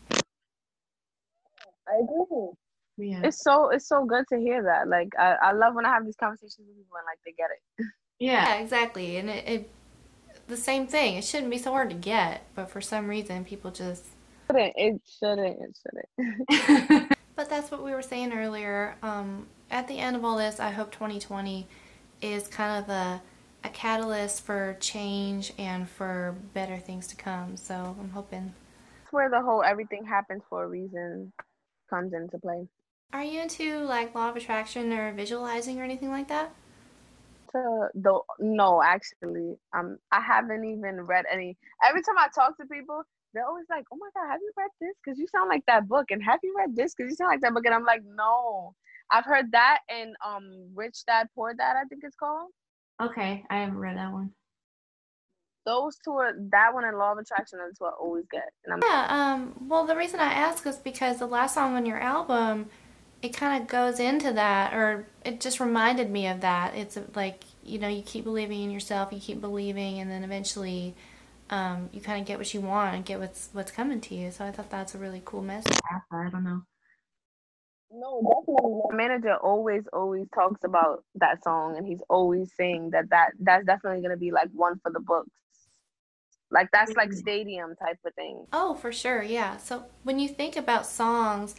I 1.89 2.03
agree. 2.03 2.51
Yeah. 2.99 3.23
It's 3.25 3.43
so 3.43 3.71
it's 3.71 3.89
so 3.89 4.05
good 4.05 4.25
to 4.29 4.39
hear 4.39 4.63
that. 4.63 4.89
Like 4.89 5.13
I, 5.19 5.37
I 5.43 5.53
love 5.53 5.75
when 5.75 5.87
I 5.87 5.91
have 5.91 6.05
these 6.05 6.17
conversations 6.17 6.59
with 6.59 6.77
people 6.77 6.97
and 6.99 7.07
like 7.07 7.19
they 7.25 7.33
get 7.33 7.51
it. 7.51 7.87
Yeah, 8.19 8.55
yeah 8.55 8.63
exactly. 8.63 9.17
And 9.17 9.29
it, 9.29 9.49
it, 9.49 9.71
the 10.47 10.57
same 10.57 10.87
thing. 10.87 11.17
It 11.17 11.25
shouldn't 11.25 11.51
be 11.51 11.59
so 11.59 11.73
hard 11.73 11.91
to 11.91 11.97
get, 11.97 12.45
but 12.55 12.71
for 12.71 12.81
some 12.81 13.09
reason, 13.09 13.45
people 13.45 13.73
just. 13.73 14.05
It 14.51 15.01
shouldn't. 15.19 15.59
It 15.61 15.77
shouldn't. 15.83 17.13
but 17.35 17.49
that's 17.49 17.71
what 17.71 17.83
we 17.83 17.93
were 17.93 18.03
saying 18.03 18.33
earlier. 18.33 18.97
Um, 19.03 19.47
at 19.71 19.89
the 19.89 19.99
end 19.99 20.17
of 20.17 20.25
all 20.25 20.37
this, 20.37 20.61
I 20.61 20.71
hope 20.71 20.93
2020 20.93 21.67
is 22.21 22.47
kind 22.49 22.83
of 22.83 22.91
a, 22.91 23.23
a 23.65 23.69
catalyst 23.71 24.45
for 24.45 24.77
change 24.81 25.53
and 25.59 25.89
for 25.89 26.35
better 26.55 26.77
things 26.77 27.07
to 27.09 27.17
come. 27.17 27.57
So 27.57 27.97
I'm 27.99 28.11
hoping. 28.11 28.55
That's 29.03 29.13
where 29.13 29.31
the 29.31 29.41
whole 29.41 29.63
everything 29.63 30.05
happens 30.05 30.43
for 30.49 30.65
a 30.65 30.69
reason 30.69 31.33
comes 31.89 32.13
into 32.13 32.39
play. 32.39 32.69
Are 33.13 33.25
you 33.25 33.43
into 33.43 33.81
like 33.81 34.15
law 34.15 34.31
of 34.31 34.37
attraction 34.37 34.93
or 34.93 35.13
visualizing 35.13 35.81
or 35.81 35.85
anything 35.85 36.11
like 36.11 36.29
that? 36.29 36.53
to 37.53 37.89
the 37.95 38.19
no 38.39 38.83
actually 38.83 39.57
um 39.75 39.99
i 40.11 40.21
haven't 40.21 40.65
even 40.65 41.01
read 41.03 41.25
any 41.31 41.57
every 41.87 42.03
time 42.03 42.17
i 42.19 42.27
talk 42.35 42.57
to 42.57 42.65
people 42.67 43.03
they're 43.33 43.47
always 43.47 43.67
like 43.71 43.85
oh 43.93 43.97
my 43.97 44.09
god 44.15 44.31
have 44.31 44.41
you 44.41 44.53
read 44.57 44.71
this? 44.81 44.95
Because 45.05 45.19
you 45.19 45.27
sound 45.29 45.49
like 45.49 45.65
that 45.67 45.89
book 45.89 46.07
and 46.11 46.23
have 46.23 46.41
you 46.43 46.55
read 46.57 46.77
this? 46.77 46.95
Because 46.95 47.11
you 47.11 47.17
sound 47.17 47.31
like 47.31 47.41
that 47.41 47.55
book 47.55 47.65
and 47.65 47.75
i'm 47.75 47.85
like 47.85 48.03
no 48.05 48.75
i've 49.11 49.25
heard 49.25 49.51
that 49.53 49.81
and 49.89 50.15
um 50.25 50.69
rich 50.75 50.99
dad 51.07 51.29
poor 51.35 51.55
dad 51.55 51.77
i 51.77 51.85
think 51.85 52.03
it's 52.05 52.17
called. 52.17 52.51
Okay 53.01 53.45
i 53.51 53.59
haven't 53.59 53.79
read 53.79 53.97
that 53.97 54.13
one. 54.13 54.33
Those 55.65 55.97
two 56.05 56.11
are 56.13 56.33
that 56.51 56.75
one 56.75 56.85
and 56.85 56.99
law 56.99 57.13
of 57.13 57.19
attraction 57.19 57.61
are 57.61 57.69
the 57.69 57.77
two 57.77 57.85
i 57.85 57.91
always 58.01 58.25
get 58.31 58.51
yeah 58.67 59.07
um 59.09 59.55
well 59.69 59.87
the 59.87 59.97
reason 59.97 60.19
i 60.19 60.33
ask 60.33 60.67
is 60.67 60.77
because 60.77 61.19
the 61.19 61.27
last 61.27 61.55
song 61.55 61.77
on 61.77 61.87
your 61.87 61.99
album 61.99 62.69
it 63.23 63.33
kind 63.33 63.63
of 63.63 63.69
goes 63.69 64.01
into 64.01 64.33
that 64.33 64.75
or 64.75 65.07
it 65.25 65.41
just 65.41 65.61
reminded 65.61 66.11
me 66.11 66.27
of 66.27 66.41
that. 66.41 66.75
It's 66.75 66.99
like 67.15 67.45
you 67.63 67.79
know 67.79 67.89
you 67.89 68.03
keep 68.03 68.25
believing 68.25 68.63
in 68.63 68.71
yourself 68.71 69.13
you 69.13 69.21
keep 69.21 69.41
believing 69.41 70.01
and 70.01 70.11
then 70.11 70.25
eventually 70.25 70.97
um, 71.53 71.91
you 71.93 72.01
kind 72.01 72.19
of 72.19 72.27
get 72.27 72.39
what 72.39 72.53
you 72.55 72.63
want 72.63 72.97
and 72.97 73.05
get 73.05 73.21
what's 73.21 73.51
what's 73.53 73.71
coming 73.71 74.01
to 74.01 74.15
you. 74.15 74.31
So 74.31 74.45
i 74.45 74.51
thought 74.51 74.71
that's 74.71 74.95
a 74.95 74.99
really 74.99 75.21
cool 75.25 75.43
message. 75.43 75.79
I 76.11 76.31
don't 76.31 76.45
know. 76.45 76.63
No 77.93 78.23
definitely. 78.23 78.81
My 78.91 78.97
manager 78.97 79.37
always 79.37 79.83
always 79.93 80.27
talks 80.35 80.65
about 80.65 81.05
that 81.17 81.45
song 81.45 81.77
and 81.77 81.87
he's 81.87 82.01
always 82.09 82.51
saying 82.57 82.91
that 82.91 83.11
that 83.11 83.33
that's 83.39 83.67
definitely 83.67 84.01
going 84.01 84.13
to 84.13 84.17
be 84.17 84.33
like 84.33 84.49
one 84.55 84.81
for 84.83 84.91
the 84.91 85.01
books. 85.01 85.29
Like 86.51 86.71
that's 86.73 86.95
like 86.95 87.11
mm-hmm. 87.11 87.19
stadium 87.19 87.75
type 87.77 87.99
of 88.07 88.15
thing. 88.15 88.47
Oh 88.51 88.73
for 88.75 88.91
sure 88.91 89.23
yeah. 89.23 89.59
So 89.59 89.85
when 90.05 90.19
you 90.19 90.29
think 90.29 90.57
about 90.57 90.87
songs 90.87 91.55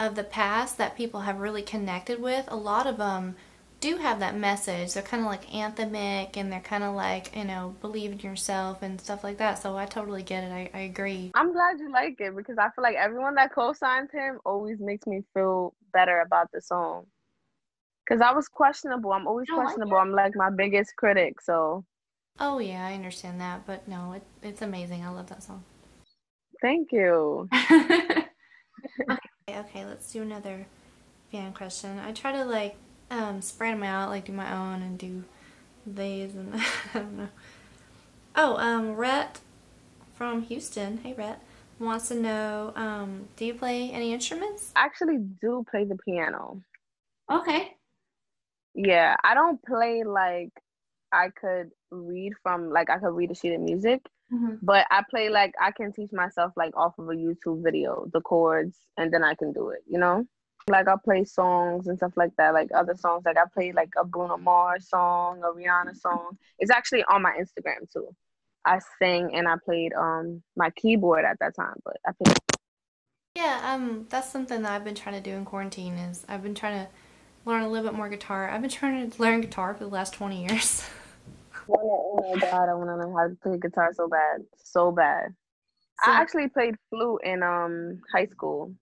of 0.00 0.16
the 0.16 0.24
past 0.24 0.76
that 0.78 0.96
people 0.96 1.20
have 1.20 1.38
really 1.38 1.62
connected 1.62 2.20
with, 2.20 2.46
a 2.48 2.56
lot 2.56 2.88
of 2.88 2.96
them 2.96 3.36
do 3.86 3.96
have 3.98 4.18
that 4.18 4.36
message. 4.36 4.94
They're 4.94 5.02
kind 5.02 5.22
of 5.22 5.28
like 5.28 5.46
anthemic 5.50 6.36
and 6.36 6.50
they're 6.50 6.60
kind 6.60 6.82
of 6.82 6.94
like, 6.94 7.34
you 7.36 7.44
know, 7.44 7.76
believe 7.80 8.10
in 8.10 8.18
yourself 8.18 8.82
and 8.82 9.00
stuff 9.00 9.22
like 9.22 9.38
that. 9.38 9.62
So 9.62 9.76
I 9.76 9.86
totally 9.86 10.24
get 10.24 10.42
it. 10.42 10.50
I, 10.52 10.70
I 10.74 10.80
agree. 10.82 11.30
I'm 11.34 11.52
glad 11.52 11.78
you 11.78 11.92
like 11.92 12.16
it 12.18 12.34
because 12.34 12.58
I 12.58 12.70
feel 12.70 12.82
like 12.82 12.96
everyone 12.96 13.36
that 13.36 13.54
co 13.54 13.72
signs 13.72 14.10
him 14.10 14.40
always 14.44 14.80
makes 14.80 15.06
me 15.06 15.22
feel 15.32 15.72
better 15.92 16.20
about 16.20 16.50
the 16.52 16.60
song. 16.60 17.06
Because 18.04 18.20
I 18.20 18.32
was 18.32 18.48
questionable. 18.48 19.12
I'm 19.12 19.28
always 19.28 19.48
questionable. 19.48 19.92
Like 19.96 20.02
I'm 20.02 20.12
like 20.12 20.32
my 20.34 20.50
biggest 20.50 20.96
critic. 20.96 21.40
So. 21.40 21.84
Oh, 22.40 22.58
yeah, 22.58 22.84
I 22.86 22.94
understand 22.94 23.40
that. 23.40 23.66
But 23.66 23.86
no, 23.86 24.12
it, 24.12 24.22
it's 24.42 24.62
amazing. 24.62 25.04
I 25.04 25.10
love 25.10 25.28
that 25.28 25.42
song. 25.44 25.62
Thank 26.60 26.90
you. 26.90 27.48
Okay, 29.48 29.84
let's 29.86 30.12
do 30.12 30.22
another 30.22 30.66
fan 31.30 31.52
question. 31.52 32.00
I 32.00 32.10
try 32.10 32.32
to 32.32 32.44
like 32.44 32.74
um, 33.10 33.40
spread 33.42 33.74
them 33.74 33.82
out, 33.82 34.10
like 34.10 34.24
do 34.24 34.32
my 34.32 34.52
own 34.52 34.82
and 34.82 34.98
do 34.98 35.24
these 35.86 36.34
and 36.34 36.54
I 36.94 36.98
don't 36.98 37.16
know. 37.16 37.28
Oh, 38.34 38.56
um, 38.56 38.94
Rhett 38.96 39.40
from 40.14 40.42
Houston, 40.42 40.98
hey 40.98 41.14
Rhett, 41.14 41.40
wants 41.78 42.08
to 42.08 42.14
know, 42.14 42.72
um, 42.76 43.28
do 43.36 43.44
you 43.44 43.54
play 43.54 43.90
any 43.90 44.12
instruments? 44.12 44.72
I 44.76 44.84
actually 44.84 45.18
do 45.40 45.64
play 45.70 45.84
the 45.84 45.96
piano. 45.96 46.62
Okay. 47.30 47.74
Yeah, 48.74 49.16
I 49.24 49.34
don't 49.34 49.62
play 49.64 50.02
like 50.04 50.50
I 51.12 51.30
could 51.30 51.70
read 51.90 52.32
from, 52.42 52.70
like 52.70 52.90
I 52.90 52.98
could 52.98 53.14
read 53.14 53.30
a 53.30 53.34
sheet 53.34 53.54
of 53.54 53.60
music. 53.60 54.02
Mm-hmm. 54.32 54.56
But 54.60 54.86
I 54.90 55.02
play 55.08 55.28
like 55.28 55.54
I 55.60 55.70
can 55.70 55.92
teach 55.92 56.10
myself 56.12 56.52
like 56.56 56.76
off 56.76 56.98
of 56.98 57.08
a 57.08 57.12
YouTube 57.12 57.62
video, 57.62 58.06
the 58.12 58.20
chords, 58.20 58.76
and 58.96 59.12
then 59.12 59.22
I 59.22 59.34
can 59.34 59.52
do 59.52 59.70
it, 59.70 59.82
you 59.88 59.98
know? 59.98 60.26
Like 60.68 60.88
I 60.88 60.94
play 61.04 61.22
songs 61.24 61.86
and 61.86 61.96
stuff 61.96 62.12
like 62.16 62.34
that, 62.38 62.52
like 62.52 62.70
other 62.74 62.96
songs. 62.96 63.22
Like 63.24 63.36
I 63.38 63.44
play 63.54 63.70
like 63.70 63.90
a 63.96 64.04
Bruno 64.04 64.36
Mars 64.36 64.88
song, 64.88 65.42
a 65.44 65.56
Rihanna 65.56 65.96
song. 65.96 66.36
It's 66.58 66.72
actually 66.72 67.04
on 67.04 67.22
my 67.22 67.32
Instagram 67.38 67.90
too. 67.92 68.08
I 68.64 68.80
sang 68.98 69.34
and 69.36 69.46
I 69.46 69.54
played 69.64 69.92
um 69.94 70.42
my 70.56 70.70
keyboard 70.70 71.24
at 71.24 71.38
that 71.38 71.54
time, 71.54 71.76
but 71.84 71.98
I 72.04 72.10
played. 72.20 72.36
Yeah, 73.36 73.60
um, 73.74 74.06
that's 74.08 74.30
something 74.32 74.62
that 74.62 74.72
I've 74.72 74.82
been 74.82 74.94
trying 74.96 75.14
to 75.14 75.20
do 75.20 75.36
in 75.36 75.44
quarantine. 75.44 75.94
Is 75.94 76.24
I've 76.28 76.42
been 76.42 76.54
trying 76.54 76.84
to 76.84 76.90
learn 77.44 77.62
a 77.62 77.68
little 77.68 77.88
bit 77.88 77.96
more 77.96 78.08
guitar. 78.08 78.48
I've 78.48 78.60
been 78.62 78.70
trying 78.70 79.08
to 79.08 79.22
learn 79.22 79.42
guitar 79.42 79.72
for 79.74 79.84
the 79.84 79.90
last 79.90 80.14
twenty 80.14 80.44
years. 80.48 80.82
oh 81.70 82.34
my 82.34 82.40
god, 82.40 82.68
I 82.68 82.74
want 82.74 82.88
to 82.88 82.96
learn 82.96 83.12
how 83.12 83.28
to 83.28 83.36
play 83.40 83.58
guitar 83.58 83.92
so 83.94 84.08
bad, 84.08 84.44
so 84.56 84.90
bad. 84.90 85.32
So- 86.04 86.10
I 86.10 86.16
actually 86.16 86.48
played 86.48 86.74
flute 86.90 87.20
in 87.22 87.44
um 87.44 88.00
high 88.12 88.26
school. 88.26 88.74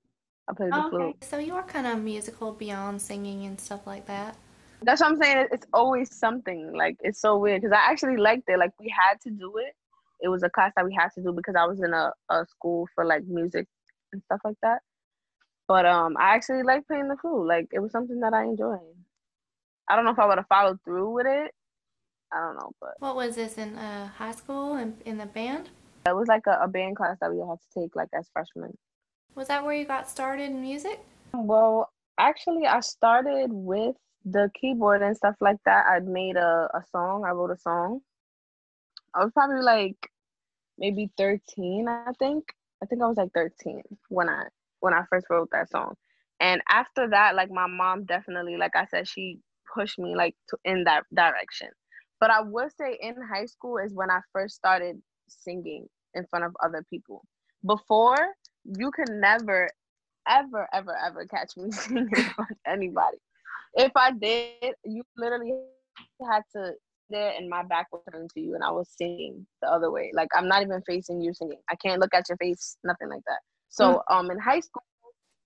I 0.48 0.52
played 0.54 0.72
the 0.72 0.84
Oh, 0.84 0.88
flute. 0.90 1.02
okay. 1.02 1.16
So 1.22 1.38
you 1.38 1.54
are 1.54 1.62
kind 1.62 1.86
of 1.86 2.02
musical 2.02 2.52
beyond 2.52 3.00
singing 3.00 3.46
and 3.46 3.58
stuff 3.60 3.86
like 3.86 4.06
that. 4.06 4.36
That's 4.82 5.00
what 5.00 5.10
I'm 5.12 5.16
saying. 5.22 5.48
It's 5.52 5.66
always 5.72 6.14
something. 6.14 6.72
Like 6.76 6.96
it's 7.00 7.20
so 7.20 7.38
weird 7.38 7.62
because 7.62 7.74
I 7.74 7.90
actually 7.90 8.16
liked 8.18 8.44
it. 8.48 8.58
Like 8.58 8.72
we 8.78 8.88
had 8.94 9.20
to 9.22 9.30
do 9.30 9.56
it. 9.58 9.74
It 10.20 10.28
was 10.28 10.42
a 10.42 10.50
class 10.50 10.72
that 10.76 10.84
we 10.84 10.94
had 10.94 11.08
to 11.14 11.22
do 11.22 11.32
because 11.32 11.54
I 11.56 11.64
was 11.64 11.80
in 11.80 11.92
a, 11.94 12.12
a 12.30 12.44
school 12.46 12.86
for 12.94 13.04
like 13.04 13.24
music 13.26 13.66
and 14.12 14.22
stuff 14.24 14.40
like 14.44 14.56
that. 14.62 14.80
But 15.66 15.86
um, 15.86 16.16
I 16.18 16.34
actually 16.34 16.62
like 16.62 16.86
playing 16.86 17.08
the 17.08 17.16
flute. 17.16 17.46
Like 17.46 17.68
it 17.72 17.78
was 17.80 17.92
something 17.92 18.20
that 18.20 18.34
I 18.34 18.44
enjoyed. 18.44 18.80
I 19.88 19.96
don't 19.96 20.04
know 20.04 20.10
if 20.12 20.18
I 20.18 20.26
would 20.26 20.38
have 20.38 20.46
followed 20.48 20.78
through 20.84 21.10
with 21.10 21.26
it. 21.26 21.52
I 22.32 22.40
don't 22.40 22.56
know, 22.56 22.72
but 22.80 22.94
What 22.98 23.16
was 23.16 23.36
this 23.36 23.56
in 23.58 23.76
uh, 23.76 24.08
high 24.08 24.32
school 24.32 24.74
and 24.74 25.00
in 25.06 25.18
the 25.18 25.26
band? 25.26 25.70
it 26.06 26.14
was 26.14 26.26
like 26.28 26.46
a, 26.46 26.58
a 26.62 26.68
band 26.68 26.96
class 26.96 27.16
that 27.22 27.32
we 27.32 27.38
had 27.38 27.56
to 27.58 27.80
take 27.80 27.96
like 27.96 28.08
as 28.12 28.28
freshmen. 28.32 28.76
Was 29.34 29.48
that 29.48 29.64
where 29.64 29.74
you 29.74 29.84
got 29.84 30.08
started 30.08 30.50
in 30.50 30.60
music? 30.60 31.00
Well, 31.32 31.90
actually, 32.18 32.66
I 32.66 32.80
started 32.80 33.48
with 33.50 33.96
the 34.24 34.50
keyboard 34.58 35.02
and 35.02 35.16
stuff 35.16 35.34
like 35.40 35.58
that. 35.64 35.86
I'd 35.86 36.06
made 36.06 36.36
a, 36.36 36.68
a 36.72 36.82
song. 36.92 37.24
I 37.26 37.30
wrote 37.30 37.50
a 37.50 37.58
song. 37.58 38.00
I 39.14 39.24
was 39.24 39.32
probably 39.32 39.62
like 39.62 39.96
maybe 40.78 41.10
13, 41.18 41.88
I 41.88 42.12
think. 42.18 42.44
I 42.82 42.86
think 42.86 43.02
I 43.02 43.06
was 43.06 43.16
like 43.16 43.32
13 43.34 43.82
when 44.08 44.28
I 44.28 44.44
when 44.80 44.94
I 44.94 45.02
first 45.10 45.26
wrote 45.30 45.48
that 45.52 45.70
song. 45.70 45.94
And 46.40 46.60
after 46.68 47.08
that, 47.08 47.34
like 47.34 47.50
my 47.50 47.66
mom 47.66 48.04
definitely, 48.04 48.56
like 48.56 48.76
I 48.76 48.86
said, 48.86 49.08
she 49.08 49.38
pushed 49.72 49.98
me 49.98 50.14
like 50.14 50.34
to, 50.50 50.58
in 50.64 50.84
that 50.84 51.04
direction. 51.14 51.68
But 52.20 52.30
I 52.30 52.42
would 52.42 52.70
say 52.76 52.98
in 53.00 53.16
high 53.22 53.46
school 53.46 53.78
is 53.78 53.94
when 53.94 54.10
I 54.10 54.20
first 54.32 54.56
started 54.56 55.00
singing 55.28 55.86
in 56.14 56.26
front 56.26 56.44
of 56.44 56.56
other 56.62 56.84
people. 56.88 57.24
Before, 57.64 58.34
you 58.64 58.90
can 58.90 59.20
never, 59.20 59.70
ever, 60.28 60.68
ever, 60.72 60.96
ever 61.04 61.26
catch 61.26 61.56
me 61.56 61.70
singing 61.70 62.08
in 62.12 62.46
anybody. 62.66 63.18
If 63.74 63.92
I 63.96 64.12
did, 64.12 64.74
you 64.84 65.02
literally 65.16 65.52
had 66.22 66.42
to 66.54 66.74
there 67.10 67.32
and 67.36 67.48
my 67.48 67.62
back 67.62 67.86
was 67.92 68.02
turned 68.10 68.30
to 68.30 68.40
you 68.40 68.54
and 68.54 68.64
I 68.64 68.70
was 68.70 68.88
singing 68.88 69.46
the 69.62 69.68
other 69.68 69.90
way. 69.90 70.10
Like 70.14 70.28
I'm 70.34 70.48
not 70.48 70.62
even 70.62 70.82
facing 70.86 71.20
you 71.20 71.34
singing. 71.34 71.58
I 71.70 71.76
can't 71.76 72.00
look 72.00 72.14
at 72.14 72.28
your 72.28 72.36
face, 72.38 72.76
nothing 72.84 73.08
like 73.08 73.22
that. 73.26 73.40
So 73.68 74.02
um 74.10 74.30
in 74.30 74.38
high 74.38 74.60
school 74.60 74.82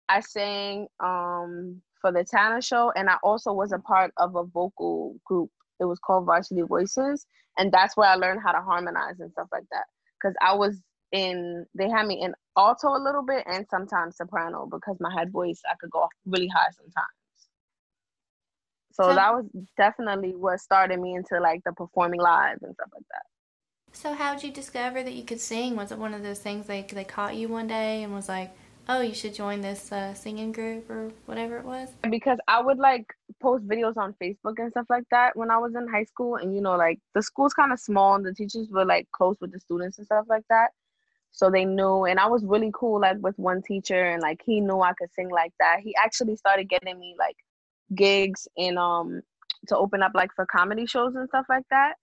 I 0.09 0.21
sang 0.21 0.87
um 1.01 1.83
for 2.01 2.13
the 2.13 2.25
Tanner 2.25 2.63
show 2.63 2.93
and 2.97 3.11
I 3.11 3.17
also 3.23 3.53
was 3.53 3.73
a 3.73 3.79
part 3.79 4.13
of 4.19 4.37
a 4.37 4.45
vocal 4.45 5.17
group. 5.27 5.51
It 5.81 5.85
was 5.85 5.99
called 5.99 6.27
Varsity 6.27 6.63
Voices 6.63 7.27
and 7.59 7.73
that's 7.73 7.97
where 7.97 8.09
I 8.09 8.15
learned 8.15 8.41
how 8.43 8.53
to 8.53 8.61
harmonize 8.63 9.21
and 9.21 9.31
stuff 9.33 9.49
like 9.53 9.67
that. 9.73 9.85
Cause 10.23 10.35
I 10.41 10.55
was 10.55 10.81
in 11.13 11.67
they 11.75 11.89
had 11.89 12.07
me 12.07 12.21
in 12.23 12.35
alto 12.57 12.89
a 12.89 12.99
little 13.03 13.23
bit 13.23 13.45
and 13.47 13.67
sometimes 13.71 14.17
soprano 14.17 14.67
because 14.71 14.97
my 15.01 15.13
head 15.13 15.31
voice 15.33 15.61
I 15.71 15.75
could 15.81 15.91
go 15.91 16.09
really 16.27 16.49
high 16.49 16.71
sometimes. 16.77 17.09
So 18.93 19.05
So- 19.05 19.15
that 19.15 19.35
was 19.35 19.47
definitely 19.77 20.35
what 20.35 20.61
started 20.61 21.01
me 21.01 21.15
into 21.15 21.41
like 21.41 21.63
the 21.65 21.73
performing 21.73 22.21
live 22.21 22.59
and 22.63 22.75
stuff 22.75 22.91
like 22.93 23.05
that. 23.13 23.23
So 23.93 24.13
how'd 24.13 24.43
you 24.43 24.51
discover 24.53 25.03
that 25.03 25.15
you 25.15 25.25
could 25.25 25.41
sing? 25.41 25.75
Was 25.77 25.93
it 25.93 25.99
one 25.99 26.15
of 26.15 26.23
those 26.23 26.41
things 26.41 26.69
like 26.69 26.91
they 26.91 27.05
caught 27.05 27.37
you 27.37 27.49
one 27.49 27.67
day 27.69 28.03
and 28.03 28.15
was 28.15 28.29
like, 28.29 28.51
"Oh, 28.89 29.01
you 29.01 29.15
should 29.15 29.35
join 29.35 29.61
this 29.63 29.91
uh, 29.91 30.13
singing 30.15 30.53
group 30.53 30.91
or 30.91 31.11
whatever 31.27 31.57
it 31.57 31.65
was"? 31.65 31.89
Because 32.11 32.39
I 32.47 32.61
would 32.61 32.79
like 32.79 33.07
post 33.41 33.67
videos 33.67 33.97
on 33.97 34.15
Facebook 34.23 34.59
and 34.59 34.71
stuff 34.71 34.87
like 34.91 35.05
that 35.11 35.37
when 35.37 35.51
I 35.51 35.57
was 35.59 35.75
in 35.75 35.89
high 35.89 36.05
school, 36.05 36.37
and 36.37 36.55
you 36.55 36.61
know, 36.61 36.77
like 36.77 36.99
the 37.15 37.23
school's 37.23 37.55
kind 37.55 37.73
of 37.73 37.81
small 37.81 38.15
and 38.15 38.25
the 38.27 38.35
teachers 38.35 38.69
were 38.71 38.85
like 38.85 39.09
close 39.13 39.37
with 39.41 39.53
the 39.53 39.59
students 39.61 39.97
and 39.99 40.07
stuff 40.07 40.27
like 40.29 40.45
that. 40.51 40.71
So 41.39 41.51
they 41.53 41.65
knew, 41.65 42.05
and 42.05 42.19
I 42.19 42.27
was 42.27 42.45
really 42.45 42.73
cool 42.75 43.01
like 43.01 43.19
with 43.21 43.39
one 43.39 43.63
teacher, 43.63 44.07
and 44.11 44.21
like 44.21 44.43
he 44.45 44.61
knew 44.61 44.81
I 44.81 44.93
could 44.95 45.13
sing 45.15 45.31
like 45.31 45.53
that. 45.61 45.79
He 45.85 45.95
actually 45.95 46.35
started 46.35 46.69
getting 46.69 46.99
me 46.99 47.15
like 47.17 47.37
gigs 47.95 48.49
and 48.57 48.77
um 48.77 49.23
to 49.69 49.77
open 49.77 50.03
up 50.03 50.13
like 50.17 50.31
for 50.35 50.47
comedy 50.47 50.85
shows 50.85 51.15
and 51.15 51.29
stuff 51.29 51.47
like 51.49 51.63
that. 51.71 51.95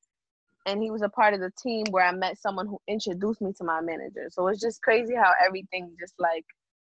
And 0.66 0.82
he 0.82 0.90
was 0.90 1.02
a 1.02 1.10
part 1.10 1.34
of 1.34 1.42
the 1.42 1.52
team 1.62 1.84
where 1.92 2.06
I 2.06 2.14
met 2.14 2.40
someone 2.40 2.66
who 2.68 2.80
introduced 2.88 3.42
me 3.42 3.52
to 3.58 3.66
my 3.66 3.82
manager. 3.82 4.30
So 4.32 4.48
it's 4.48 4.62
just 4.62 4.82
crazy 4.82 5.16
how 5.16 5.34
everything 5.46 5.92
just 6.00 6.16
like 6.18 6.46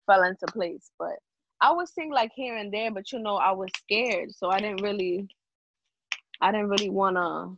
fell 0.05 0.23
into 0.23 0.45
place. 0.47 0.91
But 0.99 1.15
I 1.61 1.71
would 1.73 1.89
sing 1.89 2.11
like 2.11 2.31
here 2.35 2.57
and 2.57 2.71
there, 2.71 2.91
but 2.91 3.11
you 3.11 3.19
know, 3.19 3.37
I 3.37 3.53
was 3.53 3.71
scared. 3.75 4.33
So 4.35 4.51
I 4.51 4.59
didn't 4.59 4.83
really 4.83 5.27
I 6.41 6.51
didn't 6.51 6.69
really 6.69 6.91
wanna 6.91 7.55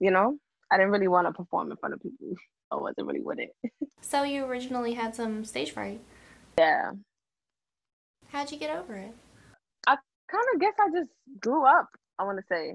you 0.00 0.10
know, 0.10 0.38
I 0.70 0.76
didn't 0.76 0.92
really 0.92 1.08
want 1.08 1.28
to 1.28 1.32
perform 1.32 1.70
in 1.70 1.78
front 1.78 1.94
of 1.94 2.02
people. 2.02 2.34
I 2.72 2.76
wasn't 2.76 3.06
really 3.06 3.20
with 3.20 3.38
it. 3.38 3.54
So 4.00 4.24
you 4.24 4.44
originally 4.44 4.94
had 4.94 5.14
some 5.14 5.44
stage 5.44 5.70
fright. 5.70 6.00
Yeah. 6.58 6.92
How'd 8.30 8.50
you 8.50 8.58
get 8.58 8.76
over 8.76 8.96
it? 8.96 9.14
I 9.86 9.96
kind 10.30 10.44
of 10.54 10.60
guess 10.60 10.72
I 10.80 10.88
just 10.90 11.10
grew 11.40 11.64
up. 11.66 11.88
I 12.18 12.24
want 12.24 12.38
to 12.38 12.44
say 12.50 12.74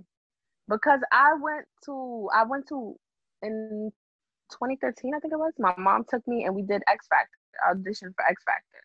because 0.70 1.00
I 1.12 1.34
went 1.42 1.66
to 1.86 2.30
I 2.34 2.44
went 2.44 2.68
to 2.70 2.96
in 3.42 3.92
2013 4.52 5.14
I 5.16 5.20
think 5.20 5.34
it 5.34 5.38
was. 5.38 5.54
My 5.60 5.74
mom 5.78 6.06
took 6.10 6.26
me 6.28 6.46
and 6.46 6.56
we 6.56 6.62
did 6.62 6.82
X 6.88 7.08
Factor 7.10 7.38
audition 7.70 8.14
for 8.16 8.26
X 8.26 8.44
Factor, 8.46 8.84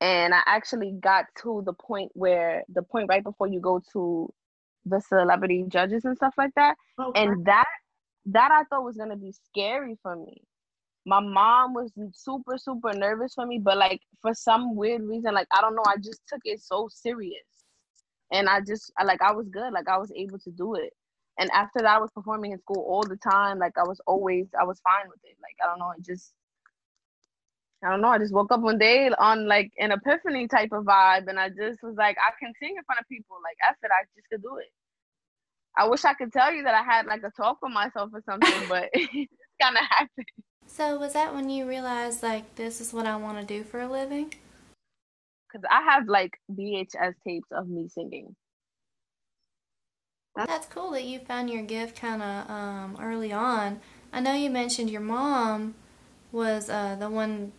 and 0.00 0.34
I 0.34 0.40
actually 0.46 0.92
got 1.00 1.26
to 1.42 1.62
the 1.64 1.72
point 1.72 2.10
where 2.14 2.62
the 2.68 2.82
point 2.82 3.08
right 3.08 3.24
before 3.24 3.48
you 3.48 3.60
go 3.60 3.80
to 3.92 4.32
the 4.84 5.00
celebrity 5.00 5.64
judges 5.68 6.04
and 6.04 6.16
stuff 6.16 6.34
like 6.36 6.54
that, 6.56 6.76
Oh, 6.98 7.12
and 7.14 7.44
that 7.46 7.66
that 8.26 8.50
I 8.52 8.64
thought 8.64 8.84
was 8.84 8.96
gonna 8.96 9.16
be 9.16 9.32
scary 9.32 9.98
for 10.02 10.16
me. 10.16 10.42
My 11.06 11.20
mom 11.20 11.74
was 11.74 11.92
super 12.14 12.58
super 12.58 12.92
nervous 12.94 13.34
for 13.34 13.46
me, 13.46 13.58
but 13.58 13.76
like 13.78 14.00
for 14.20 14.34
some 14.34 14.76
weird 14.76 15.02
reason, 15.02 15.34
like 15.34 15.48
I 15.52 15.60
don't 15.60 15.74
know, 15.76 15.84
I 15.86 15.96
just 15.96 16.20
took 16.28 16.40
it 16.44 16.60
so 16.60 16.88
serious 16.90 17.44
and 18.32 18.48
I 18.48 18.60
just 18.60 18.92
like 19.04 19.22
I 19.22 19.32
was 19.32 19.48
good, 19.48 19.72
like 19.72 19.88
I 19.88 19.98
was 19.98 20.12
able 20.16 20.38
to 20.40 20.50
do 20.50 20.74
it. 20.74 20.92
And 21.38 21.50
after 21.52 21.80
that, 21.80 21.96
I 21.96 21.98
was 21.98 22.10
performing 22.14 22.52
in 22.52 22.58
school 22.58 22.84
all 22.88 23.02
the 23.02 23.16
time. 23.16 23.58
Like 23.58 23.76
I 23.78 23.84
was 23.84 24.00
always, 24.06 24.48
I 24.60 24.64
was 24.64 24.80
fine 24.80 25.08
with 25.08 25.20
it. 25.24 25.36
Like 25.42 25.56
I 25.64 25.68
don't 25.68 25.78
know, 25.78 25.92
it 25.96 26.04
just, 26.04 26.32
I 27.84 27.90
don't 27.90 28.00
know. 28.00 28.08
I 28.08 28.18
just 28.18 28.34
woke 28.34 28.52
up 28.52 28.60
one 28.60 28.78
day 28.78 29.10
on 29.18 29.48
like 29.48 29.72
an 29.78 29.92
epiphany 29.92 30.48
type 30.48 30.70
of 30.72 30.84
vibe, 30.84 31.28
and 31.28 31.38
I 31.38 31.48
just 31.48 31.82
was 31.82 31.96
like, 31.96 32.16
I 32.18 32.32
can 32.40 32.52
sing 32.60 32.74
in 32.76 32.84
front 32.84 33.00
of 33.00 33.08
people. 33.08 33.36
Like 33.42 33.56
F 33.68 33.76
it, 33.82 33.90
I 33.92 34.04
just 34.16 34.28
could 34.30 34.42
do 34.42 34.56
it. 34.58 34.72
I 35.76 35.88
wish 35.88 36.04
I 36.04 36.14
could 36.14 36.32
tell 36.32 36.52
you 36.52 36.64
that 36.64 36.74
I 36.74 36.82
had 36.82 37.06
like 37.06 37.22
a 37.22 37.30
talk 37.30 37.58
with 37.62 37.72
myself 37.72 38.10
or 38.12 38.22
something, 38.28 38.68
but 38.68 38.90
it 38.92 39.28
kind 39.60 39.76
of 39.76 39.84
happened. 39.88 40.26
So 40.66 40.98
was 40.98 41.12
that 41.14 41.34
when 41.34 41.50
you 41.50 41.68
realized 41.68 42.22
like 42.22 42.54
this 42.54 42.80
is 42.80 42.92
what 42.92 43.06
I 43.06 43.16
want 43.16 43.40
to 43.40 43.44
do 43.46 43.64
for 43.64 43.80
a 43.80 43.88
living? 43.88 44.32
Cause 45.50 45.62
I 45.70 45.82
have 45.82 46.08
like 46.08 46.38
VHS 46.50 47.14
tapes 47.26 47.48
of 47.52 47.68
me 47.68 47.88
singing. 47.88 48.34
That's 50.34 50.66
cool 50.66 50.92
that 50.92 51.04
you 51.04 51.18
found 51.18 51.50
your 51.50 51.62
gift 51.62 52.00
kind 52.00 52.22
of 52.22 52.50
um, 52.50 52.96
early 53.00 53.32
on. 53.32 53.80
I 54.12 54.20
know 54.20 54.32
you 54.32 54.48
mentioned 54.48 54.88
your 54.88 55.02
mom 55.02 55.74
was 56.30 56.70
uh, 56.70 56.96
the 56.98 57.10
one 57.10 57.52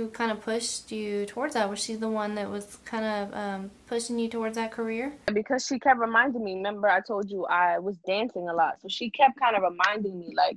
who 0.00 0.08
kind 0.08 0.30
of 0.32 0.40
pushed 0.40 0.90
you 0.90 1.26
towards 1.26 1.54
that. 1.54 1.68
Was 1.68 1.82
she 1.82 1.94
the 1.94 2.08
one 2.08 2.34
that 2.36 2.50
was 2.50 2.78
kind 2.84 3.04
of 3.04 3.34
um, 3.34 3.70
pushing 3.86 4.18
you 4.18 4.28
towards 4.28 4.56
that 4.56 4.72
career? 4.72 5.12
because 5.34 5.66
she 5.66 5.78
kept 5.78 6.00
reminding 6.00 6.42
me. 6.42 6.54
Remember, 6.54 6.88
I 6.88 7.00
told 7.00 7.30
you 7.30 7.44
I 7.46 7.78
was 7.78 7.96
dancing 8.06 8.48
a 8.48 8.54
lot, 8.54 8.80
so 8.80 8.88
she 8.88 9.10
kept 9.10 9.38
kind 9.38 9.56
of 9.56 9.62
reminding 9.62 10.18
me, 10.18 10.32
like, 10.34 10.56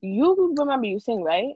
you 0.00 0.54
remember 0.56 0.86
you 0.86 1.00
sing, 1.00 1.22
right? 1.22 1.54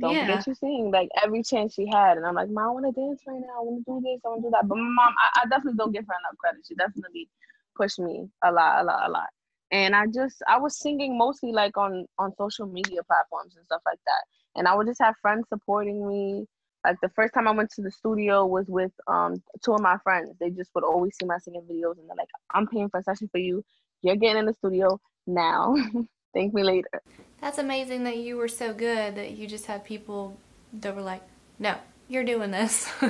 Don't 0.00 0.14
Yeah. 0.16 0.26
forget 0.26 0.46
you 0.46 0.54
sing. 0.54 0.90
Like 0.92 1.08
every 1.22 1.42
chance 1.42 1.74
she 1.74 1.86
had, 1.86 2.16
and 2.16 2.26
I'm 2.26 2.34
like, 2.34 2.50
Mom, 2.50 2.64
I 2.68 2.70
want 2.70 2.86
to 2.86 3.00
dance 3.00 3.22
right 3.26 3.40
now. 3.40 3.58
I 3.58 3.62
want 3.62 3.84
to 3.84 3.92
do 3.92 4.00
this. 4.04 4.20
I 4.24 4.28
want 4.28 4.42
to 4.42 4.48
do 4.48 4.50
that. 4.52 4.68
But 4.68 4.76
my 4.76 4.82
mom, 4.82 5.14
I, 5.18 5.42
I 5.42 5.46
definitely 5.48 5.78
don't 5.78 5.92
give 5.92 6.06
her 6.06 6.14
enough 6.14 6.38
credit. 6.38 6.64
She 6.66 6.74
definitely 6.74 7.28
pushed 7.76 7.98
me 7.98 8.28
a 8.44 8.52
lot, 8.52 8.82
a 8.82 8.84
lot, 8.84 9.08
a 9.08 9.10
lot. 9.10 9.28
And 9.70 9.94
I 9.94 10.06
just, 10.06 10.42
I 10.48 10.58
was 10.58 10.78
singing 10.78 11.18
mostly 11.18 11.52
like 11.52 11.76
on 11.76 12.06
on 12.18 12.32
social 12.38 12.66
media 12.66 13.02
platforms 13.04 13.54
and 13.56 13.64
stuff 13.66 13.82
like 13.86 14.00
that. 14.06 14.24
And 14.56 14.68
I 14.68 14.74
would 14.74 14.86
just 14.86 15.00
have 15.02 15.16
friends 15.22 15.46
supporting 15.48 16.06
me. 16.08 16.46
Like 16.84 16.96
the 17.02 17.10
first 17.10 17.34
time 17.34 17.48
I 17.48 17.52
went 17.52 17.70
to 17.72 17.82
the 17.82 17.90
studio 17.90 18.46
was 18.46 18.66
with 18.68 18.92
um 19.08 19.42
two 19.64 19.74
of 19.74 19.80
my 19.80 19.98
friends. 20.04 20.30
They 20.40 20.50
just 20.50 20.70
would 20.74 20.84
always 20.84 21.16
see 21.16 21.26
my 21.26 21.38
singing 21.38 21.62
videos 21.62 21.98
and 21.98 22.08
they're 22.08 22.16
like, 22.16 22.28
I'm 22.54 22.66
paying 22.66 22.88
for 22.90 23.00
a 23.00 23.02
session 23.02 23.28
for 23.30 23.38
you. 23.38 23.64
You're 24.02 24.16
getting 24.16 24.38
in 24.38 24.46
the 24.46 24.54
studio 24.54 25.00
now. 25.26 25.74
Thank 26.34 26.54
me 26.54 26.62
later. 26.62 27.02
That's 27.40 27.58
amazing 27.58 28.04
that 28.04 28.18
you 28.18 28.36
were 28.36 28.48
so 28.48 28.72
good 28.72 29.16
that 29.16 29.32
you 29.32 29.46
just 29.46 29.66
had 29.66 29.84
people 29.84 30.38
that 30.72 30.94
were 30.94 31.02
like, 31.02 31.22
no, 31.58 31.76
you're 32.08 32.24
doing 32.24 32.50
this. 32.50 32.88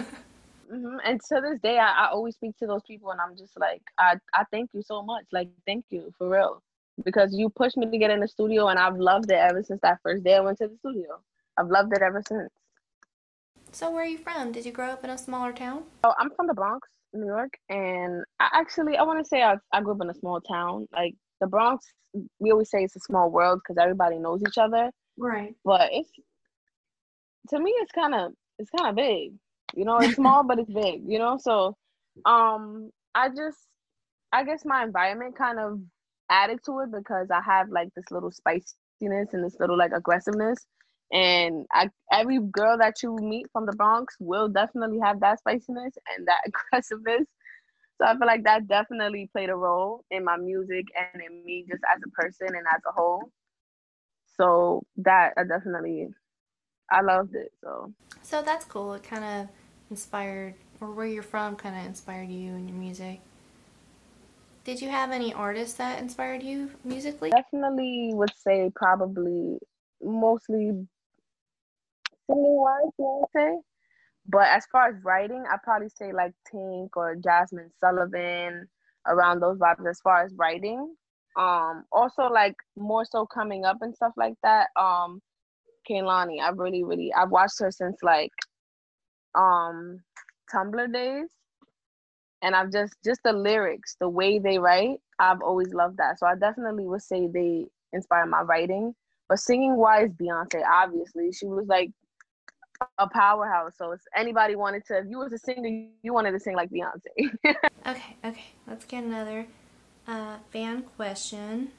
hmm 0.70 0.97
And 1.05 1.20
to 1.28 1.41
this 1.41 1.61
day, 1.62 1.78
I, 1.78 2.07
I 2.07 2.09
always 2.12 2.34
speak 2.34 2.57
to 2.59 2.66
those 2.66 2.82
people 2.86 3.11
and 3.11 3.20
I'm 3.20 3.36
just 3.36 3.59
like, 3.59 3.82
I, 3.99 4.16
I 4.34 4.45
thank 4.51 4.70
you 4.74 4.82
so 4.82 5.03
much. 5.03 5.24
Like, 5.32 5.49
thank 5.66 5.86
you 5.91 6.12
for 6.18 6.28
real. 6.28 6.62
Because 7.05 7.34
you 7.36 7.49
pushed 7.51 7.76
me 7.76 7.90
to 7.90 7.99
get 7.99 8.11
in 8.11 8.20
the 8.20 8.28
studio 8.28 8.68
and 8.68 8.78
I've 8.78 8.96
loved 8.96 9.30
it 9.30 9.36
ever 9.36 9.62
since 9.62 9.80
that 9.82 9.99
first 10.03 10.24
day 10.24 10.36
I 10.36 10.40
went 10.40 10.59
to 10.59 10.68
the 10.68 10.76
studio. 10.76 11.20
I've 11.59 11.68
loved 11.68 11.92
it 11.92 12.03
ever 12.03 12.22
since. 12.26 12.51
So 13.72 13.90
where 13.90 14.03
are 14.03 14.07
you 14.07 14.18
from? 14.18 14.53
Did 14.53 14.64
you 14.64 14.72
grow 14.72 14.90
up 14.90 15.05
in 15.05 15.11
a 15.11 15.18
smaller 15.18 15.53
town? 15.53 15.82
Oh, 16.05 16.14
I'm 16.18 16.30
from 16.30 16.46
the 16.46 16.55
Bronx, 16.55 16.88
New 17.12 17.26
York, 17.26 17.53
and 17.68 18.24
I 18.40 18.49
actually 18.53 18.96
I 18.96 19.03
want 19.03 19.22
to 19.22 19.28
say 19.28 19.42
I, 19.42 19.57
I 19.72 19.82
grew 19.82 19.94
up 19.94 20.03
in 20.03 20.11
a 20.11 20.14
small 20.14 20.40
town. 20.40 20.88
Like 20.92 21.14
the 21.40 21.46
Bronx, 21.46 21.84
we 22.38 22.51
always 22.51 22.70
say 22.70 22.82
it's 22.82 22.96
a 22.96 23.01
small 23.01 23.30
world 23.30 23.61
because 23.62 23.80
everybody 23.80 24.18
knows 24.18 24.42
each 24.46 24.59
other. 24.59 24.90
Right. 25.16 25.55
But 25.64 25.90
it's 25.92 26.11
to 27.51 27.61
me, 27.61 27.70
it's 27.76 27.92
kind 27.92 28.14
of 28.14 28.32
it's 28.59 28.70
kind 28.70 28.88
of 28.88 28.96
big. 28.96 29.34
You 29.74 29.84
know, 29.84 29.99
it's 29.99 30.16
small 30.16 30.44
but 30.44 30.59
it's 30.59 30.70
big. 30.70 31.03
You 31.07 31.18
know, 31.18 31.38
so 31.38 31.76
um, 32.24 32.90
I 33.14 33.28
just 33.28 33.59
I 34.32 34.44
guess 34.44 34.64
my 34.64 34.82
environment 34.82 35.36
kind 35.36 35.59
of 35.59 35.80
added 36.31 36.61
to 36.66 36.81
it 36.81 36.93
because 36.93 37.29
I 37.31 37.41
have 37.41 37.70
like 37.70 37.89
this 37.95 38.11
little 38.11 38.31
spiciness 38.31 39.33
and 39.33 39.45
this 39.45 39.57
little 39.61 39.79
like 39.79 39.93
aggressiveness. 39.95 40.66
And 41.12 41.64
I, 41.72 41.89
every 42.12 42.39
girl 42.39 42.76
that 42.79 43.03
you 43.03 43.16
meet 43.16 43.47
from 43.53 43.64
the 43.64 43.72
Bronx 43.72 44.14
will 44.20 44.49
definitely 44.49 44.99
have 45.03 45.20
that 45.20 45.39
spiciness 45.39 45.95
and 46.16 46.26
that 46.26 46.41
aggressiveness. 46.47 47.26
So 48.01 48.07
I 48.07 48.16
feel 48.16 48.26
like 48.26 48.45
that 48.45 48.68
definitely 48.68 49.29
played 49.33 49.51
a 49.51 49.57
role 49.57 50.05
in 50.11 50.24
my 50.24 50.37
music 50.37 50.87
and 50.97 51.22
in 51.22 51.45
me 51.45 51.64
just 51.68 51.83
as 51.93 52.01
a 52.07 52.11
person 52.11 52.49
and 52.49 52.66
as 52.72 52.81
a 52.89 52.93
whole. 52.93 53.31
So 54.37 54.85
that 54.99 55.33
I 55.37 55.43
definitely, 55.43 56.09
I 56.91 57.01
loved 57.01 57.35
it. 57.35 57.53
So. 57.61 57.93
So 58.22 58.43
that's 58.43 58.64
cool. 58.64 58.95
It 58.95 59.03
kind 59.03 59.24
of 59.24 59.49
inspired, 59.91 60.55
or 60.81 60.93
where 60.93 61.07
you're 61.07 61.24
from, 61.24 61.57
kind 61.57 61.76
of 61.76 61.87
inspired 61.87 62.29
you 62.29 62.53
and 62.53 62.68
your 62.68 62.79
music. 62.79 63.20
Did 64.64 64.80
you 64.80 64.88
have 64.88 65.11
any 65.11 65.32
artists 65.32 65.76
that 65.78 66.00
inspired 66.00 66.42
you 66.42 66.70
musically? 66.84 67.30
Definitely 67.30 68.11
would 68.12 68.32
say 68.36 68.70
probably 68.74 69.59
mostly 70.02 70.86
singing 72.26 72.56
wise, 72.56 72.92
you 72.98 73.24
say. 73.34 73.56
But 74.26 74.48
as 74.48 74.66
far 74.70 74.88
as 74.88 75.02
writing, 75.02 75.44
I'd 75.50 75.62
probably 75.62 75.88
say 75.88 76.12
like 76.12 76.32
Tink 76.52 76.90
or 76.96 77.16
Jazmine 77.16 77.70
Sullivan 77.80 78.68
around 79.06 79.40
those 79.40 79.59
vibes 79.59 79.88
as 79.88 80.00
far 80.00 80.24
as 80.24 80.34
writing. 80.36 80.94
Um 81.38 81.84
also 81.92 82.24
like 82.24 82.56
more 82.76 83.04
so 83.04 83.26
coming 83.26 83.64
up 83.64 83.78
and 83.80 83.94
stuff 83.94 84.12
like 84.16 84.34
that. 84.42 84.68
Um 84.76 85.20
Kehlani, 85.88 86.40
I've 86.42 86.59
really, 86.59 86.84
really 86.84 87.12
I've 87.14 87.30
watched 87.30 87.61
her 87.61 87.70
since 87.70 87.96
like 88.02 88.32
um 89.34 90.00
Tumblr 90.54 90.92
days. 90.92 91.28
And 92.43 92.55
I've 92.55 92.70
just 92.70 92.95
just 93.05 93.20
the 93.24 93.32
lyrics, 93.32 93.97
the 94.01 94.09
way 94.09 94.39
they 94.39 94.59
write, 94.59 94.99
I've 95.18 95.43
always 95.43 95.72
loved 95.74 95.97
that. 95.99 96.18
So 96.18 96.26
I 96.26 96.36
definitely 96.36 96.86
would 96.86 97.03
say 97.03 97.26
they 97.26 97.66
inspire 97.93 98.26
my 98.26 98.43
writing. 98.43 98.95
But 99.28 99.41
singing 99.41 99.76
wise, 99.76 100.11
Beyonce, 100.11 100.62
obviously. 100.64 101.32
She 101.32 101.47
was 101.47 101.66
like 101.66 101.91
a 102.99 103.09
powerhouse. 103.09 103.74
So 103.76 103.93
if 103.93 104.01
anybody 104.16 104.57
wanted 104.57 104.84
to, 104.86 104.99
if 104.99 105.07
you 105.09 105.18
was 105.18 105.32
a 105.32 105.39
singer, 105.39 105.89
you 106.03 106.12
wanted 106.12 106.32
to 106.32 106.41
sing 106.41 106.55
like 106.55 106.70
Beyonce. 106.70 107.30
okay, 107.86 108.16
okay. 108.24 108.45
Let's 108.66 108.84
get 108.84 109.05
another 109.05 109.47
uh, 110.07 110.36
fan 110.51 110.82
question. 110.97 111.72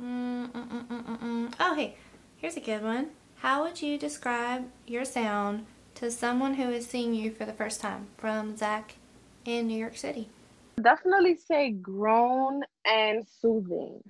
Mm, 0.00 0.50
mm, 0.50 0.86
mm, 0.88 1.54
oh, 1.60 1.74
hey, 1.74 1.96
here's 2.36 2.56
a 2.56 2.60
good 2.60 2.82
one. 2.82 3.10
How 3.36 3.62
would 3.62 3.80
you 3.80 3.96
describe 3.96 4.64
your 4.86 5.04
sound 5.04 5.66
to 5.94 6.10
someone 6.10 6.54
who 6.54 6.70
is 6.70 6.86
seeing 6.86 7.14
you 7.14 7.30
for 7.30 7.44
the 7.44 7.52
first 7.52 7.80
time 7.80 8.08
from 8.18 8.56
Zach 8.56 8.96
in 9.44 9.66
New 9.66 9.78
York 9.78 9.96
City? 9.96 10.28
Definitely 10.82 11.36
say 11.36 11.70
grown 11.70 12.62
and 12.84 13.24
soothing. 13.40 14.02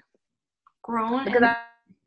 Grown 0.83 1.25
because 1.25 1.43
and- 1.43 1.47
I, 1.47 1.57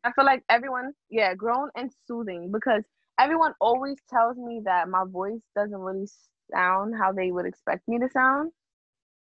I 0.03 0.11
feel 0.13 0.25
like 0.25 0.43
everyone, 0.49 0.93
yeah, 1.09 1.33
grown 1.35 1.69
and 1.75 1.91
soothing 2.07 2.51
because 2.51 2.83
everyone 3.19 3.53
always 3.61 3.97
tells 4.09 4.37
me 4.37 4.61
that 4.65 4.89
my 4.89 5.03
voice 5.07 5.41
doesn't 5.55 5.77
really 5.79 6.07
sound 6.53 6.95
how 6.99 7.11
they 7.11 7.31
would 7.31 7.45
expect 7.45 7.87
me 7.87 7.99
to 7.99 8.09
sound. 8.09 8.51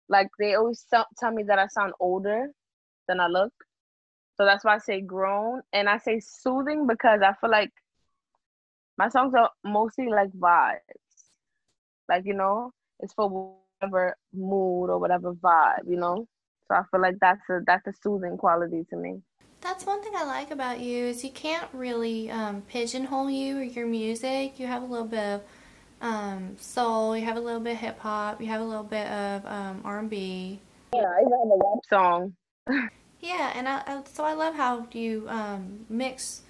Like 0.08 0.30
they 0.40 0.56
always 0.56 0.86
tell 0.90 1.32
me 1.32 1.44
that 1.44 1.60
I 1.60 1.68
sound 1.68 1.94
older 2.00 2.48
than 3.08 3.20
I 3.20 3.28
look. 3.28 3.54
So 4.36 4.46
that's 4.46 4.64
why 4.64 4.76
I 4.76 4.80
say 4.80 5.02
grown 5.02 5.62
and 5.74 5.90
I 5.90 5.98
say 5.98 6.20
soothing 6.20 6.88
because 6.88 7.20
I 7.24 7.34
feel 7.40 7.52
like 7.52 7.72
my 9.00 9.08
songs 9.08 9.34
are 9.34 9.50
mostly 9.64 10.10
like 10.10 10.30
vibes. 10.34 10.80
Like, 12.10 12.26
you 12.26 12.34
know, 12.34 12.72
it's 13.00 13.14
for 13.14 13.30
whatever 13.30 14.18
mood 14.34 14.90
or 14.90 15.00
whatever 15.00 15.34
vibe, 15.34 15.88
you 15.88 15.96
know? 15.96 16.28
So 16.68 16.76
I 16.76 16.82
feel 16.92 17.02
like 17.02 17.16
that's 17.22 17.42
a 17.50 17.62
that's 17.66 17.88
a 17.88 17.94
soothing 18.04 18.38
quality 18.38 18.86
to 18.90 18.98
me. 18.98 19.22
That's 19.62 19.86
one 19.86 20.04
thing 20.04 20.14
I 20.16 20.26
like 20.26 20.52
about 20.52 20.82
you 20.82 21.06
is 21.06 21.24
you 21.24 21.32
can't 21.32 21.68
really 21.74 22.30
um, 22.30 22.62
pigeonhole 22.64 23.30
you 23.30 23.60
or 23.60 23.64
your 23.64 23.88
music. 23.88 24.60
You 24.60 24.68
have 24.68 24.84
a 24.84 24.86
little 24.86 25.08
bit 25.08 25.24
of 25.24 25.42
um, 26.02 26.58
soul, 26.60 27.16
you 27.16 27.26
have 27.26 27.38
a 27.38 27.42
little 27.42 27.60
bit 27.60 27.74
of 27.74 27.80
hip 27.80 28.00
hop, 28.00 28.42
you 28.42 28.48
have 28.48 28.62
a 28.62 28.66
little 28.66 28.84
bit 28.84 29.08
of 29.08 29.46
um, 29.46 29.82
R&B. 29.84 30.60
Yeah, 30.94 31.02
I 31.02 31.22
even 31.22 31.32
have 31.32 31.52
a 31.52 31.58
rap 31.58 31.80
song. 31.90 32.34
yeah, 33.20 33.52
and 33.56 33.68
I, 33.68 33.82
I, 33.86 34.02
so 34.12 34.24
I 34.24 34.34
love 34.34 34.56
how 34.56 34.88
you 34.94 35.26
um, 35.28 35.86
mix 35.90 36.44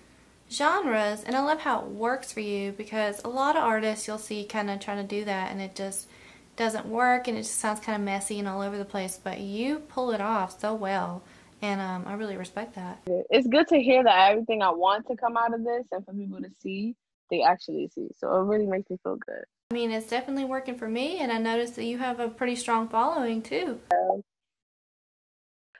genres 0.51 1.23
and 1.23 1.35
I 1.35 1.41
love 1.41 1.59
how 1.59 1.81
it 1.81 1.87
works 1.87 2.31
for 2.31 2.39
you 2.39 2.71
because 2.71 3.21
a 3.23 3.29
lot 3.29 3.55
of 3.55 3.63
artists 3.63 4.07
you'll 4.07 4.17
see 4.17 4.43
kind 4.45 4.69
of 4.69 4.79
trying 4.79 5.05
to 5.05 5.15
do 5.15 5.25
that 5.25 5.51
and 5.51 5.61
it 5.61 5.75
just 5.75 6.07
doesn't 6.55 6.87
work 6.87 7.27
and 7.27 7.37
it 7.37 7.43
just 7.43 7.59
sounds 7.59 7.79
kind 7.79 7.95
of 7.95 8.01
messy 8.03 8.39
and 8.39 8.47
all 8.47 8.61
over 8.61 8.77
the 8.77 8.85
place 8.85 9.19
but 9.23 9.39
you 9.39 9.79
pull 9.79 10.11
it 10.11 10.19
off 10.19 10.59
so 10.59 10.73
well 10.73 11.21
and 11.61 11.81
um, 11.81 12.05
I 12.07 12.13
really 12.13 12.37
respect 12.37 12.75
that. 12.75 13.01
It's 13.05 13.45
good 13.45 13.67
to 13.67 13.77
hear 13.79 14.01
that 14.01 14.31
everything 14.31 14.61
I 14.61 14.71
want 14.71 15.07
to 15.07 15.17
come 15.17 15.35
out 15.35 15.53
of 15.53 15.63
this 15.63 15.85
and 15.91 16.05
for 16.05 16.13
people 16.13 16.39
to 16.39 16.49
see 16.61 16.95
they 17.29 17.43
actually 17.43 17.89
see 17.93 18.07
so 18.17 18.27
it 18.35 18.45
really 18.45 18.65
makes 18.65 18.89
me 18.89 18.97
feel 19.03 19.17
good. 19.17 19.43
I 19.71 19.75
mean 19.75 19.91
it's 19.91 20.07
definitely 20.07 20.45
working 20.45 20.77
for 20.77 20.87
me 20.87 21.19
and 21.19 21.31
I 21.31 21.37
noticed 21.37 21.75
that 21.75 21.85
you 21.85 21.99
have 21.99 22.19
a 22.19 22.27
pretty 22.27 22.55
strong 22.55 22.87
following 22.89 23.43
too. 23.43 23.79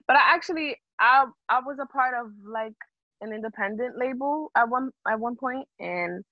But 0.05 0.15
I 0.15 0.35
actually 0.35 0.77
I 0.99 1.25
I 1.49 1.61
was 1.61 1.79
a 1.81 1.87
part 1.87 2.13
of 2.13 2.31
like 2.45 2.75
an 3.21 3.33
independent 3.33 3.97
label 3.97 4.51
at 4.55 4.69
one 4.69 4.91
at 5.07 5.19
one 5.19 5.35
point, 5.35 5.67
and 5.79 6.23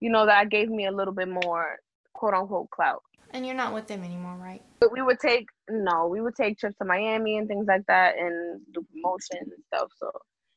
you 0.00 0.10
know 0.10 0.26
that 0.26 0.50
gave 0.50 0.68
me 0.68 0.86
a 0.86 0.92
little 0.92 1.14
bit 1.14 1.28
more 1.28 1.76
quote 2.12 2.34
unquote 2.34 2.70
clout. 2.70 3.02
And 3.30 3.44
you're 3.44 3.56
not 3.56 3.74
with 3.74 3.86
them 3.86 4.02
anymore, 4.02 4.36
right? 4.36 4.62
But 4.80 4.92
we 4.92 5.02
would 5.02 5.20
take 5.20 5.46
no, 5.68 6.06
we 6.06 6.20
would 6.20 6.34
take 6.34 6.58
trips 6.58 6.76
to 6.78 6.84
Miami 6.84 7.38
and 7.38 7.48
things 7.48 7.66
like 7.66 7.86
that, 7.86 8.18
and 8.18 8.60
do 8.72 8.84
promotions 8.92 9.52
and 9.52 9.64
stuff. 9.66 9.90
So 9.98 10.10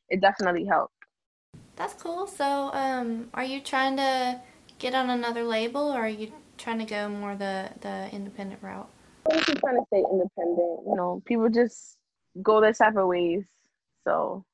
it 0.08 0.20
definitely 0.20 0.64
helped. 0.64 0.94
That's 1.76 1.94
cool. 1.94 2.26
So, 2.26 2.70
um, 2.72 3.30
are 3.34 3.44
you 3.44 3.60
trying 3.60 3.96
to 3.96 4.40
get 4.78 4.94
on 4.94 5.10
another 5.10 5.44
label, 5.44 5.80
or 5.92 6.00
are 6.00 6.08
you 6.08 6.32
trying 6.58 6.78
to 6.78 6.84
go 6.84 7.08
more 7.08 7.34
the 7.34 7.70
the 7.80 8.08
independent 8.12 8.62
route? 8.62 8.88
I'm 9.30 9.38
just 9.38 9.58
trying 9.58 9.76
to 9.76 9.84
stay 9.88 10.02
independent. 10.10 10.80
You 10.86 10.94
know, 10.96 11.22
people 11.24 11.48
just 11.48 11.96
go 12.42 12.60
their 12.60 12.74
separate 12.74 13.06
ways. 13.06 13.44
So 14.06 14.44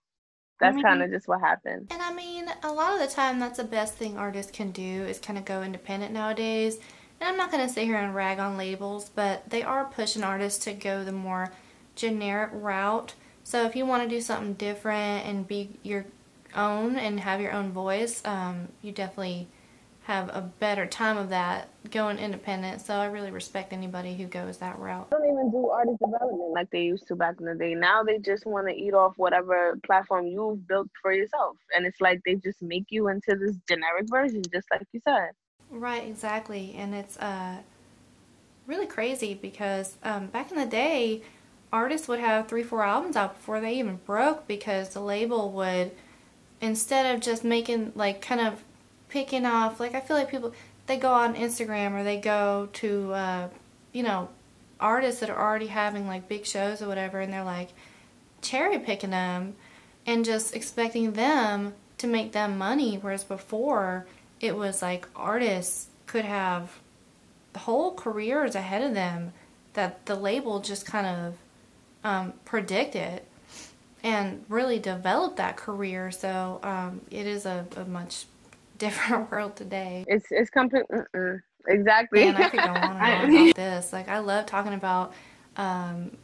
that's 0.60 0.80
kind 0.82 1.02
of 1.02 1.10
just 1.10 1.28
what 1.28 1.40
happened. 1.40 1.88
And 1.90 2.02
I 2.02 2.12
mean, 2.12 2.46
a 2.62 2.72
lot 2.72 2.94
of 2.94 3.00
the 3.00 3.14
time, 3.14 3.38
that's 3.38 3.58
the 3.58 3.64
best 3.64 3.94
thing 3.94 4.16
artists 4.16 4.52
can 4.52 4.70
do 4.70 4.82
is 5.04 5.18
kind 5.18 5.38
of 5.38 5.44
go 5.44 5.62
independent 5.62 6.12
nowadays. 6.12 6.78
And 7.20 7.28
I'm 7.28 7.36
not 7.36 7.50
going 7.50 7.66
to 7.66 7.72
sit 7.72 7.84
here 7.84 7.96
and 7.96 8.14
rag 8.14 8.38
on 8.38 8.56
labels, 8.56 9.10
but 9.14 9.48
they 9.48 9.62
are 9.62 9.84
pushing 9.84 10.22
artists 10.22 10.64
to 10.64 10.72
go 10.72 11.04
the 11.04 11.12
more 11.12 11.52
generic 11.94 12.50
route. 12.52 13.14
So 13.44 13.64
if 13.64 13.76
you 13.76 13.86
want 13.86 14.02
to 14.02 14.08
do 14.08 14.20
something 14.20 14.54
different 14.54 15.26
and 15.26 15.46
be 15.46 15.70
your 15.82 16.04
own 16.54 16.96
and 16.96 17.20
have 17.20 17.40
your 17.40 17.52
own 17.52 17.72
voice, 17.72 18.22
um, 18.24 18.68
you 18.82 18.92
definitely 18.92 19.48
have 20.06 20.28
a 20.28 20.40
better 20.60 20.86
time 20.86 21.16
of 21.16 21.30
that 21.30 21.68
going 21.90 22.16
independent. 22.18 22.80
So 22.80 22.94
I 22.94 23.06
really 23.06 23.32
respect 23.32 23.72
anybody 23.72 24.14
who 24.14 24.26
goes 24.26 24.58
that 24.58 24.78
route. 24.78 25.10
They 25.10 25.16
don't 25.16 25.26
even 25.26 25.50
do 25.50 25.68
artist 25.68 25.98
development 25.98 26.52
like 26.52 26.70
they 26.70 26.82
used 26.82 27.08
to 27.08 27.16
back 27.16 27.40
in 27.40 27.46
the 27.46 27.56
day. 27.56 27.74
Now 27.74 28.04
they 28.04 28.18
just 28.18 28.46
want 28.46 28.68
to 28.68 28.72
eat 28.72 28.94
off 28.94 29.14
whatever 29.16 29.76
platform 29.84 30.28
you've 30.28 30.66
built 30.68 30.88
for 31.02 31.12
yourself. 31.12 31.56
And 31.74 31.84
it's 31.84 32.00
like 32.00 32.20
they 32.24 32.36
just 32.36 32.62
make 32.62 32.84
you 32.90 33.08
into 33.08 33.34
this 33.34 33.56
generic 33.68 34.06
version, 34.08 34.42
just 34.52 34.68
like 34.70 34.86
you 34.92 35.00
said. 35.02 35.30
Right, 35.72 36.06
exactly. 36.06 36.76
And 36.78 36.94
it's 36.94 37.16
uh, 37.16 37.56
really 38.64 38.86
crazy 38.86 39.34
because 39.34 39.96
um, 40.04 40.28
back 40.28 40.52
in 40.52 40.56
the 40.56 40.66
day, 40.66 41.22
artists 41.72 42.06
would 42.06 42.20
have 42.20 42.46
three, 42.46 42.62
four 42.62 42.84
albums 42.84 43.16
out 43.16 43.34
before 43.34 43.60
they 43.60 43.76
even 43.76 43.98
broke 44.06 44.46
because 44.46 44.90
the 44.90 45.00
label 45.00 45.50
would, 45.50 45.90
instead 46.60 47.12
of 47.12 47.20
just 47.20 47.42
making 47.42 47.90
like 47.96 48.22
kind 48.22 48.40
of 48.40 48.62
picking 49.16 49.46
off 49.46 49.80
like 49.80 49.94
I 49.94 50.00
feel 50.00 50.14
like 50.14 50.30
people 50.30 50.52
they 50.86 50.98
go 50.98 51.10
on 51.10 51.36
Instagram 51.36 51.94
or 51.94 52.04
they 52.04 52.18
go 52.18 52.68
to 52.74 53.14
uh, 53.14 53.48
you 53.94 54.02
know 54.02 54.28
artists 54.78 55.20
that 55.20 55.30
are 55.30 55.40
already 55.40 55.68
having 55.68 56.06
like 56.06 56.28
big 56.28 56.44
shows 56.44 56.82
or 56.82 56.86
whatever 56.86 57.20
and 57.20 57.32
they're 57.32 57.42
like 57.42 57.70
cherry 58.42 58.78
picking 58.78 59.08
them 59.08 59.54
and 60.04 60.22
just 60.22 60.54
expecting 60.54 61.14
them 61.14 61.72
to 61.96 62.06
make 62.06 62.32
them 62.32 62.58
money 62.58 62.96
whereas 62.96 63.24
before 63.24 64.06
it 64.38 64.54
was 64.54 64.82
like 64.82 65.08
artists 65.16 65.86
could 66.04 66.26
have 66.26 66.78
whole 67.56 67.94
careers 67.94 68.54
ahead 68.54 68.82
of 68.82 68.92
them 68.92 69.32
that 69.72 70.04
the 70.04 70.14
label 70.14 70.60
just 70.60 70.84
kind 70.84 71.06
of 71.06 71.34
um, 72.04 72.34
predict 72.44 72.94
it 72.94 73.26
and 74.02 74.44
really 74.48 74.78
developed 74.78 75.38
that 75.38 75.56
career. 75.56 76.10
So 76.10 76.60
um, 76.62 77.00
it 77.10 77.26
is 77.26 77.46
a, 77.46 77.66
a, 77.76 77.84
much 77.84 78.26
different 78.78 79.30
world 79.32 79.56
today. 79.56 80.04
It's 80.08 80.26
it's 80.30 80.50
complete. 80.50 80.84
Exactly. 81.68 82.22
And 82.24 82.36
I 82.36 82.48
could 82.48 82.60
go 82.60 82.66
on 82.66 82.76
and 82.76 83.24
on 83.24 83.30
about 83.30 83.56
this. 83.56 83.92
Like 83.92 84.08
I 84.08 84.18
love 84.18 84.46
talking 84.46 84.74
about 84.74 85.12
um, 85.56 86.16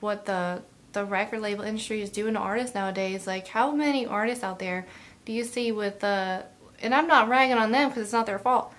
what 0.00 0.24
the 0.24 0.62
the 0.92 1.04
record 1.04 1.40
label 1.40 1.64
industry 1.64 2.00
is 2.00 2.10
doing 2.10 2.34
to 2.34 2.40
artists 2.40 2.74
nowadays. 2.74 3.26
Like 3.26 3.48
how 3.48 3.72
many 3.72 4.06
artists 4.06 4.42
out 4.42 4.58
there 4.58 4.86
do 5.24 5.32
you 5.32 5.44
see 5.44 5.72
with 5.72 6.00
the 6.00 6.44
and 6.80 6.94
I'm 6.94 7.06
not 7.06 7.28
ragging 7.28 7.56
on 7.56 7.72
them 7.72 7.88
because 7.88 8.02
it's 8.04 8.12
not 8.12 8.26
their 8.26 8.38
fault. 8.38 8.72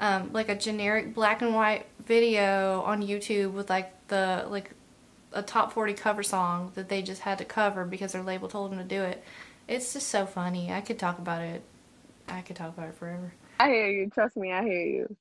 Um, 0.00 0.30
like 0.32 0.48
a 0.48 0.56
generic 0.56 1.14
black 1.14 1.42
and 1.42 1.54
white 1.54 1.86
video 2.04 2.82
on 2.82 3.02
YouTube 3.02 3.52
with 3.52 3.70
like 3.70 4.08
the 4.08 4.46
like 4.48 4.70
a 5.32 5.42
top 5.42 5.72
40 5.72 5.94
cover 5.94 6.22
song 6.22 6.72
that 6.74 6.88
they 6.88 7.02
just 7.02 7.22
had 7.22 7.38
to 7.38 7.44
cover 7.44 7.84
because 7.84 8.12
their 8.12 8.22
label 8.22 8.48
told 8.48 8.70
them 8.70 8.78
to 8.78 8.84
do 8.84 9.02
it. 9.02 9.22
It's 9.66 9.92
just 9.94 10.08
so 10.08 10.26
funny. 10.26 10.72
I 10.72 10.80
could 10.80 10.98
talk 10.98 11.18
about 11.18 11.42
it. 11.42 11.62
I 12.28 12.40
could 12.40 12.56
talk 12.56 12.76
about 12.76 12.88
it 12.88 12.94
forever. 12.94 13.32
I 13.60 13.68
hear 13.68 13.88
you. 13.88 14.10
Trust 14.10 14.36
me, 14.36 14.52
I 14.52 14.62
hear 14.62 14.86
you. 14.86 15.16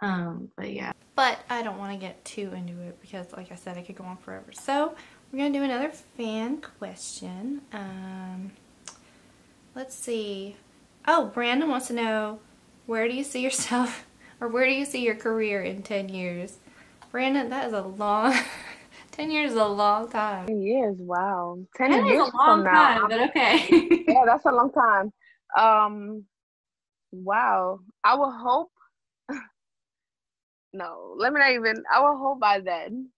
Um, 0.00 0.48
but 0.56 0.72
yeah. 0.72 0.92
But 1.14 1.38
I 1.48 1.62
don't 1.62 1.78
want 1.78 1.92
to 1.92 1.98
get 1.98 2.22
too 2.24 2.52
into 2.54 2.80
it 2.82 3.00
because, 3.00 3.32
like 3.32 3.50
I 3.50 3.54
said, 3.54 3.78
I 3.78 3.82
could 3.82 3.96
go 3.96 4.04
on 4.04 4.16
forever. 4.18 4.52
So 4.52 4.94
we're 5.32 5.38
gonna 5.38 5.52
do 5.52 5.62
another 5.62 5.90
fan 5.90 6.60
question. 6.78 7.62
Um, 7.72 8.52
let's 9.74 9.94
see. 9.94 10.56
Oh, 11.08 11.30
Brandon 11.32 11.68
wants 11.68 11.86
to 11.88 11.94
know 11.94 12.40
where 12.86 13.08
do 13.08 13.14
you 13.14 13.24
see 13.24 13.40
yourself, 13.40 14.06
or 14.40 14.48
where 14.48 14.66
do 14.66 14.72
you 14.72 14.84
see 14.84 15.02
your 15.02 15.14
career 15.14 15.62
in 15.62 15.82
ten 15.82 16.08
years? 16.08 16.58
Brandon, 17.10 17.48
that 17.50 17.68
is 17.68 17.72
a 17.72 17.82
long. 17.82 18.34
Ten 19.12 19.30
years 19.30 19.52
is 19.52 19.56
a 19.56 19.64
long 19.64 20.10
time. 20.10 20.46
Ten 20.46 20.60
years, 20.60 20.96
wow. 20.98 21.58
Ten, 21.74 21.90
Ten 21.90 22.04
years 22.04 22.26
is 22.26 22.34
a 22.34 22.36
long 22.36 22.64
time, 22.64 22.74
now, 22.74 23.08
but 23.08 23.20
okay. 23.30 24.04
yeah, 24.06 24.24
that's 24.26 24.44
a 24.44 24.50
long 24.50 24.70
time. 24.70 25.10
Um, 25.56 26.24
wow. 27.24 27.80
I 28.04 28.14
would 28.14 28.32
hope. 28.32 28.70
no, 30.72 31.14
let 31.18 31.32
me 31.32 31.40
not 31.40 31.52
even. 31.52 31.82
I 31.92 32.00
would 32.00 32.18
hope 32.18 32.40
by 32.40 32.60
then, 32.60 33.10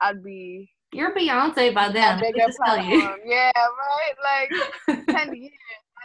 I'd 0.00 0.22
be. 0.22 0.70
You're 0.92 1.14
Beyonce 1.14 1.74
by 1.74 1.90
then. 1.90 2.22
Just 2.36 2.58
tell 2.64 2.82
you. 2.82 3.16
Yeah, 3.24 3.50
right. 3.54 4.14
Like 4.22 5.06
ten 5.10 5.34
years. 5.34 5.52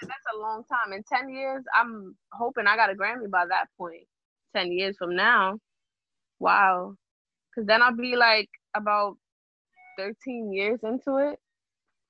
That's 0.01 0.35
a 0.35 0.39
long 0.39 0.63
time. 0.63 0.93
In 0.93 1.03
ten 1.03 1.29
years, 1.29 1.63
I'm 1.75 2.15
hoping 2.33 2.65
I 2.67 2.75
got 2.75 2.89
a 2.89 2.95
Grammy 2.95 3.29
by 3.29 3.45
that 3.47 3.67
point. 3.77 4.07
Ten 4.55 4.71
years 4.71 4.97
from 4.97 5.15
now, 5.15 5.59
wow. 6.39 6.95
Because 7.49 7.67
then 7.67 7.81
I'll 7.81 7.95
be 7.95 8.15
like 8.15 8.49
about 8.75 9.17
13 9.97 10.51
years 10.51 10.79
into 10.83 11.17
it, 11.17 11.39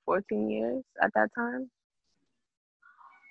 14 0.06 0.50
years 0.50 0.84
at 1.02 1.10
that 1.14 1.28
time. 1.36 1.70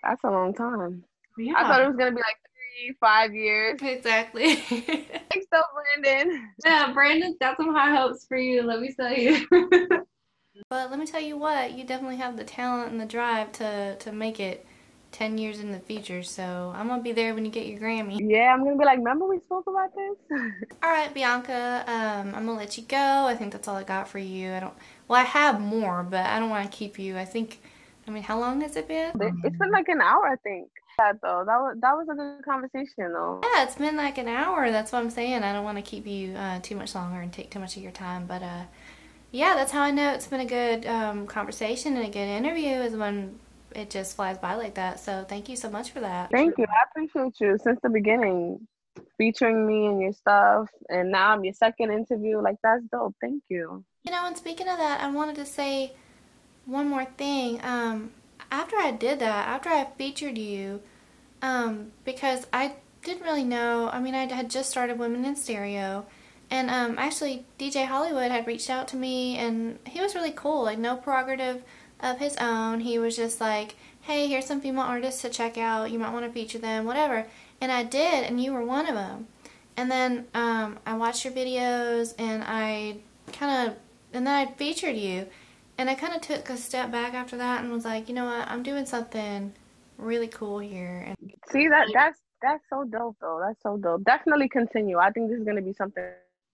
That's 0.03 0.23
a 0.23 0.29
long 0.29 0.53
time. 0.53 1.03
Yeah. 1.37 1.53
I 1.57 1.63
thought 1.63 1.81
it 1.81 1.87
was 1.87 1.95
gonna 1.95 2.11
be 2.11 2.17
like 2.17 2.37
three, 2.45 2.95
five 2.99 3.33
years. 3.33 3.79
Exactly. 3.81 4.55
Thanks, 4.55 5.47
though, 5.51 5.61
Brandon. 5.73 6.49
Yeah, 6.65 6.91
Brandon's 6.93 7.37
got 7.39 7.57
some 7.57 7.73
high 7.73 7.95
hopes 7.95 8.25
for 8.25 8.37
you. 8.37 8.63
Let 8.63 8.79
me 8.81 8.93
tell 8.93 9.13
you. 9.13 9.45
but 10.69 10.89
let 10.89 10.99
me 10.99 11.05
tell 11.05 11.21
you 11.21 11.37
what, 11.37 11.73
you 11.73 11.85
definitely 11.85 12.17
have 12.17 12.37
the 12.37 12.43
talent 12.43 12.91
and 12.91 12.99
the 12.99 13.05
drive 13.05 13.51
to 13.53 13.95
to 13.97 14.11
make 14.11 14.39
it 14.39 14.65
10 15.11 15.37
years 15.37 15.59
in 15.59 15.71
the 15.71 15.79
future, 15.79 16.23
so 16.23 16.71
I'm 16.75 16.87
gonna 16.87 17.01
be 17.01 17.11
there 17.11 17.33
when 17.33 17.43
you 17.45 17.51
get 17.51 17.65
your 17.65 17.79
Grammy. 17.79 18.17
Yeah, 18.21 18.53
I'm 18.53 18.63
gonna 18.63 18.77
be 18.77 18.85
like, 18.85 18.97
remember 18.97 19.27
we 19.27 19.39
spoke 19.39 19.67
about 19.67 19.91
this? 19.93 20.39
all 20.83 20.89
right, 20.89 21.13
Bianca, 21.13 21.83
um, 21.87 22.33
I'm 22.33 22.45
gonna 22.45 22.53
let 22.53 22.77
you 22.77 22.83
go. 22.83 22.97
I 22.97 23.35
think 23.35 23.51
that's 23.51 23.67
all 23.67 23.75
I 23.75 23.83
got 23.83 24.07
for 24.07 24.19
you. 24.19 24.53
I 24.53 24.59
don't, 24.61 24.73
well, 25.07 25.19
I 25.19 25.25
have 25.25 25.59
more, 25.59 26.03
but 26.03 26.25
I 26.25 26.39
don't 26.39 26.49
wanna 26.49 26.69
keep 26.69 26.97
you. 26.97 27.17
I 27.17 27.25
think, 27.25 27.61
I 28.07 28.11
mean, 28.11 28.23
how 28.23 28.39
long 28.39 28.61
has 28.61 28.75
it 28.75 28.87
been? 28.87 29.11
It's 29.43 29.57
been 29.57 29.71
like 29.71 29.89
an 29.89 30.01
hour, 30.01 30.27
I 30.27 30.37
think. 30.37 30.69
That 30.97 31.21
though, 31.21 31.43
that 31.45 31.57
was 31.57 31.77
that 31.81 31.93
was 31.93 32.07
a 32.09 32.15
good 32.15 32.45
conversation 32.45 33.13
though. 33.13 33.41
Yeah, 33.43 33.63
it's 33.63 33.75
been 33.75 33.95
like 33.95 34.17
an 34.17 34.27
hour. 34.27 34.71
That's 34.71 34.91
what 34.91 34.99
I'm 34.99 35.09
saying. 35.09 35.43
I 35.43 35.53
don't 35.53 35.63
want 35.63 35.77
to 35.77 35.81
keep 35.81 36.05
you 36.05 36.33
uh, 36.35 36.59
too 36.61 36.75
much 36.75 36.95
longer 36.95 37.21
and 37.21 37.31
take 37.31 37.49
too 37.49 37.59
much 37.59 37.77
of 37.77 37.83
your 37.83 37.91
time, 37.91 38.25
but 38.27 38.43
uh, 38.43 38.63
yeah, 39.31 39.55
that's 39.55 39.71
how 39.71 39.81
I 39.81 39.91
know 39.91 40.11
it's 40.13 40.27
been 40.27 40.41
a 40.41 40.45
good 40.45 40.85
um, 40.85 41.25
conversation 41.25 41.95
and 41.95 42.05
a 42.05 42.09
good 42.09 42.19
interview 42.19 42.75
is 42.75 42.95
when 42.95 43.39
it 43.75 43.89
just 43.89 44.15
flies 44.15 44.37
by 44.37 44.55
like 44.55 44.75
that. 44.75 44.99
So 44.99 45.25
thank 45.27 45.47
you 45.49 45.55
so 45.55 45.69
much 45.69 45.91
for 45.91 46.01
that. 46.01 46.29
Thank 46.31 46.57
you. 46.57 46.65
I 46.65 46.83
appreciate 46.89 47.39
you 47.39 47.57
since 47.63 47.79
the 47.81 47.89
beginning, 47.89 48.67
featuring 49.17 49.65
me 49.65 49.87
and 49.87 50.01
your 50.01 50.13
stuff. 50.13 50.69
And 50.89 51.11
now 51.11 51.31
I'm 51.31 51.43
your 51.43 51.53
second 51.53 51.91
interview. 51.91 52.41
Like 52.41 52.57
that's 52.61 52.83
dope. 52.91 53.15
Thank 53.21 53.43
you. 53.49 53.83
You 54.03 54.11
know, 54.11 54.25
and 54.25 54.35
speaking 54.35 54.67
of 54.67 54.77
that, 54.77 55.01
I 55.01 55.09
wanted 55.09 55.35
to 55.37 55.45
say 55.45 55.93
one 56.65 56.89
more 56.89 57.05
thing. 57.05 57.59
Um, 57.63 58.11
after 58.51 58.75
I 58.75 58.91
did 58.91 59.19
that, 59.19 59.47
after 59.47 59.69
I 59.69 59.87
featured 59.97 60.37
you, 60.37 60.81
um, 61.41 61.91
because 62.03 62.45
I 62.51 62.73
didn't 63.03 63.23
really 63.23 63.43
know. 63.43 63.89
I 63.91 63.99
mean, 63.99 64.13
I 64.13 64.31
had 64.31 64.49
just 64.49 64.69
started 64.69 64.99
Women 64.99 65.25
in 65.25 65.35
Stereo. 65.35 66.05
And 66.49 66.69
um, 66.69 66.99
actually, 66.99 67.45
DJ 67.57 67.85
Hollywood 67.85 68.29
had 68.29 68.45
reached 68.45 68.69
out 68.69 68.87
to 68.89 68.97
me, 68.97 69.37
and 69.37 69.79
he 69.87 70.01
was 70.01 70.15
really 70.15 70.31
cool. 70.31 70.63
Like, 70.63 70.77
no 70.77 70.97
prerogative 70.97 71.63
of 72.01 72.19
his 72.19 72.35
own. 72.37 72.81
He 72.81 72.99
was 72.99 73.15
just 73.15 73.39
like, 73.39 73.75
hey, 74.01 74.27
here's 74.27 74.45
some 74.45 74.59
female 74.59 74.83
artists 74.83 75.21
to 75.21 75.29
check 75.29 75.57
out. 75.57 75.91
You 75.91 75.99
might 75.99 76.11
want 76.11 76.25
to 76.25 76.31
feature 76.31 76.59
them, 76.59 76.85
whatever. 76.85 77.25
And 77.61 77.71
I 77.71 77.83
did, 77.83 78.25
and 78.25 78.43
you 78.43 78.53
were 78.53 78.65
one 78.65 78.87
of 78.87 78.95
them. 78.95 79.27
And 79.77 79.89
then 79.89 80.27
um, 80.33 80.77
I 80.85 80.95
watched 80.95 81.23
your 81.23 81.33
videos, 81.33 82.13
and 82.19 82.43
I 82.45 82.97
kind 83.31 83.69
of, 83.69 83.77
and 84.13 84.27
then 84.27 84.35
I 84.35 84.51
featured 84.51 84.97
you. 84.97 85.27
And 85.81 85.89
I 85.89 85.95
kind 85.95 86.13
of 86.13 86.21
took 86.21 86.47
a 86.51 86.57
step 86.57 86.91
back 86.91 87.15
after 87.15 87.37
that 87.37 87.63
and 87.63 87.73
was 87.73 87.85
like, 87.85 88.07
you 88.07 88.13
know 88.13 88.25
what, 88.25 88.47
I'm 88.47 88.61
doing 88.61 88.85
something 88.85 89.51
really 89.97 90.27
cool 90.27 90.59
here. 90.59 91.05
And 91.07 91.33
see 91.51 91.67
that 91.69 91.87
that's 91.91 92.19
that's 92.39 92.63
so 92.69 92.83
dope 92.83 93.17
though. 93.19 93.41
That's 93.43 93.59
so 93.63 93.77
dope. 93.77 94.03
Definitely 94.03 94.47
continue. 94.47 94.99
I 94.99 95.09
think 95.09 95.31
this 95.31 95.39
is 95.39 95.43
gonna 95.43 95.63
be 95.63 95.73
something 95.73 96.03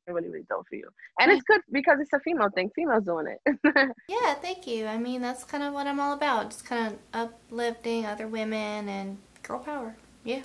really, 0.07 0.29
really 0.29 0.45
dope 0.49 0.65
for 0.69 0.75
you. 0.75 0.87
And 1.19 1.29
it's 1.29 1.41
good 1.41 1.59
because 1.73 1.99
it's 1.99 2.13
a 2.13 2.21
female 2.21 2.47
thing. 2.55 2.71
Females 2.73 3.03
doing 3.03 3.27
it. 3.27 3.59
yeah, 4.07 4.33
thank 4.35 4.65
you. 4.65 4.85
I 4.87 4.97
mean, 4.97 5.21
that's 5.21 5.43
kind 5.43 5.61
of 5.61 5.73
what 5.73 5.87
I'm 5.87 5.99
all 5.99 6.13
about. 6.13 6.51
Just 6.51 6.63
kind 6.63 6.93
of 6.93 6.99
uplifting 7.13 8.05
other 8.05 8.29
women 8.29 8.87
and 8.87 9.17
girl 9.43 9.59
power. 9.59 9.97
Yeah. 10.23 10.43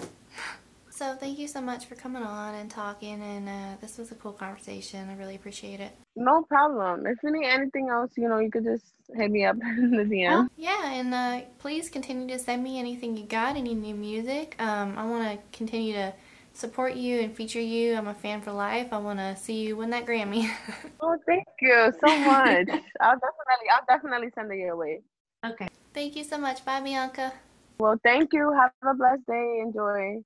So 0.93 1.17
thank 1.19 1.39
you 1.39 1.49
so 1.49 1.63
much 1.63 1.87
for 1.87 1.95
coming 1.95 2.23
on 2.23 2.55
and 2.55 2.71
talking, 2.71 3.23
and 3.23 3.49
uh, 3.49 3.81
this 3.81 3.97
was 3.97 4.13
a 4.13 4.15
cool 4.15 4.35
conversation. 4.35 5.09
I 5.09 5.17
really 5.17 5.37
appreciate 5.37 5.81
it. 5.81 5.93
No 6.17 6.43
problem. 6.43 7.07
If 7.07 7.17
you 7.23 7.33
need 7.33 7.49
anything 7.49 7.89
else, 7.89 8.11
you 8.15 8.29
know, 8.29 8.39
you 8.39 8.51
could 8.51 8.65
just 8.65 8.93
hit 9.15 9.31
me 9.31 9.47
up 9.47 9.57
in 9.63 9.91
the 9.91 10.05
DM. 10.05 10.49
yeah, 10.59 10.93
and 10.93 11.15
uh, 11.15 11.41
please 11.59 11.89
continue 11.89 12.29
to 12.29 12.39
send 12.39 12.63
me 12.63 12.79
anything 12.79 13.17
you 13.17 13.25
got, 13.25 13.57
any 13.57 13.75
new 13.75 13.95
music. 13.95 14.55
Um, 14.59 14.99
I 14.99 15.07
want 15.07 15.33
to 15.33 15.57
continue 15.57 15.95
to 15.95 16.13
support 16.53 16.95
you 16.95 17.21
and 17.21 17.35
feature 17.35 17.59
you. 17.59 17.95
I'm 17.95 18.09
a 18.09 18.15
fan 18.15 18.43
for 18.43 18.53
life. 18.53 18.93
I 18.93 18.99
want 18.99 19.19
to 19.19 19.35
see 19.35 19.63
you 19.63 19.79
win 19.79 19.89
that 19.91 20.05
Grammy. 20.05 20.53
oh, 21.01 21.17
thank 21.25 21.47
you 21.63 21.91
so 22.05 22.19
much. 22.19 22.69
I'll 23.01 23.19
definitely, 23.19 23.69
I'll 23.73 23.87
definitely 23.89 24.29
send 24.35 24.53
it 24.53 24.59
your 24.59 24.77
way. 24.77 25.01
Okay. 25.45 25.69
Thank 25.95 26.17
you 26.17 26.25
so 26.25 26.37
much. 26.37 26.67
Bye, 26.67 26.83
Bianca. 26.83 27.33
Well, 27.79 27.99
thank 28.05 28.35
you. 28.35 28.53
Have 28.53 28.73
a 28.87 28.95
blessed 28.95 29.27
day. 29.27 29.61
Enjoy. 29.63 30.23